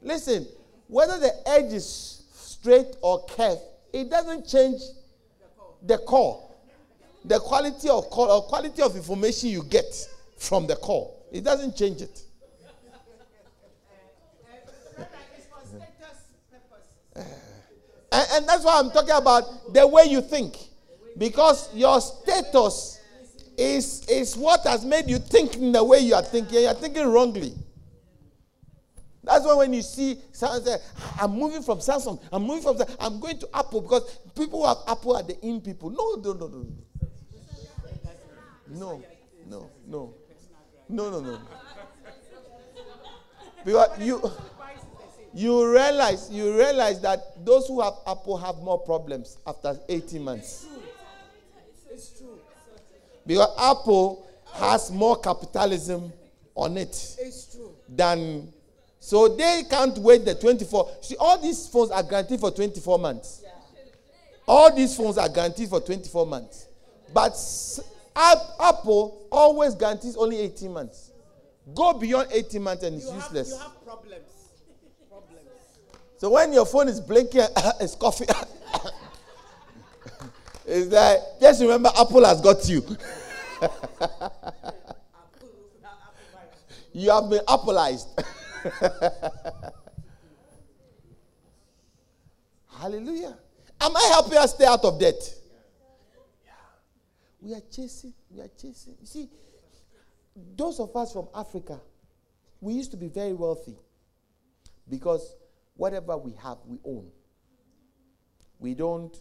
Listen, 0.00 0.46
whether 0.88 1.18
the 1.18 1.34
edge 1.50 1.74
is 1.74 2.24
straight 2.32 2.96
or 3.02 3.26
curved, 3.26 3.60
it 3.92 4.08
doesn't 4.08 4.48
change 4.48 4.80
the 5.82 5.98
core. 5.98 6.50
The 7.26 7.40
quality 7.40 7.90
of 7.90 8.08
core 8.08 8.30
or 8.30 8.42
quality 8.44 8.80
of 8.80 8.96
information 8.96 9.50
you 9.50 9.64
get 9.64 9.94
from 10.38 10.66
the 10.66 10.76
core. 10.76 11.12
It 11.30 11.44
doesn't 11.44 11.76
change 11.76 12.00
it. 12.00 12.22
And, 18.12 18.26
and 18.32 18.48
that's 18.48 18.64
why 18.64 18.78
I'm 18.78 18.90
talking 18.90 19.14
about 19.14 19.72
the 19.72 19.86
way 19.86 20.04
you 20.04 20.20
think. 20.20 20.56
Because 21.18 21.74
your 21.74 22.00
status 22.00 23.00
is, 23.56 24.06
is 24.08 24.36
what 24.36 24.64
has 24.64 24.84
made 24.84 25.08
you 25.08 25.18
think 25.18 25.56
in 25.56 25.72
the 25.72 25.82
way 25.82 25.98
you 26.00 26.14
are 26.14 26.22
thinking. 26.22 26.62
You're 26.62 26.74
thinking 26.74 27.06
wrongly. 27.06 27.54
That's 29.26 29.44
why 29.44 29.54
when 29.54 29.72
you 29.72 29.82
see 29.82 30.18
someone 30.30 30.62
say, 30.62 30.76
I'm 31.20 31.32
moving 31.32 31.62
from 31.62 31.78
Samsung, 31.78 32.22
I'm 32.32 32.42
moving 32.44 32.62
from 32.62 32.86
I'm 33.00 33.18
going 33.18 33.38
to 33.40 33.48
Apple 33.52 33.80
because 33.80 34.18
people 34.36 34.60
who 34.60 34.68
have 34.68 34.78
Apple 34.86 35.16
are 35.16 35.22
the 35.24 35.38
in 35.40 35.60
people. 35.60 35.90
No, 35.90 36.14
no, 36.22 36.32
no, 36.32 36.46
no. 36.46 36.66
No, 38.68 39.02
no, 39.48 39.70
no. 39.88 40.14
No, 40.88 41.10
no, 41.10 41.20
no. 41.20 41.40
Because 43.64 43.98
you 43.98 44.22
you 45.36 45.70
realize 45.70 46.30
you 46.30 46.56
realize 46.56 46.98
that 47.02 47.44
those 47.44 47.66
who 47.68 47.82
have 47.82 47.92
apple 48.06 48.38
have 48.38 48.56
more 48.56 48.78
problems 48.78 49.36
after 49.46 49.78
18 49.86 50.22
months. 50.22 50.64
It's 50.64 50.72
true. 50.72 51.92
It's 51.92 52.18
true. 52.18 52.38
because 53.26 53.48
apple 53.58 54.26
has 54.54 54.90
more 54.90 55.20
capitalism 55.20 56.10
on 56.54 56.78
it 56.78 56.88
it's 57.20 57.54
true. 57.54 57.70
than 57.86 58.50
so 58.98 59.28
they 59.36 59.64
can't 59.68 59.98
wait 59.98 60.24
the 60.24 60.34
24 60.34 60.90
see 61.02 61.16
all 61.20 61.38
these 61.38 61.68
phones 61.68 61.90
are 61.90 62.02
guaranteed 62.02 62.40
for 62.40 62.50
24 62.50 62.98
months. 62.98 63.42
All 64.48 64.74
these 64.74 64.96
phones 64.96 65.18
are 65.18 65.28
guaranteed 65.28 65.68
for 65.68 65.80
24 65.80 66.24
months. 66.24 66.66
But 67.12 67.32
apple 68.16 69.26
always 69.30 69.74
guarantees 69.74 70.16
only 70.16 70.38
18 70.38 70.72
months. 70.72 71.10
Go 71.74 71.92
beyond 71.92 72.28
18 72.32 72.62
months 72.62 72.84
and 72.84 72.96
it's 72.96 73.06
you 73.06 73.14
useless. 73.14 73.50
have, 73.50 73.58
you 73.58 73.64
have 73.64 73.84
problems 73.84 74.36
so 76.18 76.30
when 76.30 76.52
your 76.52 76.66
phone 76.66 76.88
is 76.88 77.00
blinking, 77.00 77.40
it's 77.80 77.94
coughing. 77.94 78.26
it's 80.66 80.92
like, 80.92 81.18
just 81.40 81.60
remember, 81.60 81.90
Apple 81.98 82.24
has 82.24 82.40
got 82.40 82.68
you. 82.68 82.82
you 86.92 87.10
have 87.10 87.28
been 87.28 87.40
Appleized. 87.48 88.08
Hallelujah. 92.80 93.36
Am 93.80 93.96
I 93.96 94.10
helping 94.12 94.38
us 94.38 94.54
stay 94.54 94.66
out 94.66 94.84
of 94.84 94.98
debt? 94.98 95.14
We 97.40 97.54
are 97.54 97.62
chasing, 97.70 98.12
we 98.30 98.40
are 98.40 98.50
chasing. 98.60 98.96
You 99.00 99.06
see, 99.06 99.28
those 100.56 100.80
of 100.80 100.94
us 100.96 101.12
from 101.12 101.28
Africa, 101.34 101.78
we 102.60 102.72
used 102.74 102.90
to 102.90 102.96
be 102.96 103.06
very 103.08 103.32
wealthy 103.34 103.76
because 104.88 105.34
whatever 105.76 106.16
we 106.16 106.32
have, 106.42 106.58
we 106.66 106.78
own. 106.84 107.08
We 108.58 108.74
don't, 108.74 109.16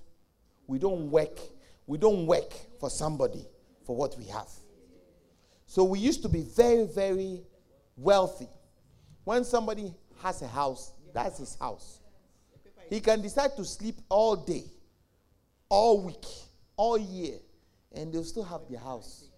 we 0.68 0.80
don't 0.80 1.12
work, 1.12 1.40
we 1.86 1.98
don't 1.98 2.26
work 2.26 2.54
for 2.80 2.90
somebody 2.90 3.46
for 3.86 3.96
what 3.96 4.18
we 4.18 4.26
have. 4.26 4.50
So 5.66 5.84
we 5.84 6.00
used 6.00 6.22
to 6.24 6.30
be 6.30 6.44
very, 6.56 6.86
very 6.86 7.42
wealthy. 7.98 8.48
When 9.24 9.44
somebody 9.44 9.94
has 10.22 10.42
a 10.42 10.48
house, 10.48 10.94
that's 11.14 11.40
his 11.40 11.56
house. 11.56 12.00
He 12.90 13.00
can 13.00 13.22
decide 13.22 13.56
to 13.58 13.66
sleep 13.66 13.96
all 14.10 14.36
day, 14.36 14.64
all 15.70 16.04
week, 16.04 16.26
all 16.78 16.98
year, 16.98 17.38
and 17.94 18.14
they'll 18.14 18.24
still 18.24 18.44
have 18.44 18.62
their 18.70 18.80
house. 18.80 19.30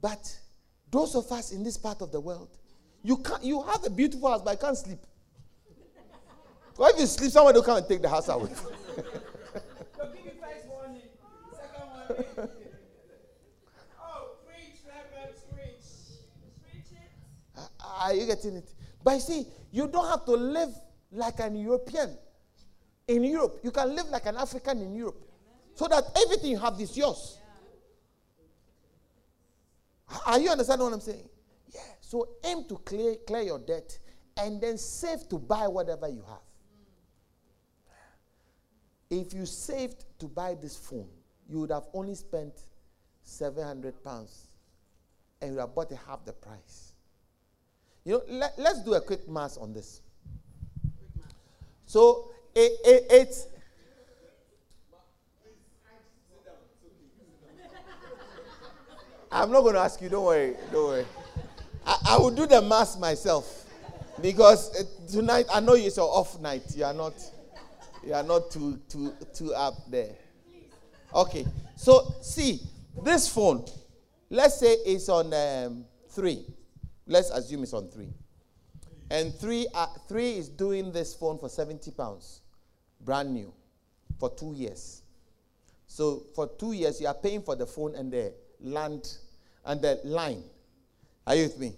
But 0.00 0.38
those 0.90 1.14
of 1.14 1.30
us 1.30 1.52
in 1.52 1.62
this 1.62 1.76
part 1.76 2.00
of 2.00 2.10
the 2.10 2.20
world, 2.20 2.48
you 3.02 3.18
can't 3.18 3.44
you 3.44 3.62
have 3.62 3.84
a 3.84 3.90
beautiful 3.90 4.30
house, 4.30 4.42
but 4.42 4.50
I 4.50 4.56
can't 4.56 4.76
sleep. 4.76 4.98
Or 6.78 6.90
if 6.90 6.98
you 6.98 7.06
sleep, 7.06 7.30
somebody 7.30 7.58
will 7.58 7.64
come 7.64 7.76
and 7.78 7.86
take 7.88 8.02
the 8.02 8.08
house 8.08 8.28
away. 8.28 8.50
Are 18.00 18.14
you 18.14 18.24
getting 18.26 18.56
it? 18.56 18.72
But 19.04 19.14
you 19.14 19.20
see, 19.20 19.46
you 19.70 19.86
don't 19.86 20.08
have 20.08 20.24
to 20.24 20.32
live 20.32 20.70
like 21.12 21.38
an 21.40 21.54
European 21.54 22.16
in 23.06 23.24
Europe. 23.24 23.60
You 23.62 23.70
can 23.70 23.94
live 23.94 24.06
like 24.08 24.26
an 24.26 24.36
African 24.36 24.80
in 24.80 24.94
Europe. 24.94 25.20
So 25.74 25.86
that 25.86 26.04
everything 26.24 26.50
you 26.52 26.58
have 26.58 26.80
is 26.80 26.96
yours. 26.96 27.38
Are 30.26 30.38
you 30.40 30.50
understanding 30.50 30.86
what 30.86 30.94
I'm 30.94 31.00
saying? 31.00 31.28
Yeah. 31.72 31.80
So 32.00 32.28
aim 32.44 32.64
to 32.68 32.76
clear, 32.78 33.16
clear 33.26 33.42
your 33.42 33.58
debt 33.58 33.98
and 34.36 34.60
then 34.60 34.78
save 34.78 35.28
to 35.28 35.38
buy 35.38 35.68
whatever 35.68 36.08
you 36.08 36.24
have. 36.26 36.40
If 39.10 39.34
you 39.34 39.44
saved 39.44 40.04
to 40.20 40.26
buy 40.26 40.54
this 40.54 40.76
phone, 40.76 41.08
you 41.48 41.60
would 41.60 41.70
have 41.70 41.84
only 41.92 42.14
spent 42.14 42.52
700 43.22 44.02
pounds 44.04 44.46
and 45.42 45.54
you 45.54 45.58
have 45.58 45.74
bought 45.74 45.90
it 45.90 45.98
half 46.06 46.24
the 46.24 46.32
price. 46.32 46.92
You 48.04 48.12
know, 48.12 48.22
let, 48.28 48.58
us 48.58 48.80
do 48.82 48.94
a 48.94 49.00
quick 49.00 49.28
math 49.28 49.58
on 49.58 49.72
this. 49.72 50.00
So, 51.86 52.30
it, 52.54 52.72
it, 52.84 53.06
it's. 53.10 53.46
I'm 59.32 59.50
not 59.52 59.60
going 59.62 59.74
to 59.74 59.80
ask 59.80 60.00
you, 60.00 60.08
don't 60.08 60.24
worry, 60.24 60.54
don't 60.72 60.86
worry. 60.86 61.06
I, 61.86 61.96
I 62.10 62.16
will 62.18 62.30
do 62.30 62.46
the 62.46 62.60
math 62.62 62.98
myself 62.98 63.64
because 64.20 64.76
uh, 64.76 64.82
tonight 65.10 65.46
I 65.52 65.60
know 65.60 65.74
it's 65.74 65.98
an 65.98 66.02
off 66.02 66.40
night. 66.40 66.62
You 66.74 66.84
are 66.84 66.94
not, 66.94 67.14
you 68.04 68.14
are 68.14 68.22
not 68.22 68.50
too 68.50 68.80
too 68.88 69.12
too 69.34 69.54
up 69.54 69.74
there. 69.90 70.14
Okay, 71.14 71.44
so 71.76 72.14
see 72.22 72.60
this 73.04 73.28
phone. 73.28 73.64
Let's 74.28 74.60
say 74.60 74.72
it's 74.86 75.08
on 75.08 75.32
um, 75.34 75.84
three. 76.08 76.44
Let's 77.06 77.30
assume 77.30 77.64
it's 77.64 77.72
on 77.72 77.88
three. 77.88 78.12
And 79.10 79.34
three, 79.34 79.66
uh, 79.74 79.86
three 80.08 80.34
is 80.38 80.48
doing 80.48 80.92
this 80.92 81.14
phone 81.14 81.36
for 81.38 81.48
70 81.48 81.90
pounds, 81.90 82.42
brand 83.00 83.34
new, 83.34 83.52
for 84.20 84.30
two 84.30 84.52
years. 84.52 85.02
So 85.88 86.22
for 86.36 86.46
two 86.46 86.72
years, 86.72 87.00
you 87.00 87.08
are 87.08 87.14
paying 87.14 87.42
for 87.42 87.56
the 87.56 87.66
phone 87.66 87.96
and 87.96 88.12
the 88.12 88.32
land 88.60 89.16
and 89.64 89.82
the 89.82 90.00
line. 90.04 90.44
Are 91.26 91.34
you 91.34 91.42
with 91.42 91.58
me? 91.58 91.74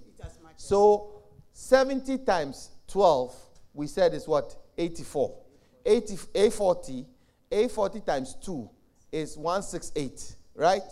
So 0.59 1.23
70 1.55 2.19
times 2.19 2.71
12, 2.89 3.35
we 3.73 3.87
said 3.87 4.13
is 4.13 4.29
what? 4.29 4.55
84. 4.77 5.42
80, 5.85 6.17
A40, 6.35 7.07
A40 7.51 8.07
times 8.07 8.37
2 8.43 8.69
is 9.11 9.37
168, 9.37 10.37
right? 10.55 10.83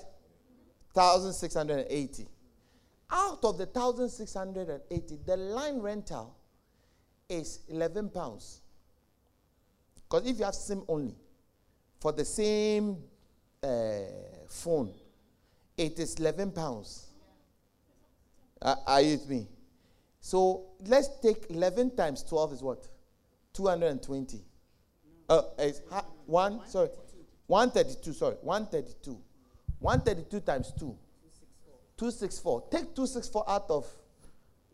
1680. 0.93 2.27
Out 3.11 3.45
of 3.45 3.59
the 3.59 3.67
1,680, 3.67 5.19
the 5.27 5.37
line 5.37 5.81
rental 5.81 6.37
is 7.29 7.61
11 7.69 8.11
pounds. 8.11 8.61
Because 9.95 10.29
if 10.29 10.39
you 10.39 10.45
have 10.45 10.55
SIM 10.55 10.83
only, 10.89 11.15
for 12.01 12.13
the 12.13 12.25
same 12.25 12.97
uh, 13.63 13.69
phone, 14.49 14.93
it 15.77 15.99
is 15.99 16.15
11 16.17 16.53
pounds. 16.53 17.07
Uh, 18.61 18.75
are 18.87 19.01
you 19.01 19.13
with 19.13 19.29
me? 19.29 19.49
So 20.21 20.67
let's 20.87 21.09
take 21.21 21.47
11 21.51 21.97
times 21.97 22.23
12 22.23 22.53
is 22.55 22.63
what? 22.63 22.87
220. 23.55 24.43
Uh, 25.31 25.43
ha- 25.89 26.05
one, 26.27 26.61
sorry, 26.67 26.89
132, 27.47 28.13
sorry, 28.13 28.35
132. 28.43 29.17
132 29.79 30.41
times 30.41 30.73
2 30.79 30.95
264. 31.97 32.63
Take 32.71 32.95
264 32.95 33.45
out 33.49 33.71
of 33.71 33.87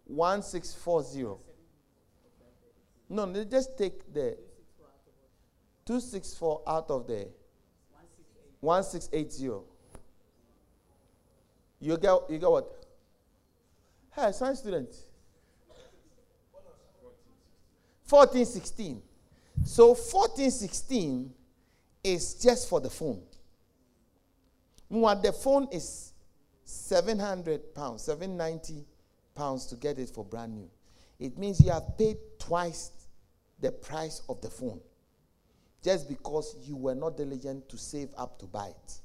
1640. 0.06 1.42
No, 3.10 3.26
no, 3.26 3.44
just 3.44 3.76
take 3.76 4.12
the 4.12 4.38
264 5.84 6.62
out 6.66 6.90
of 6.90 7.06
the 7.06 7.28
1680. 8.60 9.62
You 11.80 11.98
get, 11.98 12.30
you 12.30 12.38
get 12.38 12.50
what? 12.50 12.86
Hey, 14.14 14.32
science 14.32 14.60
student. 14.60 14.88
1416. 18.08 19.02
So 19.66 19.88
1416 19.88 21.34
is 22.04 22.34
just 22.34 22.68
for 22.68 22.80
the 22.80 22.88
phone. 22.88 23.20
What 24.86 25.24
the 25.24 25.32
phone 25.32 25.66
is 25.72 26.12
700 26.64 27.74
pounds, 27.74 28.02
790 28.02 28.86
pounds 29.34 29.66
to 29.66 29.74
get 29.74 29.98
it 29.98 30.08
for 30.10 30.24
brand 30.24 30.54
new. 30.54 30.70
It 31.18 31.36
means 31.36 31.60
you 31.60 31.72
have 31.72 31.98
paid 31.98 32.16
twice 32.38 32.92
the 33.60 33.72
price 33.72 34.22
of 34.28 34.40
the 34.40 34.48
phone 34.48 34.80
just 35.82 36.08
because 36.08 36.56
you 36.62 36.76
were 36.76 36.94
not 36.94 37.16
diligent 37.16 37.68
to 37.68 37.76
save 37.76 38.10
up 38.16 38.38
to 38.38 38.46
buy 38.46 38.68
it. 38.68 39.00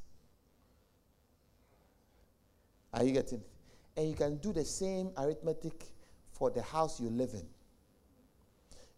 Are 2.94 3.04
you 3.04 3.14
getting 3.14 3.40
it? 3.40 3.50
And 3.98 4.10
you 4.10 4.16
can 4.16 4.38
do 4.38 4.54
the 4.54 4.64
same 4.64 5.10
arithmetic 5.18 5.86
for 6.34 6.52
the 6.52 6.62
house 6.62 7.02
you 7.02 7.10
live 7.10 7.32
in. 7.34 7.48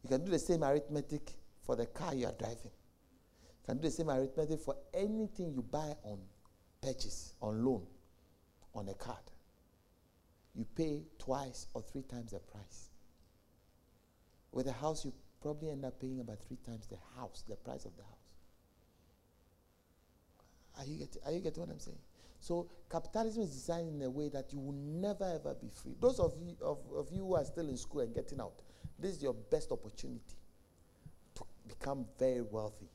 You 0.04 0.10
can 0.10 0.26
do 0.26 0.32
the 0.32 0.40
same 0.40 0.62
arithmetic 0.62 1.32
for 1.66 1.76
the 1.76 1.86
car 1.86 2.14
you 2.14 2.26
are 2.26 2.34
driving. 2.38 2.72
You 2.72 3.66
can 3.66 3.78
do 3.78 3.84
the 3.84 3.92
same 3.92 4.10
arithmetic 4.10 4.60
for 4.60 4.76
anything 4.94 5.54
you 5.54 5.62
buy 5.62 5.96
on 6.04 6.20
purchase, 6.82 7.34
on 7.42 7.64
loan 7.64 7.84
on 8.76 8.90
a 8.90 8.94
card, 8.94 9.18
you 10.56 10.66
pay 10.76 11.04
twice 11.20 11.68
or 11.74 11.82
three 11.82 12.04
times 12.04 12.32
the 12.32 12.40
price. 12.40 12.90
With 14.52 14.68
a 14.68 14.72
house, 14.72 15.06
you 15.06 15.14
probably 15.42 15.70
end 15.70 15.86
up 15.86 16.00
paying 16.00 16.20
about 16.20 16.40
three 16.48 16.58
times 16.66 16.88
the 16.88 16.98
house, 17.20 17.44
the 17.48 17.56
price 17.56 17.86
of 17.86 17.96
the 17.98 18.04
house. 18.04 18.12
Are 20.80 20.86
you 20.86 20.98
getting, 20.98 21.22
are 21.26 21.32
you 21.32 21.40
getting 21.40 21.62
what 21.62 21.70
I'm 21.70 21.80
saying? 21.80 21.98
So 22.40 22.70
capitalism 22.92 23.44
is 23.44 23.52
designed 23.52 23.90
in 23.90 24.02
a 24.02 24.10
way 24.10 24.30
that 24.30 24.52
you 24.52 24.60
will 24.60 24.74
never 24.74 25.24
ever 25.24 25.56
be 25.56 25.70
free. 25.70 25.96
Those 26.00 26.20
of 26.20 26.34
you, 26.42 26.56
of, 26.62 26.80
of 26.96 27.10
you 27.12 27.22
who 27.22 27.36
are 27.36 27.46
still 27.46 27.70
in 27.70 27.78
school 27.78 28.02
and 28.02 28.14
getting 28.14 28.42
out, 28.42 28.62
this 29.00 29.16
is 29.16 29.24
your 29.24 29.34
best 29.34 29.72
opportunity 29.72 30.36
become 31.68 32.06
very 32.20 32.42
wealthy. 32.42 32.90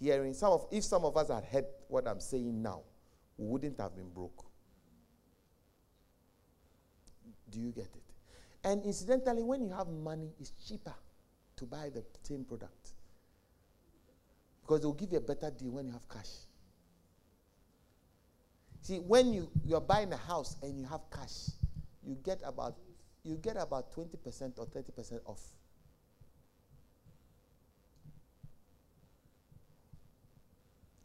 Hearing 0.00 0.34
some 0.34 0.52
of 0.52 0.66
if 0.70 0.84
some 0.84 1.04
of 1.04 1.16
us 1.16 1.28
had 1.28 1.44
heard 1.44 1.64
what 1.88 2.06
I'm 2.06 2.20
saying 2.20 2.62
now, 2.62 2.82
we 3.38 3.46
wouldn't 3.46 3.80
have 3.80 3.94
been 3.96 4.10
broke. 4.10 4.44
Do 7.50 7.60
you 7.60 7.70
get 7.70 7.84
it? 7.84 8.02
And 8.64 8.84
incidentally, 8.84 9.42
when 9.42 9.62
you 9.62 9.70
have 9.70 9.88
money, 9.88 10.32
it's 10.40 10.52
cheaper 10.68 10.94
to 11.56 11.64
buy 11.64 11.90
the 11.94 12.04
same 12.22 12.44
product. 12.44 12.90
Because 14.60 14.80
they'll 14.80 14.92
give 14.92 15.12
you 15.12 15.18
a 15.18 15.20
better 15.20 15.50
deal 15.50 15.70
when 15.70 15.86
you 15.86 15.92
have 15.92 16.08
cash. 16.08 16.28
See, 18.82 18.98
when 18.98 19.32
you, 19.32 19.50
you're 19.64 19.80
buying 19.80 20.12
a 20.12 20.16
house 20.16 20.56
and 20.62 20.78
you 20.78 20.84
have 20.86 21.00
cash, 21.10 21.50
you 22.04 22.16
get 22.22 22.40
about 22.44 22.76
you 23.26 23.36
get 23.36 23.56
about 23.56 23.92
20% 23.92 24.12
or 24.58 24.66
30% 24.66 25.18
off. 25.26 25.40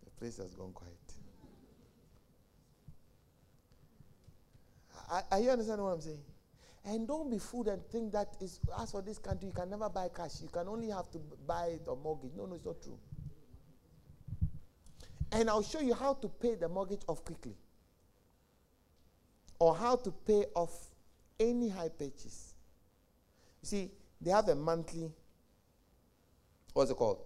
The 0.04 0.11
place 0.22 0.38
has 0.38 0.54
gone 0.54 0.72
quiet. 0.72 0.94
Are, 5.32 5.40
you 5.40 5.50
understanding 5.50 5.84
what 5.84 5.94
I'm 5.94 6.02
saying? 6.02 6.22
And 6.86 7.08
don't 7.08 7.30
be 7.30 7.40
fooled 7.40 7.68
and 7.68 7.84
think 7.88 8.14
that 8.14 8.36
is 8.40 8.60
as 8.80 8.92
for 8.92 9.02
this 9.02 9.18
country, 9.18 9.48
you 9.48 9.54
can 9.54 9.70
never 9.70 9.90
buy 9.90 10.10
cash. 10.16 10.42
You 10.42 10.48
can 10.48 10.68
only 10.68 10.90
have 10.90 11.10
to 11.12 11.18
buy 11.46 11.66
it 11.74 11.82
or 11.88 11.98
mortgage. 11.98 12.32
No, 12.38 12.46
no, 12.46 12.56
it's 12.56 12.66
not 12.66 12.82
true. 12.82 12.98
And 15.32 15.50
I'll 15.50 15.64
show 15.64 15.82
you 15.82 15.96
how 15.96 16.14
to 16.14 16.28
pay 16.30 16.56
the 16.56 16.70
mortgage 16.70 17.02
off 17.08 17.26
quickly. 17.26 17.56
Or 19.60 19.76
how 19.76 19.96
to 19.98 20.12
pay 20.12 20.46
off 20.56 20.72
any 21.40 21.68
hire 21.70 21.90
purchase. 21.90 22.54
You 23.64 23.68
see, 23.68 23.92
they 24.22 24.32
have 24.32 24.48
a 24.50 24.56
monthly, 24.56 25.12
what's 26.74 26.92
it 26.92 26.96
called? 26.96 27.24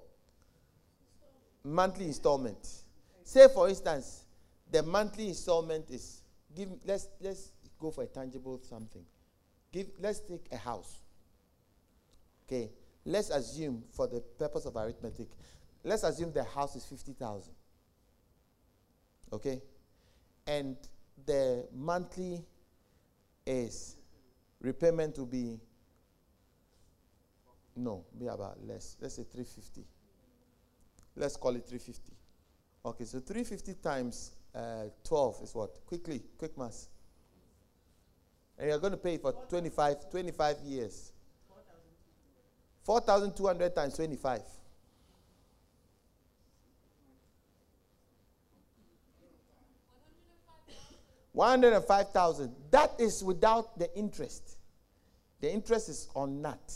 Monthly 1.63 2.05
installment. 2.05 2.84
Say, 3.25 3.47
for 3.53 3.67
instance, 3.67 4.23
the 4.71 4.81
monthly 4.83 5.27
installment 5.27 5.89
is 5.89 6.21
give. 6.55 6.69
Let's 6.85 7.09
let's 7.19 7.51
go 7.77 7.91
for 7.91 8.03
a 8.03 8.07
tangible 8.07 8.61
something. 8.63 9.03
Give. 9.71 9.87
Let's 9.99 10.19
take 10.21 10.45
a 10.51 10.57
house. 10.57 11.01
Okay. 12.47 12.69
Let's 13.03 13.29
assume, 13.29 13.83
for 13.91 14.07
the 14.07 14.21
purpose 14.21 14.65
of 14.65 14.75
arithmetic, 14.75 15.27
let's 15.83 16.03
assume 16.03 16.31
the 16.31 16.43
house 16.43 16.75
is 16.75 16.85
fifty 16.85 17.13
thousand. 17.13 17.53
Okay, 19.33 19.61
and 20.47 20.77
the 21.25 21.67
monthly 21.73 22.45
is 23.45 23.95
repayment 24.61 25.17
will 25.17 25.25
be 25.25 25.59
no, 27.75 28.05
be 28.17 28.27
about 28.27 28.57
less. 28.65 28.95
Let's 29.01 29.15
say 29.15 29.23
350. 29.23 29.83
Let's 31.17 31.35
call 31.35 31.55
it 31.55 31.67
350. 31.67 32.13
Okay, 32.85 33.03
so 33.03 33.19
350 33.19 33.73
times 33.81 34.33
uh, 34.53 34.83
12 35.03 35.39
is 35.43 35.55
what? 35.55 35.83
Quickly, 35.87 36.21
quick 36.37 36.55
mass. 36.55 36.87
And 38.59 38.69
you're 38.69 38.79
going 38.79 38.91
to 38.91 38.97
pay 38.97 39.17
for 39.17 39.33
25, 39.49 40.11
25 40.11 40.57
years. 40.59 41.11
4,200 42.83 43.75
times 43.75 43.95
25. 43.95 44.41
One 51.31 51.49
hundred 51.49 51.73
and 51.73 51.83
five 51.83 52.11
thousand. 52.11 52.55
That 52.71 52.91
is 52.97 53.21
without 53.21 53.77
the 53.77 53.93
interest. 53.97 54.57
The 55.41 55.51
interest 55.51 55.89
is 55.89 56.07
on 56.15 56.41
that. 56.43 56.73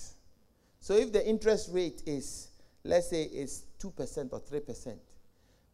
So 0.82 0.96
if 0.96 1.14
the 1.14 1.26
interest 1.26 1.70
rate 1.72 2.04
is, 2.06 2.50
let's 2.84 3.10
say, 3.10 3.24
is 3.24 3.64
two 3.80 3.92
percent 3.92 4.34
or 4.34 4.42
three 4.42 4.60
percent, 4.60 5.00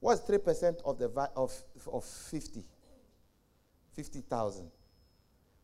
what's 0.05 0.21
three 0.21 0.37
percent 0.37 0.79
of 0.85 0.99
the 0.99 1.07
va- 1.07 1.31
of 1.35 1.51
of 1.91 2.05
fifty? 2.05 2.63
Fifty 3.95 4.21
thousand. 4.21 4.69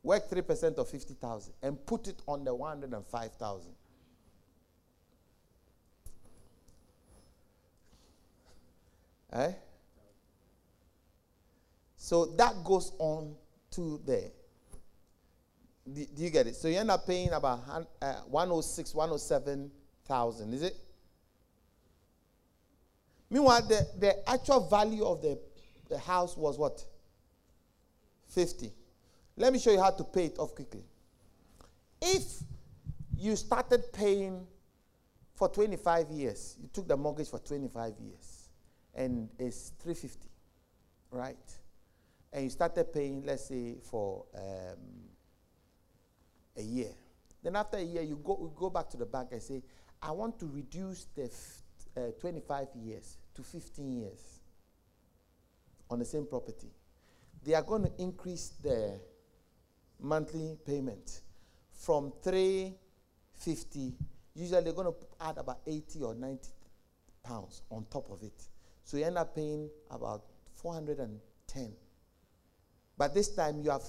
Work 0.02 0.30
three 0.30 0.42
percent 0.42 0.78
of 0.80 0.90
fifty 0.90 1.14
thousand 1.14 1.54
and 1.62 1.86
put 1.86 2.08
it 2.08 2.20
on 2.28 2.44
the 2.44 2.54
one 2.54 2.72
hundred 2.72 2.94
and 2.94 3.06
five 3.06 3.32
thousand. 3.34 3.74
Eh? 9.34 9.52
So 11.98 12.26
that 12.26 12.64
goes 12.64 12.94
on 12.98 13.36
to 13.72 14.02
there. 14.06 14.32
Do, 15.94 16.06
do 16.16 16.24
you 16.24 16.32
get 16.32 16.48
it? 16.48 16.56
So 16.56 16.68
you 16.68 16.80
end 16.80 16.90
up 16.90 17.06
paying 17.06 17.30
about 17.30 17.60
uh, 18.02 18.14
106, 18.28 18.94
107,000, 18.94 20.54
is 20.54 20.64
it? 20.64 20.76
Meanwhile, 23.32 23.62
the, 23.62 23.88
the 23.98 24.30
actual 24.30 24.68
value 24.68 25.06
of 25.06 25.22
the, 25.22 25.40
the 25.88 25.98
house 25.98 26.36
was 26.36 26.60
what? 26.60 26.86
50. 28.28 28.70
Let 29.38 29.54
me 29.54 29.60
show 29.60 29.72
you 29.72 29.80
how 29.82 29.92
to 29.92 30.04
pay 30.04 30.26
it 30.26 30.38
off 30.38 30.54
quickly. 30.54 30.84
If 32.02 32.24
you 33.18 33.38
started 33.38 33.94
paying 33.94 34.46
for 35.34 35.48
25 35.48 36.10
years, 36.10 36.58
you 36.62 36.68
took 36.74 36.90
the 36.90 36.98
mortgage 36.98 37.30
for 37.30 37.40
25 37.40 37.94
years, 38.02 38.50
and 38.94 39.30
it's 39.40 39.72
350, 39.80 40.28
right? 41.12 41.38
And 42.34 42.44
you 42.44 42.50
started 42.50 42.92
paying, 42.92 43.24
let's 43.26 43.46
say, 43.46 43.78
for 43.82 44.26
um, 44.36 44.78
a 46.58 46.62
year. 46.62 46.92
Then 47.42 47.56
after 47.56 47.78
a 47.78 47.84
year, 47.84 48.02
you 48.02 48.20
go, 48.22 48.38
you 48.42 48.52
go 48.56 48.70
back 48.70 48.90
to 48.90 48.98
the 48.98 49.06
bank 49.06 49.30
and 49.32 49.42
say, 49.42 49.64
I 50.02 50.12
want 50.12 50.38
to 50.40 50.48
reduce 50.48 51.08
the 51.16 51.24
f- 51.24 51.62
uh, 51.96 52.12
25 52.20 52.68
years 52.76 53.18
to 53.36 53.44
15 53.44 53.92
years 54.02 54.40
on 55.90 56.00
the 56.00 56.06
same 56.06 56.26
property. 56.26 56.70
They 57.44 57.54
are 57.54 57.64
going 57.64 57.84
to 57.84 57.92
increase 57.98 58.54
their 58.64 59.00
monthly 60.00 60.58
payment 60.66 61.22
from 61.74 62.14
350. 62.24 63.94
Usually 64.36 64.62
they're 64.64 64.74
going 64.74 64.94
to 64.94 64.96
add 65.20 65.38
about 65.38 65.60
80 65.66 66.04
or 66.04 66.16
90 66.16 66.50
pounds 67.24 67.64
on 67.70 67.86
top 67.92 68.10
of 68.12 68.24
it. 68.24 68.44
So 68.84 68.98
you 68.98 69.06
end 69.06 69.18
up 69.18 69.36
paying 69.36 69.70
about 69.90 70.24
410. 70.56 71.74
But 72.98 73.14
this 73.14 73.30
time 73.30 73.62
you 73.62 73.72
have 73.72 73.84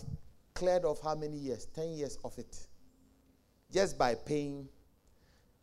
cleared 0.55 0.84
off 0.84 1.03
how 1.03 1.14
many 1.14 1.36
years? 1.36 1.66
10 1.74 1.93
years 1.93 2.18
of 2.24 2.36
it. 2.38 2.57
Just 3.72 3.99
by 3.99 4.14
paying. 4.14 4.68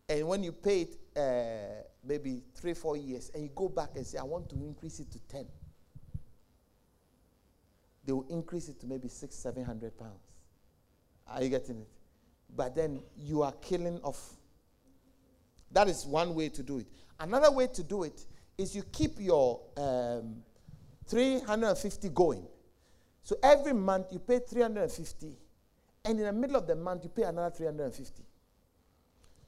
And 0.08 0.28
when 0.28 0.44
you 0.44 0.52
pay 0.52 0.82
it 0.82 0.98
uh, 1.20 1.84
maybe 2.04 2.44
three, 2.56 2.74
four 2.74 2.96
years, 2.96 3.30
and 3.34 3.44
you 3.44 3.50
go 3.54 3.68
back 3.68 3.90
and 3.96 4.06
say, 4.06 4.18
I 4.18 4.24
want 4.24 4.50
to 4.50 4.56
increase 4.56 5.00
it 5.00 5.12
to 5.12 5.20
10, 5.28 5.46
they 8.06 8.14
will 8.14 8.26
increase 8.30 8.70
it 8.70 8.80
to 8.80 8.88
maybe 8.88 9.08
six, 9.08 9.36
seven 9.36 9.64
hundred 9.64 9.98
pounds. 9.98 10.32
Are 11.28 11.44
you 11.44 11.50
getting 11.50 11.82
it? 11.82 11.88
But 12.56 12.76
then 12.76 13.04
you 13.16 13.44
are 13.44 13.52
killing 13.62 14.00
off. 14.02 14.34
That 15.72 15.88
is 15.88 16.06
one 16.06 16.34
way 16.34 16.50
to 16.50 16.64
do 16.64 16.80
it. 16.80 16.88
Another 17.20 17.52
way 17.52 17.68
to 17.68 17.84
do 17.84 18.04
it 18.04 18.26
is 18.58 18.76
you 18.76 18.82
keep 18.92 19.20
your 19.20 19.62
um, 19.78 20.38
350 21.08 22.10
going. 22.10 22.48
So 23.22 23.36
every 23.44 23.74
month 23.74 24.08
you 24.12 24.18
pay 24.18 24.40
350, 24.40 25.38
and 26.06 26.20
in 26.20 26.26
the 26.26 26.34
middle 26.34 26.56
of 26.56 26.66
the 26.66 26.76
month 26.76 27.04
you 27.04 27.10
pay 27.10 27.24
another 27.24 27.54
350. 27.56 28.24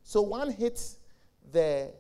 So 0.04 0.22
one 0.22 0.52
hits 0.52 0.98
the 1.52 1.92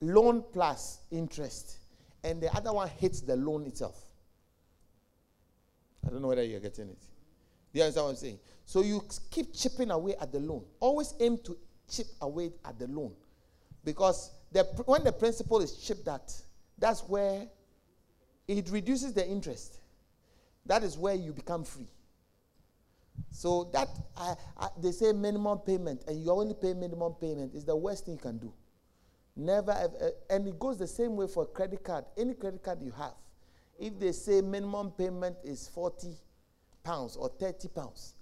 loan 0.00 0.44
plus 0.52 1.00
interest, 1.10 1.78
and 2.24 2.40
the 2.40 2.54
other 2.54 2.72
one 2.72 2.88
hits 2.88 3.20
the 3.20 3.36
loan 3.36 3.66
itself. 3.66 3.98
I 6.06 6.10
don't 6.10 6.22
know 6.22 6.28
whether 6.28 6.42
you're 6.42 6.60
getting 6.60 6.88
it. 6.88 7.00
Do 7.72 7.78
you 7.78 7.82
understand 7.82 8.04
what 8.04 8.10
I'm 8.10 8.16
saying? 8.16 8.38
So 8.64 8.82
you 8.82 9.02
keep 9.30 9.54
chipping 9.54 9.90
away 9.90 10.16
at 10.20 10.32
the 10.32 10.40
loan. 10.40 10.64
Always 10.80 11.14
aim 11.20 11.38
to 11.44 11.56
chip 11.88 12.06
away 12.20 12.52
at 12.64 12.78
the 12.78 12.86
loan. 12.86 13.12
Because 13.84 14.30
the, 14.52 14.64
when 14.86 15.04
the 15.04 15.12
principal 15.12 15.60
is 15.60 15.76
chipped 15.76 16.08
at, 16.08 16.32
that's 16.78 17.00
where 17.02 17.46
it 18.48 18.68
reduces 18.70 19.12
the 19.12 19.26
interest. 19.26 19.80
That 20.66 20.82
is 20.82 20.98
where 20.98 21.14
you 21.14 21.32
become 21.32 21.64
free. 21.64 21.88
So 23.30 23.70
that 23.72 23.88
I, 24.16 24.34
I, 24.58 24.68
they 24.82 24.90
say 24.90 25.12
minimum 25.12 25.58
payment, 25.58 26.04
and 26.08 26.22
you 26.22 26.30
only 26.30 26.54
pay 26.54 26.74
minimum 26.74 27.14
payment 27.14 27.54
is 27.54 27.64
the 27.64 27.76
worst 27.76 28.04
thing 28.04 28.14
you 28.14 28.20
can 28.20 28.38
do. 28.38 28.52
Never, 29.36 29.70
ever, 29.70 29.96
eh, 30.00 30.34
and 30.34 30.48
it 30.48 30.58
goes 30.58 30.78
the 30.78 30.86
same 30.86 31.16
way 31.16 31.28
for 31.28 31.46
credit 31.46 31.84
card. 31.84 32.04
Any 32.16 32.34
credit 32.34 32.62
card 32.62 32.82
you 32.82 32.90
have, 32.90 33.14
if 33.78 33.98
they 33.98 34.12
say 34.12 34.40
minimum 34.40 34.90
payment 34.90 35.36
is 35.44 35.68
forty 35.68 36.16
pounds 36.82 37.16
or 37.16 37.28
thirty 37.28 37.68
pounds, 37.68 38.14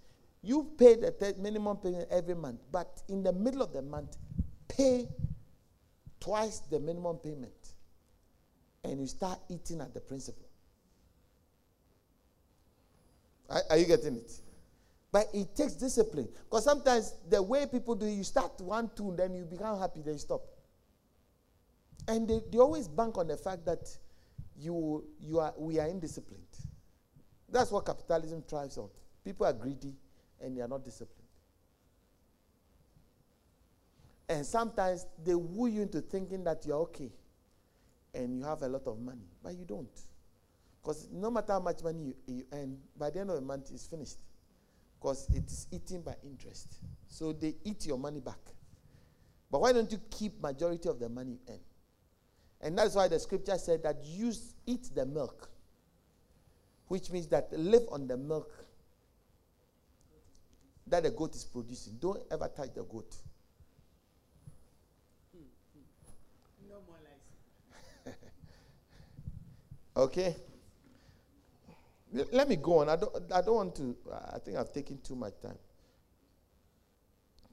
you 0.43 0.71
pay 0.77 0.95
the 0.95 1.11
th- 1.11 1.37
minimum 1.39 1.79
payment 1.79 2.07
every 2.11 2.35
month. 2.35 2.61
But 2.71 3.03
in 3.09 3.23
the 3.23 3.33
middle 3.33 3.63
of 3.63 3.73
the 3.73 3.83
month, 3.83 4.19
pay 4.69 5.09
twice 6.21 6.61
the 6.71 6.79
minimum 6.79 7.17
payment, 7.17 7.73
and 8.85 9.01
you 9.01 9.07
start 9.07 9.39
eating 9.49 9.81
at 9.81 9.95
the 9.95 10.01
principal. 10.01 10.47
Are, 13.49 13.63
are 13.71 13.79
you 13.79 13.87
getting 13.87 14.17
it? 14.17 14.31
But 15.19 15.31
it 15.35 15.57
takes 15.57 15.73
discipline. 15.73 16.29
Because 16.45 16.63
sometimes 16.63 17.13
the 17.29 17.43
way 17.43 17.67
people 17.67 17.97
do 17.97 18.07
it, 18.07 18.13
you 18.13 18.23
start 18.23 18.61
one 18.61 18.89
tune, 18.95 19.17
then 19.17 19.35
you 19.35 19.45
become 19.47 19.77
happy, 19.77 20.01
then 20.01 20.13
you 20.13 20.19
stop. 20.21 20.43
And 22.07 22.29
they, 22.29 22.41
they 22.53 22.59
always 22.59 22.87
bank 22.87 23.19
on 23.19 23.27
the 23.27 23.37
fact 23.37 23.67
that 23.67 23.81
you, 24.57 25.05
you 25.19 25.41
are, 25.41 25.53
we 25.59 25.81
are 25.81 25.89
indisciplined. 25.89 26.67
That's 27.49 27.73
what 27.73 27.85
capitalism 27.85 28.43
thrives 28.43 28.79
on. 28.79 28.91
People 29.25 29.45
are 29.47 29.53
greedy 29.53 29.93
and 30.41 30.57
they 30.57 30.61
are 30.61 30.69
not 30.69 30.85
disciplined. 30.85 31.29
And 34.29 34.47
sometimes 34.47 35.05
they 35.25 35.35
woo 35.35 35.67
you 35.67 35.83
into 35.83 36.01
thinking 36.01 36.45
that 36.45 36.65
you're 36.65 36.79
okay 36.83 37.11
and 38.15 38.39
you 38.39 38.45
have 38.45 38.63
a 38.63 38.69
lot 38.69 38.87
of 38.87 39.01
money, 39.01 39.27
but 39.43 39.57
you 39.57 39.65
don't. 39.65 40.01
Because 40.81 41.09
no 41.11 41.29
matter 41.29 41.55
how 41.55 41.61
much 41.61 41.83
money 41.83 42.05
you, 42.05 42.15
you 42.29 42.45
earn, 42.53 42.79
by 42.97 43.11
the 43.11 43.19
end 43.19 43.31
of 43.31 43.35
the 43.35 43.43
month, 43.43 43.73
it's 43.75 43.89
finished. 43.89 44.19
Because 45.01 45.29
it's 45.33 45.67
eaten 45.71 46.03
by 46.03 46.15
interest. 46.25 46.79
So 47.07 47.33
they 47.33 47.55
eat 47.65 47.87
your 47.87 47.99
money 47.99 48.21
back. 48.21 48.39
But 49.51 49.61
why 49.61 49.73
don't 49.73 49.91
you 49.91 50.01
keep 50.11 50.41
majority 50.43 50.89
of 50.89 50.99
the 50.99 51.09
money 51.09 51.33
you 51.33 51.39
earn? 51.49 51.61
And 52.61 52.77
that's 52.77 52.95
why 52.95 53.09
the 53.09 53.19
scripture 53.19 53.57
said 53.57 53.83
that 53.85 53.99
you 54.03 54.33
eat 54.67 54.91
the 54.95 55.07
milk, 55.07 55.49
which 56.89 57.11
means 57.11 57.29
that 57.29 57.53
live 57.53 57.83
on 57.93 58.09
the 58.09 58.17
milk 58.17 58.51
that 60.89 61.03
the 61.05 61.11
goat 61.11 61.35
is 61.35 61.45
producing. 61.45 61.95
Don't 62.01 62.21
ever 62.31 62.51
touch 62.55 62.75
the 62.75 62.83
goat. 62.83 63.15
Hmm, 65.33 65.43
hmm. 65.75 66.69
No 66.69 66.77
more 66.87 66.97
lies. 67.05 68.15
Okay? 69.97 70.37
Let 72.13 72.49
me 72.49 72.57
go 72.57 72.79
on. 72.79 72.89
I 72.89 72.97
don't, 72.97 73.33
I 73.33 73.43
don't 73.43 73.55
want 73.55 73.75
to, 73.77 73.97
I 74.35 74.39
think 74.39 74.57
I've 74.57 74.73
taken 74.73 74.99
too 75.03 75.15
much 75.15 75.35
time. 75.43 75.59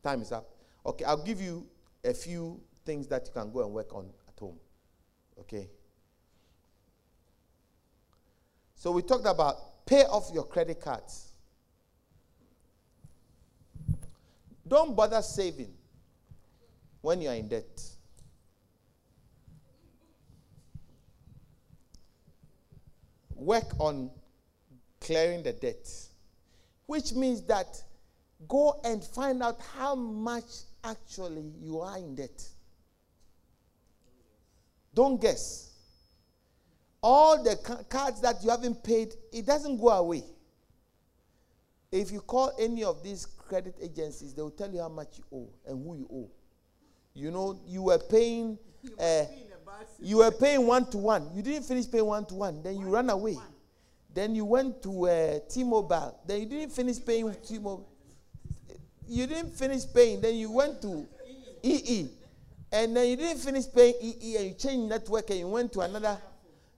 Time 0.02 0.22
is 0.22 0.32
up. 0.32 0.50
Okay, 0.86 1.04
I'll 1.04 1.24
give 1.24 1.42
you 1.42 1.68
a 2.04 2.14
few 2.14 2.62
things 2.86 3.08
that 3.08 3.26
you 3.26 3.34
can 3.34 3.52
go 3.52 3.64
and 3.64 3.74
work 3.74 3.94
on 3.94 4.06
at 4.28 4.40
home. 4.40 4.58
Okay? 5.40 5.70
So 8.76 8.92
we 8.92 9.02
talked 9.02 9.26
about 9.26 9.86
pay 9.86 10.04
off 10.04 10.30
your 10.34 10.46
credit 10.46 10.80
cards. 10.80 11.34
Don't 14.68 14.96
bother 14.96 15.22
saving 15.22 15.74
when 17.02 17.22
you 17.22 17.30
are 17.30 17.36
in 17.36 17.48
debt. 17.48 17.82
Work 23.36 23.80
on 23.80 24.10
clearing 25.06 25.44
the 25.44 25.54
debt, 25.54 25.88
which 26.88 27.14
means 27.14 27.42
that 27.44 27.82
go 28.48 28.80
and 28.84 29.04
find 29.04 29.42
out 29.44 29.60
how 29.78 29.96
much 29.96 30.44
actually 30.84 31.54
you 31.62 31.80
are 31.80 31.98
in 31.98 32.16
debt. 32.16 32.44
Don't 34.94 35.22
guess. 35.22 35.72
All 37.04 37.44
the 37.44 37.56
ca- 37.58 37.84
cards 37.84 38.22
that 38.22 38.44
you 38.44 38.50
haven't 38.50 38.84
paid, 38.84 39.14
it 39.32 39.46
doesn't 39.46 39.78
go 39.78 39.90
away. 39.90 40.24
If 41.92 42.12
you 42.12 42.22
call 42.22 42.52
any 42.60 42.84
of 42.84 43.04
these 43.04 43.26
credit 43.26 43.76
agencies, 43.82 44.34
they 44.34 44.42
will 44.42 44.52
tell 44.52 44.72
you 44.72 44.82
how 44.82 44.90
much 44.90 45.20
you 45.20 45.24
owe 45.32 45.50
and 45.68 45.86
who 45.86 45.96
you 45.96 46.10
owe. 46.12 46.32
You 47.14 47.32
know, 47.32 47.60
you 47.68 47.84
were 47.84 48.00
paying, 48.00 48.58
uh, 49.00 49.20
must 49.20 49.32
be 49.32 49.42
in 49.42 49.48
a 49.52 49.66
bad 49.66 49.88
you 50.00 50.18
were 50.18 50.32
paying 50.32 50.62
One2One. 50.62 51.36
You 51.36 51.44
didn't 51.44 51.64
finish 51.64 51.90
paying 51.90 52.06
One2One. 52.06 52.64
Then 52.64 52.80
you 52.80 52.90
ran 52.90 53.10
away. 53.10 53.38
Then 54.16 54.34
you 54.34 54.46
went 54.46 54.82
to 54.84 55.10
uh, 55.10 55.40
T-Mobile. 55.50 56.18
Then 56.26 56.40
you 56.40 56.46
didn't 56.46 56.72
finish 56.72 57.04
paying 57.06 57.26
with 57.26 57.46
T-Mobile. 57.46 57.86
You 59.10 59.28
didn't 59.28 59.52
finish 59.52 59.82
paying. 59.94 60.22
Then 60.22 60.36
you 60.36 60.52
went 60.52 60.82
to 60.84 61.06
EE. 61.62 62.08
And 62.72 62.96
then 62.96 63.10
you 63.10 63.18
didn't 63.18 63.40
finish 63.42 63.66
paying 63.74 63.96
EE 64.02 64.38
and 64.38 64.46
you 64.48 64.54
changed 64.54 64.90
network 64.90 65.30
and 65.32 65.40
you 65.40 65.48
went 65.50 65.74
to 65.74 65.82
another. 65.82 66.18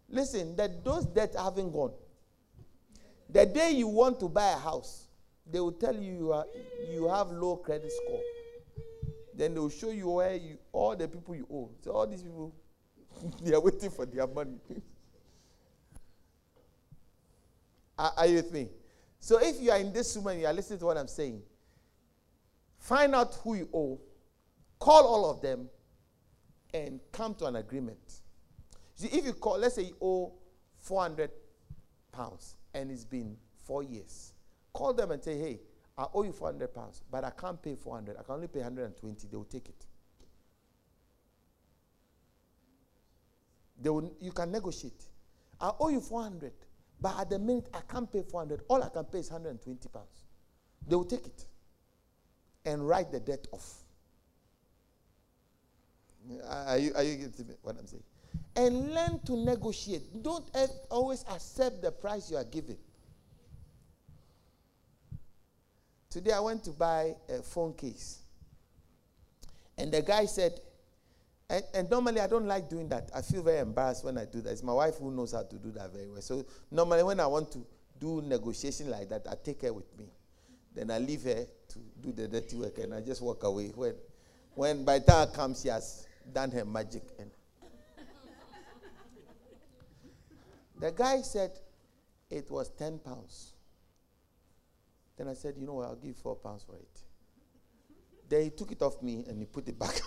Listen, 0.10 0.56
that 0.56 0.84
those 0.84 1.06
debts 1.06 1.38
haven't 1.38 1.72
gone. 1.72 1.92
The 3.30 3.46
day 3.46 3.72
you 3.72 3.88
want 3.88 4.20
to 4.22 4.30
buy 4.30 4.54
a 4.54 4.58
house, 4.58 5.06
they 5.46 5.60
will 5.60 5.74
tell 5.74 5.96
you 5.96 6.14
you, 6.14 6.34
are, 6.34 6.46
you 6.90 7.08
have 7.08 7.30
low 7.30 7.58
credit 7.58 7.92
score. 7.92 8.22
Then 9.36 9.54
they 9.54 9.60
will 9.60 9.70
show 9.70 9.92
you 9.92 10.10
where 10.10 10.34
you 10.36 10.58
all 10.72 10.96
the 10.96 11.08
people 11.08 11.36
you 11.36 11.46
owe. 11.54 11.70
So 11.84 11.92
all 11.92 12.08
these 12.08 12.24
people, 12.24 12.56
they 13.44 13.54
are 13.54 13.62
waiting 13.62 13.92
for 13.92 14.08
their 14.08 14.26
money. 14.26 14.58
are, 17.98 18.14
are 18.18 18.28
you 18.28 18.36
with 18.36 18.52
me? 18.52 18.70
So 19.20 19.40
if 19.42 19.62
you 19.62 19.72
are 19.72 19.78
in 19.78 19.92
this 19.92 20.16
room 20.16 20.28
and 20.28 20.40
you 20.40 20.48
are 20.48 20.54
listening 20.54 20.80
to 20.80 20.86
what 20.86 20.98
I'm 20.98 21.08
saying, 21.08 21.42
find 22.80 23.16
out 23.16 23.36
who 23.44 23.56
you 23.56 23.70
owe, 23.74 24.00
call 24.80 25.06
all 25.06 25.30
of 25.32 25.42
them, 25.42 25.70
and 26.74 27.00
come 27.12 27.34
to 27.36 27.46
an 27.46 27.56
agreement. 27.56 28.22
See, 28.96 29.08
if 29.08 29.26
you 29.26 29.34
call, 29.34 29.58
let's 29.58 29.76
say 29.76 29.84
you 29.84 29.98
owe 30.02 30.34
400 30.80 31.32
pounds 32.12 32.58
and 32.74 32.92
it's 32.92 33.06
been 33.06 33.36
four 33.64 33.84
years, 33.84 34.34
call 34.74 34.94
them 34.94 35.12
and 35.12 35.24
say, 35.24 35.38
hey, 35.38 35.60
I 35.98 36.06
owe 36.14 36.24
you 36.24 36.32
400 36.32 36.74
pounds, 36.74 37.02
but 37.10 37.24
I 37.24 37.32
can't 37.32 37.62
pay 37.62 37.76
400. 37.76 38.18
I 38.20 38.24
can 38.24 38.36
only 38.36 38.48
pay 38.48 38.60
120. 38.60 39.28
They 39.28 39.38
will 39.38 39.44
take 39.46 39.70
it. 39.70 39.86
They 43.80 43.90
will, 43.90 44.14
you 44.20 44.32
can 44.32 44.52
negotiate. 44.52 45.04
I 45.60 45.72
owe 45.80 45.90
you 45.90 46.02
400, 46.02 46.52
but 47.00 47.20
at 47.20 47.30
the 47.30 47.40
minute 47.40 47.70
I 47.74 47.80
can't 47.92 48.12
pay 48.12 48.24
400. 48.24 48.62
All 48.68 48.84
I 48.84 48.90
can 48.90 49.06
pay 49.06 49.20
is 49.20 49.30
120 49.30 49.90
pounds. 49.90 50.26
They 50.88 50.96
will 50.96 51.06
take 51.06 51.26
it 51.26 51.46
and 52.66 52.88
write 52.88 53.12
the 53.12 53.20
debt 53.20 53.48
off. 53.52 53.84
Are 56.50 56.78
you, 56.78 56.92
are 56.96 57.04
you 57.04 57.16
getting 57.16 57.54
what 57.62 57.78
I'm 57.80 57.88
saying? 57.88 58.04
And 58.56 58.94
learn 58.94 59.20
to 59.26 59.38
negotiate. 59.38 60.24
Don't 60.24 60.44
always 60.90 61.24
accept 61.32 61.82
the 61.82 61.92
price 61.92 62.30
you 62.30 62.38
are 62.38 62.44
given. 62.44 62.78
Today 66.10 66.32
I 66.32 66.40
went 66.40 66.64
to 66.64 66.72
buy 66.72 67.16
a 67.30 67.42
phone 67.42 67.74
case. 67.74 68.20
And 69.78 69.92
the 69.92 70.02
guy 70.02 70.26
said, 70.26 70.60
and, 71.50 71.64
and 71.74 71.90
normally 71.90 72.20
I 72.20 72.28
don't 72.28 72.46
like 72.46 72.70
doing 72.70 72.90
that. 72.90 73.10
I 73.16 73.22
feel 73.22 73.42
very 73.42 73.60
embarrassed 73.60 74.04
when 74.04 74.18
I 74.18 74.26
do 74.26 74.42
that. 74.42 74.52
It's 74.52 74.64
my 74.64 74.74
wife 74.74 74.96
who 75.00 75.12
knows 75.12 75.32
how 75.32 75.44
to 75.44 75.56
do 75.56 75.72
that 75.72 75.94
very 75.94 76.10
well. 76.10 76.22
So 76.22 76.46
normally 76.72 77.04
when 77.04 77.20
I 77.20 77.28
want 77.28 77.52
to 77.54 77.66
do 78.00 78.22
negotiation 78.22 78.90
like 78.90 79.10
that, 79.10 79.26
I 79.30 79.36
take 79.42 79.62
her 79.62 79.72
with 79.72 79.98
me. 79.98 80.06
Then 80.76 80.92
I 80.92 81.00
leave 81.00 81.24
her 81.24 81.46
to 81.70 81.80
do 82.02 82.12
the 82.12 82.28
dirty 82.28 82.58
work 82.58 82.78
and 82.80 82.94
I 82.94 83.00
just 83.00 83.22
walk 83.22 83.44
away. 83.44 83.72
When, 83.74 83.96
when 84.56 84.84
by 84.84 85.00
the 85.00 85.06
time 85.06 85.30
I 85.30 85.36
come, 85.36 85.56
she 85.56 85.70
has 85.70 86.06
done 86.34 86.52
her 86.52 86.66
magic. 86.66 87.04
And 87.18 87.32
the 90.82 90.92
guy 90.92 91.22
said 91.22 91.52
it 92.30 92.52
was 92.52 92.70
10 92.78 93.00
pounds. 93.00 93.54
Then 95.18 95.30
I 95.30 95.34
said, 95.34 95.56
you 95.58 95.66
know 95.66 95.76
what, 95.76 95.88
I'll 95.88 95.96
give 95.96 96.18
four 96.18 96.36
pounds 96.36 96.64
for 96.64 96.76
it. 96.76 97.02
Then 98.30 98.44
he 98.44 98.50
took 98.50 98.72
it 98.74 98.82
off 98.82 99.02
me 99.02 99.24
and 99.30 99.40
he 99.40 99.46
put 99.46 99.70
it 99.70 99.80
back. 99.80 100.02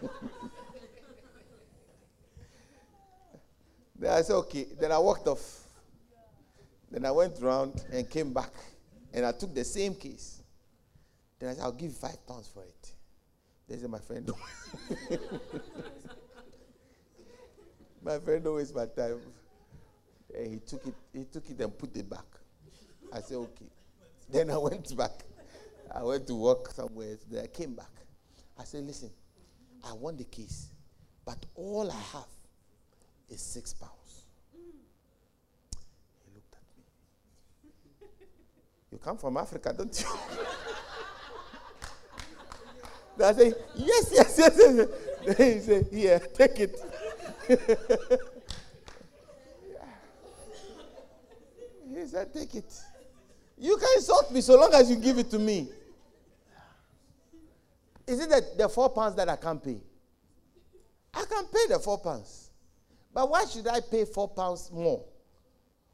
then 4.04 4.12
I 4.12 4.20
said, 4.20 4.34
okay. 4.34 4.66
Then 4.78 4.92
I 4.92 4.98
walked 4.98 5.26
off. 5.26 5.62
Then 6.90 7.06
I 7.06 7.10
went 7.10 7.40
round 7.40 7.82
and 7.90 8.08
came 8.10 8.34
back. 8.34 8.52
And 9.14 9.24
I 9.24 9.32
took 9.32 9.54
the 9.54 9.64
same 9.64 9.94
case. 9.94 10.42
Then 11.38 11.48
I 11.48 11.54
said, 11.54 11.62
I'll 11.62 11.72
give 11.72 11.88
you 11.90 11.96
five 11.96 12.26
pounds 12.26 12.50
for 12.52 12.62
it. 12.64 12.92
They 13.66 13.78
said, 13.78 13.88
my 13.88 14.00
friend, 14.00 14.30
my 18.02 18.18
friend 18.18 18.44
don't 18.44 18.56
waste 18.56 18.74
my 18.74 18.84
time. 18.84 19.20
And 20.36 20.52
he 20.52 20.58
took 20.58 20.86
it, 20.86 20.94
he 21.14 21.24
took 21.24 21.48
it 21.48 21.58
and 21.60 21.78
put 21.78 21.96
it 21.96 22.10
back. 22.10 22.26
I 23.10 23.22
said, 23.22 23.38
okay. 23.38 23.70
Then 24.30 24.50
I 24.50 24.58
went 24.58 24.94
back. 24.94 25.24
I 25.94 26.02
went 26.02 26.26
to 26.26 26.34
work 26.34 26.70
somewhere. 26.72 27.16
Then 27.30 27.44
I 27.44 27.46
came 27.46 27.74
back. 27.74 27.92
I 28.58 28.64
said, 28.64 28.84
listen, 28.84 29.08
I 29.82 29.94
want 29.94 30.18
the 30.18 30.24
case, 30.24 30.68
but 31.24 31.38
all 31.54 31.90
I 31.90 32.00
have 32.12 32.33
is 33.28 33.40
six 33.40 33.74
pounds. 33.74 34.26
He 34.52 36.30
looked 36.34 36.54
at 36.54 36.62
me. 36.76 36.84
You 38.92 38.98
come 38.98 39.16
from 39.18 39.36
Africa, 39.36 39.74
don't 39.76 39.98
you? 39.98 40.06
I 43.24 43.32
say, 43.32 43.52
yes, 43.76 44.10
yes, 44.12 44.38
yes, 44.38 44.58
yes. 44.58 44.88
Then 45.36 45.36
he 45.54 45.60
said, 45.60 45.86
here, 45.92 46.18
take 46.34 46.58
it. 46.60 46.76
he 51.94 52.06
said, 52.06 52.32
take 52.34 52.54
it. 52.56 52.72
You 53.56 53.76
can 53.76 53.88
insult 53.96 54.32
me 54.32 54.40
so 54.40 54.58
long 54.58 54.74
as 54.74 54.90
you 54.90 54.96
give 54.96 55.18
it 55.18 55.30
to 55.30 55.38
me. 55.38 55.68
Is 58.06 58.20
it 58.20 58.28
that 58.30 58.58
the 58.58 58.68
four 58.68 58.90
pounds 58.90 59.14
that 59.16 59.28
I 59.28 59.36
can't 59.36 59.62
pay? 59.62 59.78
I 61.14 61.24
can 61.24 61.44
pay 61.46 61.66
the 61.68 61.78
four 61.78 61.98
pounds. 61.98 62.43
But 63.14 63.30
why 63.30 63.44
should 63.46 63.66
I 63.68 63.80
pay 63.80 64.04
four 64.04 64.28
pounds 64.28 64.70
more 64.72 65.04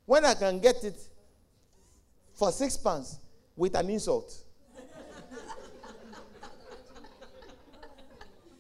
when 0.07 0.25
I 0.25 0.33
can 0.33 0.59
get 0.59 0.83
it 0.83 0.99
for 2.33 2.51
six 2.51 2.79
pounds 2.79 3.19
with 3.55 3.75
an 3.75 3.91
insult? 3.91 4.33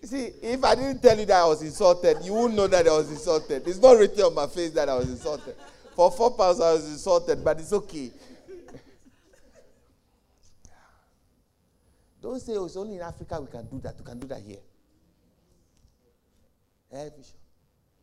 See, 0.02 0.32
if 0.42 0.62
I 0.62 0.74
didn't 0.74 1.00
tell 1.02 1.18
you 1.18 1.24
that 1.24 1.40
I 1.40 1.46
was 1.46 1.62
insulted, 1.62 2.18
you 2.22 2.34
wouldn't 2.34 2.54
know 2.54 2.66
that 2.66 2.86
I 2.86 2.90
was 2.90 3.10
insulted. 3.10 3.66
It's 3.66 3.78
not 3.78 3.92
written 3.96 4.20
on 4.24 4.34
my 4.34 4.46
face 4.46 4.72
that 4.72 4.90
I 4.90 4.94
was 4.94 5.08
insulted. 5.08 5.56
For 5.96 6.10
four 6.10 6.36
pounds, 6.36 6.60
I 6.60 6.74
was 6.74 6.86
insulted, 6.86 7.42
but 7.42 7.58
it's 7.58 7.72
okay. 7.72 8.10
Don't 12.22 12.38
say, 12.40 12.56
oh, 12.56 12.66
it's 12.66 12.76
only 12.76 12.96
in 12.96 13.02
Africa 13.02 13.40
we 13.40 13.46
can 13.46 13.66
do 13.66 13.80
that. 13.80 13.96
We 13.98 14.04
can 14.04 14.18
do 14.18 14.26
that 14.26 14.42
here. 14.42 14.58
Eh, 16.92 17.08
Bishop? 17.16 17.39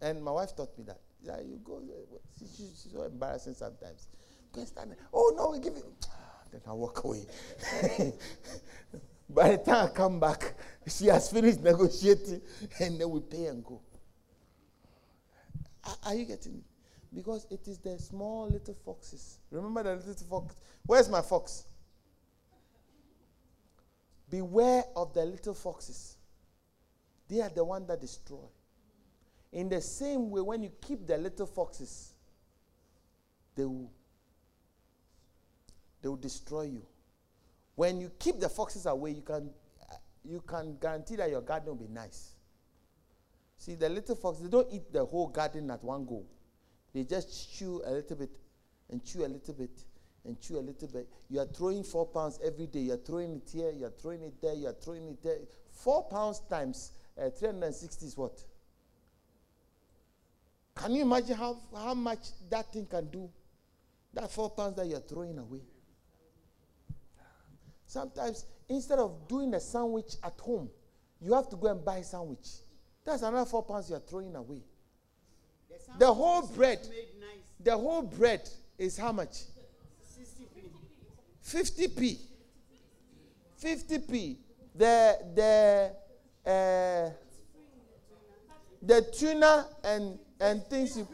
And 0.01 0.23
my 0.23 0.31
wife 0.31 0.55
taught 0.55 0.77
me 0.77 0.83
that. 0.85 0.99
Yeah, 1.21 1.39
you 1.41 1.59
go. 1.63 1.77
Eh, 1.79 2.17
she- 2.37 2.45
She's 2.45 2.87
so 2.93 3.03
embarrassing 3.03 3.55
sometimes. 3.55 4.07
Oh, 5.13 5.33
no, 5.35 5.51
we 5.51 5.59
give 5.59 5.75
it. 5.75 5.85
Ah, 6.09 6.41
then 6.51 6.61
I 6.67 6.73
walk 6.73 7.03
away. 7.03 7.25
By 9.29 9.51
the 9.51 9.57
time 9.57 9.87
I 9.87 9.89
come 9.89 10.19
back, 10.19 10.55
she 10.87 11.07
has 11.07 11.29
finished 11.29 11.59
negotiating, 11.61 12.41
and 12.79 12.99
then 12.99 13.09
we 13.09 13.19
pay 13.19 13.45
and 13.47 13.63
go. 13.63 13.81
Are, 15.83 15.95
are 16.05 16.15
you 16.15 16.25
getting 16.25 16.55
it? 16.55 16.63
Because 17.13 17.45
it 17.49 17.67
is 17.67 17.77
the 17.79 17.97
small 17.99 18.47
little 18.49 18.75
foxes. 18.85 19.39
Remember 19.51 19.83
the 19.83 19.95
little 19.95 20.27
fox? 20.27 20.55
Where's 20.85 21.09
my 21.09 21.21
fox? 21.21 21.65
Beware 24.29 24.83
of 24.95 25.13
the 25.13 25.25
little 25.25 25.53
foxes. 25.53 26.17
They 27.27 27.41
are 27.41 27.49
the 27.49 27.63
one 27.63 27.85
that 27.87 28.01
destroy. 28.01 28.39
In 29.51 29.69
the 29.69 29.81
same 29.81 30.29
way, 30.29 30.41
when 30.41 30.63
you 30.63 30.71
keep 30.81 31.07
the 31.07 31.17
little 31.17 31.45
foxes, 31.45 32.13
they 33.55 33.65
will, 33.65 33.91
they 36.01 36.09
will 36.09 36.15
destroy 36.17 36.63
you. 36.63 36.85
When 37.75 38.01
you 38.01 38.11
keep 38.19 38.39
the 38.39 38.49
foxes 38.49 38.85
away, 38.85 39.11
you 39.11 39.21
can, 39.21 39.49
you 40.23 40.41
can 40.41 40.77
guarantee 40.79 41.15
that 41.15 41.29
your 41.29 41.41
garden 41.41 41.69
will 41.69 41.87
be 41.87 41.93
nice. 41.93 42.33
See, 43.57 43.75
the 43.75 43.89
little 43.89 44.15
foxes, 44.15 44.43
they 44.43 44.49
don't 44.49 44.67
eat 44.71 44.91
the 44.91 45.05
whole 45.05 45.27
garden 45.27 45.71
at 45.71 45.83
one 45.83 46.05
go. 46.05 46.23
They 46.93 47.03
just 47.03 47.57
chew 47.57 47.81
a 47.85 47.91
little 47.91 48.17
bit 48.17 48.31
and 48.89 49.03
chew 49.03 49.25
a 49.25 49.27
little 49.27 49.53
bit 49.53 49.83
and 50.25 50.39
chew 50.39 50.57
a 50.57 50.61
little 50.61 50.87
bit. 50.87 51.07
You 51.29 51.39
are 51.39 51.45
throwing 51.45 51.83
four 51.83 52.05
pounds 52.05 52.39
every 52.43 52.67
day. 52.67 52.79
You 52.79 52.93
are 52.93 52.97
throwing 52.97 53.35
it 53.35 53.49
here, 53.51 53.71
you 53.71 53.85
are 53.85 53.93
throwing 54.01 54.23
it 54.23 54.41
there, 54.41 54.53
you 54.53 54.67
are 54.67 54.73
throwing 54.73 55.07
it 55.07 55.23
there. 55.23 55.37
Four 55.71 56.07
pounds 56.09 56.41
times 56.49 56.91
uh, 57.17 57.29
360 57.29 58.05
is 58.05 58.17
what? 58.17 58.43
Can 60.77 60.93
you 60.93 61.01
imagine 61.01 61.35
how, 61.35 61.57
how 61.75 61.93
much 61.93 62.19
that 62.49 62.71
thing 62.71 62.85
can 62.85 63.05
do? 63.09 63.29
That 64.13 64.31
four 64.31 64.49
pounds 64.49 64.75
that 64.75 64.87
you're 64.87 64.99
throwing 64.99 65.37
away. 65.37 65.61
Sometimes, 67.85 68.45
instead 68.69 68.99
of 68.99 69.27
doing 69.27 69.53
a 69.53 69.59
sandwich 69.59 70.15
at 70.23 70.39
home, 70.39 70.69
you 71.21 71.33
have 71.33 71.49
to 71.49 71.55
go 71.55 71.67
and 71.67 71.83
buy 71.83 71.97
a 71.97 72.03
sandwich. 72.03 72.47
That's 73.05 73.21
another 73.21 73.49
four 73.49 73.63
pounds 73.63 73.89
you're 73.89 73.99
throwing 73.99 74.35
away. 74.35 74.61
The, 75.69 76.05
The 76.05 76.13
whole 76.13 76.47
bread. 76.47 76.79
Nice. 76.79 77.29
The 77.63 77.77
whole 77.77 78.01
bread 78.01 78.47
is 78.77 78.97
how 78.97 79.11
much? 79.11 79.43
60p. 80.15 80.57
50p. 81.45 82.17
50p. 83.61 84.35
The 84.75 85.17
the 85.33 86.51
uh, 86.51 87.09
the 88.81 89.01
tuna 89.11 89.65
and 89.83 90.19
and 90.39 90.63
things 90.65 90.97
you, 90.97 91.07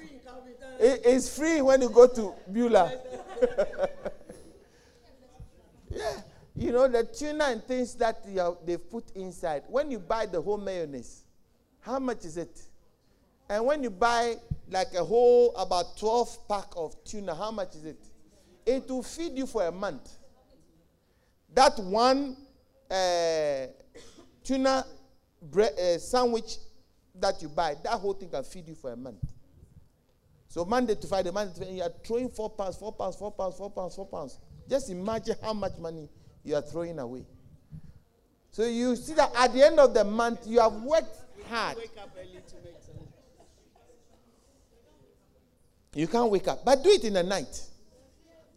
it 0.79 1.05
is 1.05 1.35
free 1.35 1.61
when 1.61 1.81
you 1.81 1.89
go 1.89 2.07
to 2.07 2.33
Beulah. 2.51 2.91
yeah, 5.89 6.21
you 6.55 6.71
know 6.71 6.87
the 6.87 7.03
tuna 7.03 7.45
and 7.45 7.63
things 7.63 7.95
that 7.95 8.23
they've 8.65 8.89
put 8.89 9.05
inside. 9.15 9.63
When 9.67 9.91
you 9.91 9.99
buy 9.99 10.25
the 10.25 10.41
whole 10.41 10.57
mayonnaise, 10.57 11.23
how 11.81 11.99
much 11.99 12.25
is 12.25 12.37
it? 12.37 12.61
And 13.49 13.65
when 13.65 13.83
you 13.83 13.89
buy 13.89 14.35
like 14.69 14.93
a 14.93 15.03
whole 15.03 15.55
about 15.55 15.97
12 15.97 16.47
pack 16.47 16.67
of 16.75 16.95
tuna, 17.03 17.35
how 17.35 17.51
much 17.51 17.75
is 17.75 17.85
it? 17.85 17.99
It 18.65 18.87
will 18.89 19.03
feed 19.03 19.37
you 19.37 19.45
for 19.45 19.65
a 19.67 19.71
month. 19.71 20.09
That 21.53 21.77
one 21.79 22.37
uh, 22.89 23.67
tuna 24.43 24.85
bread, 25.41 25.73
uh, 25.77 25.97
sandwich 25.97 26.57
that 27.15 27.41
you 27.41 27.49
buy, 27.49 27.75
that 27.83 27.93
whole 27.93 28.13
thing 28.13 28.29
can 28.29 28.43
feed 28.43 28.67
you 28.67 28.75
for 28.75 28.91
a 28.91 28.95
month. 28.95 29.23
So 30.47 30.65
Monday 30.65 30.95
to 30.95 31.07
Friday, 31.07 31.31
Monday 31.31 31.53
to 31.53 31.59
Friday, 31.59 31.75
you 31.77 31.83
are 31.83 31.91
throwing 32.05 32.29
four 32.29 32.49
pounds, 32.49 32.77
four 32.77 32.91
pounds, 32.91 33.15
four 33.15 33.31
pounds, 33.31 33.55
four 33.55 33.71
pounds, 33.71 33.95
four 33.95 34.05
pounds. 34.07 34.39
Just 34.69 34.89
imagine 34.89 35.35
how 35.41 35.53
much 35.53 35.77
money 35.79 36.09
you 36.43 36.55
are 36.55 36.61
throwing 36.61 36.99
away. 36.99 37.25
So 38.51 38.65
you 38.65 38.95
see 38.95 39.13
that 39.13 39.31
at 39.35 39.51
the 39.51 39.65
end 39.65 39.79
of 39.79 39.93
the 39.93 40.03
month, 40.03 40.41
you 40.45 40.59
have 40.59 40.73
worked 40.73 41.15
hard. 41.49 41.77
Wake 41.77 41.91
up 41.99 42.09
early 42.19 42.39
to 42.47 42.55
make 42.63 42.75
some. 42.81 42.95
You 45.95 46.07
can't 46.07 46.29
wake 46.29 46.47
up, 46.47 46.63
but 46.63 46.83
do 46.83 46.89
it 46.89 47.03
in 47.03 47.13
the 47.13 47.23
night. 47.23 47.61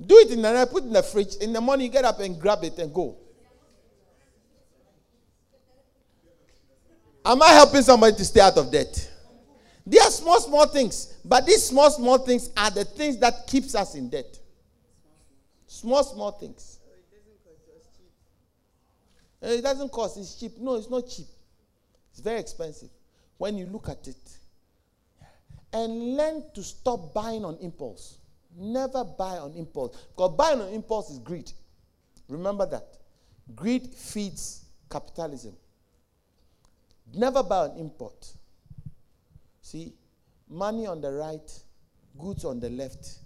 Do 0.05 0.17
it 0.19 0.31
in 0.31 0.43
the 0.43 0.53
night, 0.53 0.71
put 0.71 0.83
it 0.83 0.89
in 0.89 0.93
the 0.93 1.03
fridge. 1.03 1.37
In 1.37 1.53
the 1.53 1.61
morning, 1.61 1.87
you 1.87 1.93
get 1.93 2.05
up 2.05 2.21
and 2.21 2.39
grab 2.39 2.63
it 2.63 2.79
and 2.79 2.93
go. 2.93 3.17
Am 7.27 7.43
I 7.43 7.49
helping 7.49 7.83
somebody 7.83 8.15
to 8.17 8.25
stay 8.25 8.41
out 8.41 8.57
of 8.57 8.71
debt? 8.71 9.11
They 9.85 9.99
are 9.99 10.11
small, 10.11 10.41
small 10.41 10.67
things, 10.67 11.15
but 11.25 11.45
these 11.45 11.65
small, 11.65 11.91
small 11.91 12.19
things 12.19 12.51
are 12.57 12.71
the 12.71 12.85
things 12.85 13.19
that 13.19 13.49
keeps 13.49 13.75
us 13.75 13.97
in 13.97 14.09
debt. 14.09 14.39
Small, 15.67 16.05
small 16.05 16.31
things. 16.31 16.79
Eh, 19.43 19.55
It 19.55 19.63
doesn't 19.63 19.91
cost. 19.91 20.19
It's 20.19 20.37
cheap. 20.39 20.57
No, 20.59 20.77
it's 20.77 20.89
not 20.89 21.09
cheap. 21.09 21.27
It's 22.13 22.21
very 22.21 22.39
expensive 22.39 22.91
when 23.39 23.59
you 23.59 23.67
look 23.67 23.89
at 23.89 24.07
it. 24.07 24.39
And 25.73 26.17
learn 26.17 26.45
to 26.55 26.63
stop 26.63 27.13
buying 27.13 27.45
on 27.45 27.57
impulse. 27.61 28.19
Never 28.57 29.03
buy 29.05 29.39
on 29.39 29.53
impulse. 29.55 29.97
Because 30.15 30.37
buying 30.37 30.61
on 30.61 30.69
impulse 30.69 31.11
is 31.11 31.19
greed. 31.19 31.51
Remember 32.29 32.67
that. 32.67 32.87
Greed 33.55 33.89
feeds 33.95 34.65
capitalism. 34.89 35.55
Never 37.15 37.43
buy 37.43 37.67
an 37.67 37.79
import. 37.79 38.33
See, 39.61 39.95
money 40.49 40.87
on 40.87 41.01
the 41.01 41.13
right, 41.13 41.51
goods 42.19 42.45
on 42.45 42.61
the 42.61 42.71
left, 42.71 43.19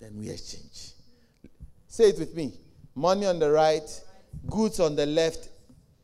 then 0.00 0.16
we 0.16 0.28
exchange. 0.30 0.92
Say 1.88 2.10
it 2.10 2.18
with 2.18 2.34
me. 2.34 2.52
Money 2.94 3.26
on 3.26 3.38
the 3.38 3.50
right, 3.50 3.88
goods 4.48 4.80
on 4.80 4.96
the 4.96 5.06
left, 5.06 5.48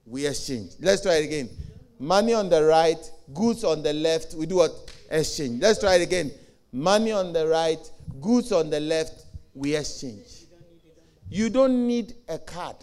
we 0.07 0.27
exchange. 0.27 0.73
Let's 0.81 1.03
try 1.03 1.15
it 1.17 1.25
again. 1.25 1.49
Money 1.99 2.35
on 2.35 2.49
the 2.49 2.65
right, 2.65 2.99
goods 3.33 3.65
on 3.65 3.83
the 3.83 3.93
left, 3.93 4.35
we 4.35 4.47
do 4.47 4.57
what? 4.57 4.73
Exchange. 5.11 5.63
Let's 5.63 5.79
try 5.79 5.95
it 5.97 6.03
again. 6.03 6.33
Money 6.73 7.13
on 7.13 7.33
the 7.33 7.47
right, 7.47 7.79
goods 8.21 8.51
on 8.53 8.71
the 8.71 8.81
left, 8.81 9.25
we 9.55 9.77
exchange. 9.77 10.47
You 11.29 11.51
don't 11.51 11.87
need 11.87 12.15
a 12.29 12.39
card. 12.39 12.77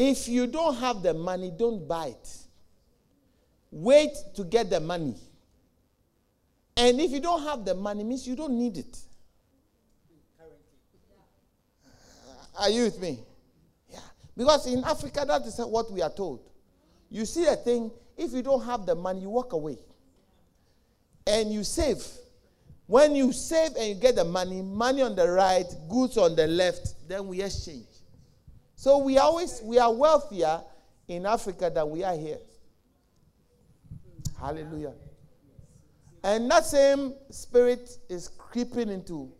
If 0.00 0.28
you 0.28 0.46
don't 0.46 0.76
have 0.76 1.02
the 1.02 1.12
money, 1.12 1.50
don't 1.50 1.88
buy 1.88 2.06
it. 2.06 2.28
Wait 3.72 4.12
to 4.36 4.44
get 4.44 4.70
the 4.70 4.78
money. 4.78 5.16
And 6.76 7.00
if 7.00 7.10
you 7.10 7.18
don't 7.18 7.42
have 7.42 7.64
the 7.64 7.74
money, 7.74 8.04
means 8.04 8.24
you 8.24 8.36
don't 8.36 8.56
need 8.56 8.78
it. 8.78 8.96
Are 12.60 12.70
you 12.70 12.84
with 12.84 13.00
me? 13.00 13.18
Yeah. 13.90 13.98
Because 14.36 14.68
in 14.68 14.84
Africa, 14.84 15.24
that 15.26 15.42
is 15.42 15.58
what 15.58 15.90
we 15.90 16.00
are 16.00 16.12
told. 16.12 16.48
You 17.10 17.26
see 17.26 17.46
a 17.46 17.56
thing, 17.56 17.90
if 18.16 18.32
you 18.32 18.42
don't 18.42 18.64
have 18.64 18.86
the 18.86 18.94
money, 18.94 19.22
you 19.22 19.30
walk 19.30 19.52
away. 19.52 19.78
And 21.26 21.52
you 21.52 21.64
save. 21.64 22.06
When 22.86 23.16
you 23.16 23.32
save 23.32 23.74
and 23.74 23.88
you 23.88 23.94
get 23.96 24.14
the 24.14 24.24
money, 24.24 24.62
money 24.62 25.02
on 25.02 25.16
the 25.16 25.28
right, 25.28 25.66
goods 25.88 26.16
on 26.16 26.36
the 26.36 26.46
left, 26.46 26.94
then 27.08 27.26
we 27.26 27.42
exchange. 27.42 27.87
So 28.78 28.98
we 28.98 29.18
always 29.18 29.60
we 29.64 29.76
are 29.80 29.92
wealthier 29.92 30.62
in 31.08 31.26
Africa 31.26 31.68
than 31.68 31.90
we 31.90 32.04
are 32.04 32.16
here. 32.16 32.38
Hallelujah. 34.38 34.92
And 36.22 36.48
that 36.48 36.64
same 36.64 37.14
spirit 37.28 37.90
is 38.08 38.28
creeping 38.28 38.88
into 38.88 39.32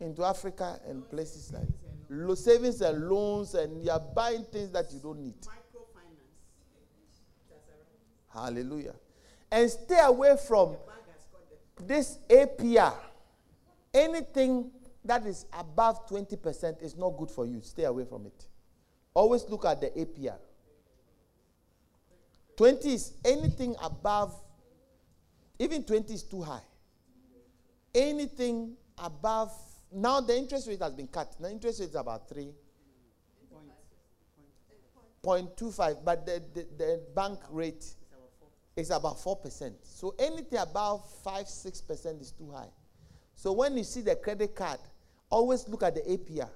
into 0.00 0.24
Africa 0.24 0.80
and 0.84 1.08
places 1.08 1.52
like 1.52 1.68
lo- 2.10 2.34
savings 2.34 2.80
and 2.80 3.08
loans, 3.08 3.54
and 3.54 3.84
you 3.84 3.92
are 3.92 4.00
buying 4.00 4.42
things 4.42 4.72
that 4.72 4.92
you 4.92 4.98
don't 4.98 5.20
need. 5.20 5.34
Hallelujah. 8.32 8.96
And 9.52 9.70
stay 9.70 10.00
away 10.00 10.36
from 10.44 10.74
this 11.86 12.18
APR. 12.28 12.96
Anything 13.94 14.72
that 15.04 15.26
is 15.26 15.46
above 15.52 16.08
20% 16.08 16.82
is 16.82 16.96
not 16.96 17.16
good 17.18 17.30
for 17.30 17.46
you. 17.46 17.60
Stay 17.60 17.84
away 17.84 18.04
from 18.04 18.26
it. 18.26 18.46
Always 19.12 19.44
look 19.48 19.64
at 19.64 19.80
the 19.80 19.88
APR. 19.88 20.38
20 22.56 22.92
is 22.92 23.14
anything 23.24 23.74
above, 23.82 24.34
even 25.58 25.84
20 25.84 26.14
is 26.14 26.22
too 26.22 26.42
high. 26.42 26.62
Anything 27.94 28.76
above, 28.98 29.52
now 29.92 30.20
the 30.20 30.36
interest 30.36 30.68
rate 30.68 30.80
has 30.80 30.94
been 30.94 31.08
cut. 31.08 31.34
The 31.38 31.50
interest 31.50 31.80
rate 31.80 31.90
is 31.90 31.94
about 31.94 32.28
3. 32.28 32.48
point. 35.22 35.56
0.25, 35.56 36.04
but 36.04 36.26
the, 36.26 36.42
the, 36.54 36.66
the 36.76 37.02
bank 37.14 37.40
rate 37.50 37.84
is 38.76 38.90
about 38.90 39.18
4%. 39.18 39.72
So 39.82 40.14
anything 40.18 40.58
above 40.58 41.08
5 41.22 41.46
6% 41.46 42.20
is 42.20 42.32
too 42.32 42.50
high. 42.50 42.70
So 43.34 43.52
when 43.52 43.76
you 43.76 43.84
see 43.84 44.00
the 44.00 44.16
credit 44.16 44.54
card, 44.54 44.78
always 45.30 45.68
look 45.68 45.82
at 45.82 45.94
the 45.94 46.00
APR. 46.02 46.48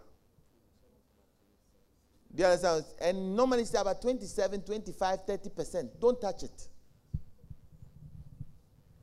Do 2.35 2.43
you 2.43 2.45
understand? 2.45 2.85
And 3.01 3.37
normally 3.37 3.62
it's 3.62 3.75
about 3.75 4.01
27, 4.01 4.62
25, 4.62 5.27
30%. 5.27 5.89
Don't 6.01 6.21
touch 6.21 6.43
it. 6.45 6.69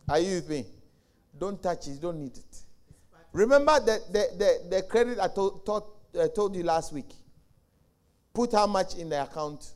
Are 0.07 0.20
you 0.20 0.36
with 0.36 0.49
me? 0.49 0.66
Don't 1.38 1.61
touch 1.61 1.88
it. 1.88 1.99
Don't 2.01 2.20
need 2.20 2.38
it. 2.38 2.57
Remember 3.34 3.80
the, 3.80 3.99
the, 4.11 4.28
the, 4.38 4.76
the 4.78 4.82
credit 4.84 5.20
I 5.20 5.28
told, 5.28 5.66
taught, 5.66 5.88
uh, 6.18 6.28
told 6.30 6.55
you 6.55 6.63
last 6.63 6.93
week? 6.93 7.11
Put 8.34 8.53
how 8.53 8.68
much 8.68 8.95
in 8.95 9.09
the 9.09 9.24
account? 9.24 9.72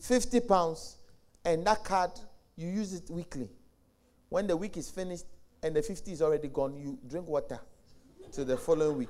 50 0.00 0.40
pounds. 0.40 0.96
And 1.44 1.66
that 1.66 1.84
card, 1.84 2.12
you 2.56 2.68
use 2.68 2.94
it 2.94 3.10
weekly. 3.10 3.48
When 4.28 4.46
the 4.46 4.56
week 4.56 4.76
is 4.76 4.90
finished 4.90 5.26
and 5.62 5.74
the 5.74 5.82
50 5.82 6.12
is 6.12 6.22
already 6.22 6.48
gone, 6.48 6.76
you 6.76 6.98
drink 7.06 7.26
water 7.26 7.60
till 8.32 8.44
the 8.44 8.56
following 8.56 8.98
week. 8.98 9.08